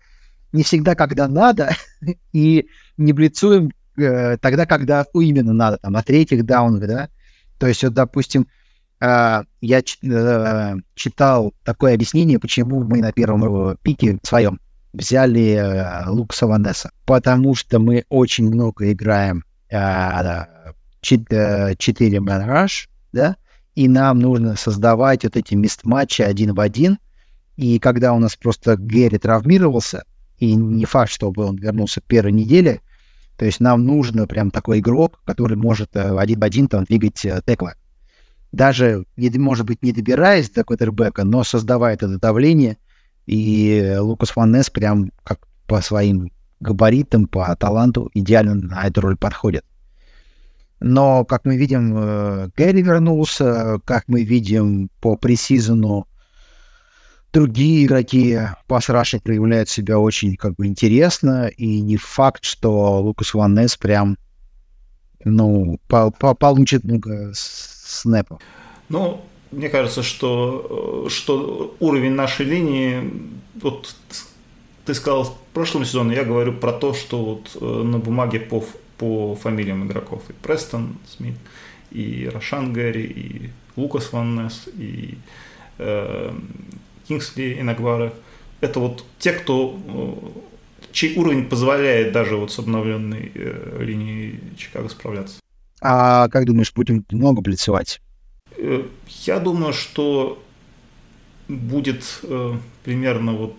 не 0.52 0.64
всегда, 0.64 0.96
когда 0.96 1.28
надо, 1.28 1.72
и 2.34 2.68
не 2.98 3.14
блицуем 3.14 3.72
э, 3.98 4.38
тогда, 4.38 4.66
когда 4.66 5.06
ну, 5.14 5.22
именно 5.22 5.54
надо, 5.54 5.78
там, 5.78 5.94
на 5.94 6.04
третьих 6.04 6.46
даунах, 6.46 6.88
да. 6.88 7.10
То 7.60 7.68
есть, 7.68 7.84
вот, 7.84 7.94
допустим, 7.94 8.48
э, 9.00 9.44
я 9.62 9.80
э, 9.80 10.76
читал 10.96 11.54
такое 11.64 11.94
объяснение, 11.94 12.40
почему 12.40 12.84
мы 12.84 12.98
на 12.98 13.14
первом 13.14 13.78
пике 13.78 14.20
своем 14.24 14.60
взяли 14.94 15.54
э, 15.54 16.10
Лукаса 16.10 16.48
Ванесса. 16.48 16.92
Потому 17.06 17.56
что 17.56 17.80
мы 17.80 18.06
очень 18.10 18.48
много 18.48 18.92
играем 18.92 19.44
э, 19.70 20.46
4 21.02 21.76
man 22.20 22.48
rush, 22.48 22.88
да, 23.12 23.36
и 23.76 23.88
нам 23.88 24.20
нужно 24.20 24.56
создавать 24.56 25.24
вот 25.24 25.38
эти 25.38 25.56
мест-матчи 25.56 26.22
один 26.22 26.54
в 26.54 26.60
один. 26.60 27.00
И 27.58 27.80
когда 27.80 28.14
у 28.14 28.20
нас 28.20 28.36
просто 28.36 28.78
Гэри 28.78 29.18
травмировался, 29.18 30.04
и 30.38 30.56
не 30.56 30.86
факт, 30.86 31.12
чтобы 31.12 31.46
он 31.46 31.56
вернулся 31.56 32.02
первой 32.02 32.32
неделе, 32.32 32.82
то 33.38 33.46
есть 33.46 33.60
нам 33.60 33.86
нужно 33.86 34.28
прям 34.28 34.52
такой 34.52 34.80
игрок, 34.80 35.22
который 35.26 35.58
может 35.58 35.96
э, 35.96 36.18
один 36.18 36.40
в 36.40 36.44
один 36.44 36.68
там 36.68 36.84
двигать 36.84 37.24
э, 37.26 37.42
текла. 37.46 37.74
Даже, 38.52 39.06
может 39.18 39.66
быть, 39.66 39.82
не 39.82 39.94
добираясь 39.94 40.50
до 40.50 40.64
квотербека, 40.64 41.24
но 41.24 41.44
создавая 41.44 41.94
это 41.94 42.20
давление, 42.20 42.78
и 43.26 43.96
Лукас 44.00 44.36
Ваннес 44.36 44.70
прям 44.70 45.12
как 45.24 45.40
по 45.68 45.82
своим 45.82 46.32
габаритам, 46.60 47.28
по 47.28 47.56
таланту 47.56 48.10
идеально 48.14 48.56
на 48.56 48.88
эту 48.88 49.02
роль 49.02 49.18
подходит. 49.18 49.66
Но, 50.80 51.26
как 51.26 51.46
мы 51.46 51.58
видим, 51.58 51.96
э, 51.96 52.50
Гэри 52.58 52.82
вернулся, 52.82 53.80
как 53.86 54.06
мы 54.08 54.24
видим 54.24 54.90
по 55.00 55.16
пресизону, 55.16 56.08
другие 57.32 57.86
игроки 57.86 58.40
пас 58.68 58.90
Раши 58.90 59.20
проявляют 59.20 59.70
себя 59.70 60.00
очень 60.00 60.36
как 60.36 60.56
бы 60.56 60.66
интересно, 60.66 61.48
и 61.48 61.82
не 61.82 61.98
факт, 61.98 62.44
что 62.44 63.00
Лукас 63.02 63.34
Ваннес 63.34 63.78
прям 63.78 64.18
ну, 65.24 65.80
по 65.88 66.12
по 66.12 66.34
получит 66.34 66.84
много 66.84 67.32
снэпов. 67.34 68.42
Ну, 68.90 69.22
мне 69.52 69.70
кажется, 69.70 70.04
что, 70.04 71.06
э, 71.06 71.10
что 71.10 71.76
уровень 71.80 72.14
нашей 72.14 72.46
линии, 72.46 73.12
вот 73.62 73.96
ты 74.86 74.94
сказал 74.94 75.24
в 75.24 75.38
прошлом 75.54 75.86
сезоне, 75.86 76.16
я 76.16 76.24
говорю 76.24 76.54
про 76.54 76.72
то, 76.72 76.94
что 76.94 77.24
вот 77.24 77.58
э, 77.60 77.66
на 77.66 78.00
бумаге 78.00 78.40
по 78.40 78.64
по 79.02 79.36
фамилиям 79.36 79.88
игроков. 79.88 80.22
И 80.30 80.34
Престон 80.34 80.96
Смит, 81.08 81.34
и 81.90 82.30
Рошан 82.32 82.72
Гэри, 82.72 83.04
и 83.04 83.50
Лукас 83.76 84.14
Ван 84.14 84.36
Несс, 84.36 84.70
и 84.78 85.18
э, 85.80 86.32
Кингсли 87.08 87.60
Инагвара. 87.60 88.14
Это 88.62 88.80
вот 88.80 89.04
те, 89.18 89.32
кто 89.32 89.76
э, 89.88 90.92
чей 90.92 91.18
уровень 91.18 91.50
позволяет 91.50 92.12
даже 92.12 92.36
вот 92.36 92.52
с 92.52 92.60
обновленной 92.60 93.32
э, 93.34 93.78
линией 93.84 94.40
Чикаго 94.56 94.88
справляться. 94.88 95.40
А 95.82 96.30
как 96.30 96.46
думаешь, 96.46 96.72
будем 96.72 97.04
много 97.10 97.42
блицевать? 97.42 98.02
Э, 98.62 98.86
я 99.26 99.40
думаю, 99.40 99.74
что 99.74 100.42
будет 101.48 102.20
э, 102.24 102.58
примерно 102.84 103.34
вот 103.34 103.56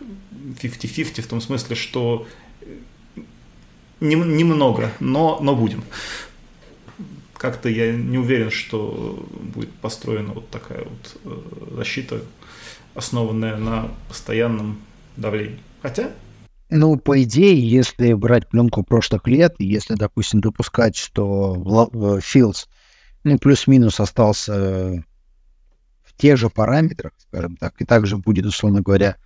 50-50 0.00 1.22
в 1.22 1.26
том 1.28 1.40
смысле, 1.40 1.76
что 1.76 2.26
нем, 4.00 4.36
немного, 4.36 4.92
но, 4.98 5.38
но 5.40 5.54
будем. 5.54 5.84
Как-то 7.34 7.68
я 7.68 7.92
не 7.92 8.18
уверен, 8.18 8.50
что 8.50 9.24
будет 9.54 9.72
построена 9.74 10.32
вот 10.32 10.50
такая 10.50 10.84
вот 10.84 11.16
э, 11.24 11.76
защита, 11.76 12.20
основанная 12.94 13.56
на 13.56 13.88
постоянном 14.08 14.80
давлении. 15.16 15.60
Хотя 15.80 16.10
ну, 16.70 16.98
по 16.98 17.22
идее, 17.22 17.58
если 17.58 18.12
брать 18.12 18.46
пленку 18.46 18.82
прошлых 18.82 19.26
лет, 19.26 19.54
если, 19.58 19.94
допустим, 19.94 20.42
допускать, 20.42 20.96
что 20.96 22.20
Филдс, 22.22 22.66
ну, 23.24 23.38
плюс-минус 23.38 24.00
остался 24.00 25.04
в 26.02 26.16
тех 26.16 26.36
же 26.36 26.50
параметрах, 26.50 27.12
скажем 27.18 27.56
так, 27.56 27.74
и 27.80 27.84
также 27.84 28.16
будет, 28.16 28.46
условно 28.46 28.80
говоря, 28.80 29.16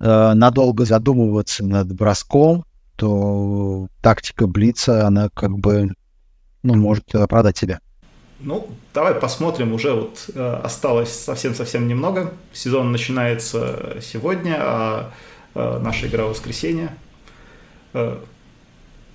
э, 0.00 0.32
надолго 0.34 0.84
задумываться 0.84 1.64
над 1.64 1.92
броском, 1.94 2.64
то 2.96 3.88
тактика 4.02 4.46
Блица, 4.46 5.06
она 5.06 5.28
как 5.30 5.58
бы, 5.58 5.94
ну, 6.62 6.74
может 6.74 7.14
оправдать 7.14 7.58
себя. 7.58 7.80
Ну, 8.40 8.68
давай 8.92 9.14
посмотрим, 9.14 9.72
уже 9.72 9.92
вот 9.92 10.30
э, 10.34 10.60
осталось 10.64 11.12
совсем-совсем 11.12 11.86
немного. 11.86 12.32
Сезон 12.52 12.90
начинается 12.90 13.98
сегодня, 14.02 14.56
а 14.58 15.12
э, 15.54 15.78
наша 15.80 16.08
игра 16.08 16.24
воскресенье. 16.24 16.96
Э, 17.92 18.18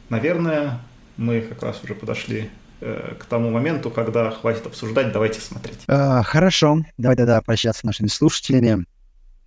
наверное, 0.10 0.80
мы 1.18 1.42
как 1.42 1.62
раз 1.64 1.84
уже 1.84 1.94
подошли 1.94 2.44
э, 2.44 2.50
к 2.80 3.26
тому 3.30 3.50
моменту, 3.50 3.90
когда 3.90 4.32
хватит 4.32 4.66
обсуждать, 4.66 5.12
давайте 5.12 5.42
смотреть. 5.42 5.80
А, 5.88 6.22
хорошо, 6.24 6.80
давай 6.98 7.18
тогда 7.18 7.42
прощаться 7.42 7.82
с 7.82 7.84
нашими 7.84 8.08
слушателями. 8.08 8.86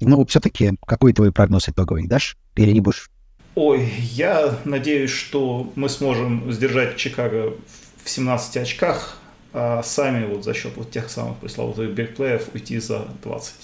Ну, 0.00 0.24
все-таки, 0.26 0.72
какой 0.86 1.12
твой 1.12 1.30
прогноз 1.30 1.68
итоговый 1.68 2.06
дашь? 2.06 2.36
Или 2.56 2.72
не 2.72 2.80
будешь? 2.80 3.10
Ой, 3.54 3.92
я 4.12 4.58
надеюсь, 4.64 5.10
что 5.10 5.72
мы 5.74 5.88
сможем 5.88 6.50
сдержать 6.52 6.96
Чикаго 6.96 7.54
в 8.02 8.08
17 8.08 8.56
очках, 8.58 9.18
а 9.52 9.82
сами 9.82 10.24
вот 10.24 10.44
за 10.44 10.54
счет 10.54 10.72
вот 10.76 10.90
тех 10.90 11.10
самых 11.10 11.38
пресловутых 11.38 11.92
бигплеев 11.92 12.48
уйти 12.54 12.78
за 12.78 13.06
20. 13.22 13.54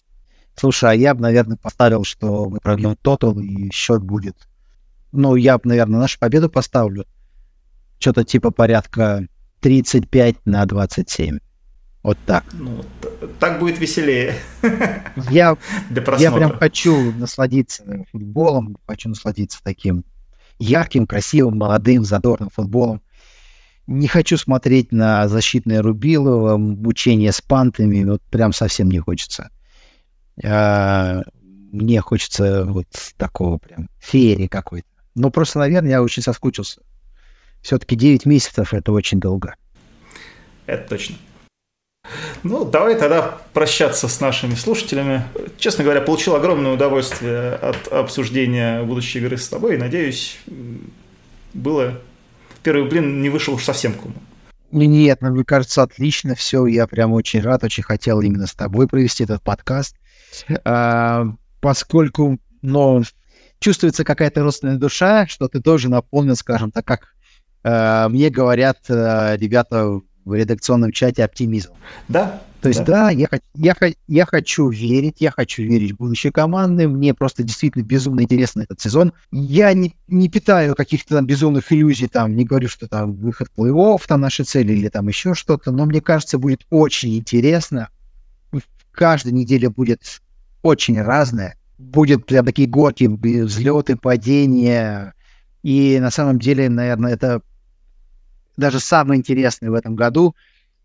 Слушай, 0.56 0.90
а 0.90 0.94
я 0.94 1.14
бы, 1.14 1.22
наверное, 1.22 1.56
поставил, 1.56 2.04
что 2.04 2.48
мы 2.48 2.58
пробьем 2.60 2.96
тотал, 2.96 3.38
и 3.38 3.70
счет 3.70 4.02
будет... 4.02 4.36
Ну, 5.12 5.36
я 5.36 5.56
бы, 5.56 5.68
наверное, 5.68 6.00
нашу 6.00 6.18
победу 6.18 6.50
поставлю. 6.50 7.06
Что-то 7.98 8.24
типа 8.24 8.50
порядка 8.50 9.26
35 9.60 10.36
на 10.44 10.64
27. 10.66 11.38
Вот 12.02 12.18
так. 12.24 12.44
Ну, 12.52 12.84
так 13.40 13.58
будет 13.58 13.80
веселее. 13.80 14.34
Я, 15.30 15.56
я 16.18 16.30
прям 16.30 16.56
хочу 16.56 17.12
насладиться 17.12 18.04
футболом, 18.12 18.76
хочу 18.86 19.08
насладиться 19.08 19.58
таким 19.62 20.04
ярким, 20.58 21.06
красивым, 21.06 21.58
молодым, 21.58 22.04
задорным 22.04 22.50
футболом. 22.50 23.02
Не 23.86 24.08
хочу 24.08 24.36
смотреть 24.36 24.92
на 24.92 25.28
защитное 25.28 25.82
рубилово, 25.82 26.56
мучение 26.56 27.32
с 27.32 27.40
пантами, 27.40 28.04
вот 28.04 28.22
прям 28.30 28.52
совсем 28.52 28.88
не 28.88 28.98
хочется. 28.98 29.50
А, 30.44 31.22
мне 31.72 32.00
хочется 32.00 32.64
вот 32.66 32.86
такого 33.16 33.58
прям 33.58 33.88
феерии 33.98 34.46
какой-то. 34.46 34.86
Но 35.14 35.30
просто, 35.30 35.58
наверное, 35.58 35.90
я 35.90 36.02
очень 36.02 36.22
соскучился. 36.22 36.82
Все-таки 37.66 37.96
9 37.96 38.26
месяцев— 38.26 38.72
это 38.74 38.92
очень 38.92 39.18
долго. 39.18 39.56
Это 40.66 40.88
точно. 40.88 41.16
Ну, 42.44 42.64
давай 42.64 42.94
тогда 42.94 43.40
прощаться 43.54 44.06
с 44.06 44.20
нашими 44.20 44.54
слушателями. 44.54 45.24
Честно 45.58 45.82
говоря, 45.82 46.00
получил 46.00 46.36
огромное 46.36 46.74
удовольствие 46.74 47.54
от 47.54 47.88
обсуждения 47.88 48.84
будущей 48.84 49.18
игры 49.18 49.36
с 49.36 49.48
тобой. 49.48 49.74
И, 49.74 49.78
надеюсь, 49.78 50.38
было... 51.54 52.00
Первый 52.62 52.88
блин 52.88 53.20
не 53.20 53.30
вышел 53.30 53.54
уж 53.54 53.64
совсем 53.64 53.94
к 53.94 54.04
уму. 54.04 54.14
Нет, 54.70 55.20
ну, 55.20 55.32
мне 55.32 55.42
кажется, 55.42 55.82
отлично 55.82 56.36
все. 56.36 56.66
Я 56.66 56.86
прям 56.86 57.14
очень 57.14 57.40
рад, 57.40 57.64
очень 57.64 57.82
хотел 57.82 58.20
именно 58.20 58.46
с 58.46 58.54
тобой 58.54 58.86
провести 58.86 59.24
этот 59.24 59.42
подкаст. 59.42 59.96
А, 60.64 61.24
поскольку, 61.60 62.38
ну, 62.62 63.02
чувствуется 63.58 64.04
какая-то 64.04 64.44
родственная 64.44 64.76
душа, 64.76 65.26
что 65.26 65.48
ты 65.48 65.60
тоже 65.60 65.88
наполнен, 65.88 66.36
скажем 66.36 66.70
так, 66.70 66.84
как 66.84 67.15
мне 68.08 68.30
говорят 68.30 68.78
а, 68.88 69.36
ребята 69.36 70.00
в 70.24 70.34
редакционном 70.34 70.92
чате 70.92 71.24
оптимизм. 71.24 71.70
Да. 72.08 72.42
То 72.60 72.68
есть, 72.68 72.84
да, 72.84 73.04
да 73.04 73.10
я, 73.10 73.28
я, 73.54 73.76
я 74.08 74.26
хочу 74.26 74.68
верить, 74.70 75.16
я 75.20 75.30
хочу 75.30 75.62
верить 75.62 75.92
в 75.92 75.96
будущее 75.98 76.32
команды. 76.32 76.88
Мне 76.88 77.14
просто 77.14 77.44
действительно 77.44 77.84
безумно 77.84 78.22
интересен 78.22 78.62
этот 78.62 78.80
сезон. 78.80 79.12
Я 79.30 79.72
не, 79.72 79.94
не 80.08 80.28
питаю 80.28 80.74
каких-то 80.74 81.14
там 81.14 81.26
безумных 81.26 81.72
иллюзий, 81.72 82.08
там, 82.08 82.34
не 82.34 82.44
говорю, 82.44 82.68
что 82.68 82.88
там 82.88 83.12
выход 83.14 83.48
плей-офф, 83.56 84.00
там 84.08 84.20
наши 84.20 84.42
цели 84.42 84.72
или 84.72 84.88
там 84.88 85.06
еще 85.06 85.34
что-то, 85.34 85.70
но 85.70 85.84
мне 85.84 86.00
кажется, 86.00 86.38
будет 86.38 86.66
очень 86.70 87.16
интересно. 87.16 87.88
Каждая 88.90 89.32
неделя 89.32 89.70
будет 89.70 90.22
очень 90.62 91.00
разная. 91.00 91.56
Будет 91.78 92.26
прям 92.26 92.46
такие 92.46 92.66
горки, 92.66 93.04
взлеты, 93.04 93.96
падения. 93.96 95.14
И 95.62 95.98
на 96.00 96.10
самом 96.10 96.38
деле, 96.40 96.68
наверное, 96.68 97.12
это 97.12 97.42
даже 98.56 98.80
самое 98.80 99.18
интересное 99.18 99.70
в 99.70 99.74
этом 99.74 99.96
году, 99.96 100.34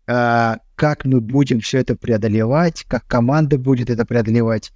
э, 0.06 0.56
как 0.74 1.04
мы 1.04 1.20
будем 1.20 1.60
все 1.60 1.78
это 1.78 1.96
преодолевать, 1.96 2.84
как 2.88 3.06
команда 3.06 3.58
будет 3.58 3.90
это 3.90 4.04
преодолевать, 4.04 4.72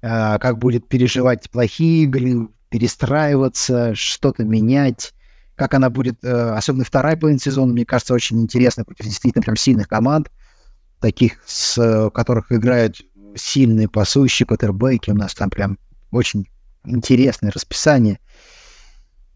э, 0.00 0.38
как 0.38 0.58
будет 0.58 0.88
переживать 0.88 1.50
плохие 1.50 2.04
игры, 2.04 2.48
перестраиваться, 2.70 3.94
что-то 3.94 4.44
менять, 4.44 5.14
как 5.54 5.74
она 5.74 5.90
будет, 5.90 6.24
особенно 6.24 6.84
вторая 6.84 7.16
половина 7.16 7.38
сезона, 7.38 7.72
мне 7.72 7.84
кажется, 7.84 8.14
очень 8.14 8.40
интересно 8.40 8.84
против 8.84 9.04
действительно 9.04 9.42
прям 9.42 9.56
сильных 9.56 9.86
команд, 9.88 10.30
таких, 10.98 11.42
с 11.46 12.10
которых 12.14 12.50
играют 12.50 13.02
сильные 13.36 13.88
пасующие 13.88 14.46
квотербеки. 14.46 15.10
У 15.10 15.14
нас 15.14 15.34
там 15.34 15.50
прям 15.50 15.78
очень 16.10 16.48
интересное 16.84 17.50
расписание. 17.50 18.18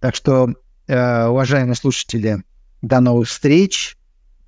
Так 0.01 0.15
что, 0.15 0.55
уважаемые 0.89 1.75
слушатели, 1.75 2.43
до 2.87 3.01
новых 3.01 3.29
встреч. 3.29 3.97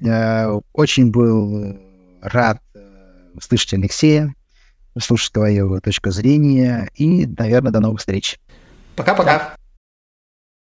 Очень 0.00 1.10
был 1.10 1.76
рад 2.22 2.62
услышать 3.34 3.74
Алексея, 3.74 4.32
услышать 4.94 5.32
твою 5.32 5.80
точку 5.80 6.10
зрения 6.10 6.88
и, 6.94 7.26
наверное, 7.26 7.72
до 7.72 7.80
новых 7.80 7.98
встреч. 8.00 8.38
Пока-пока. 8.96 9.54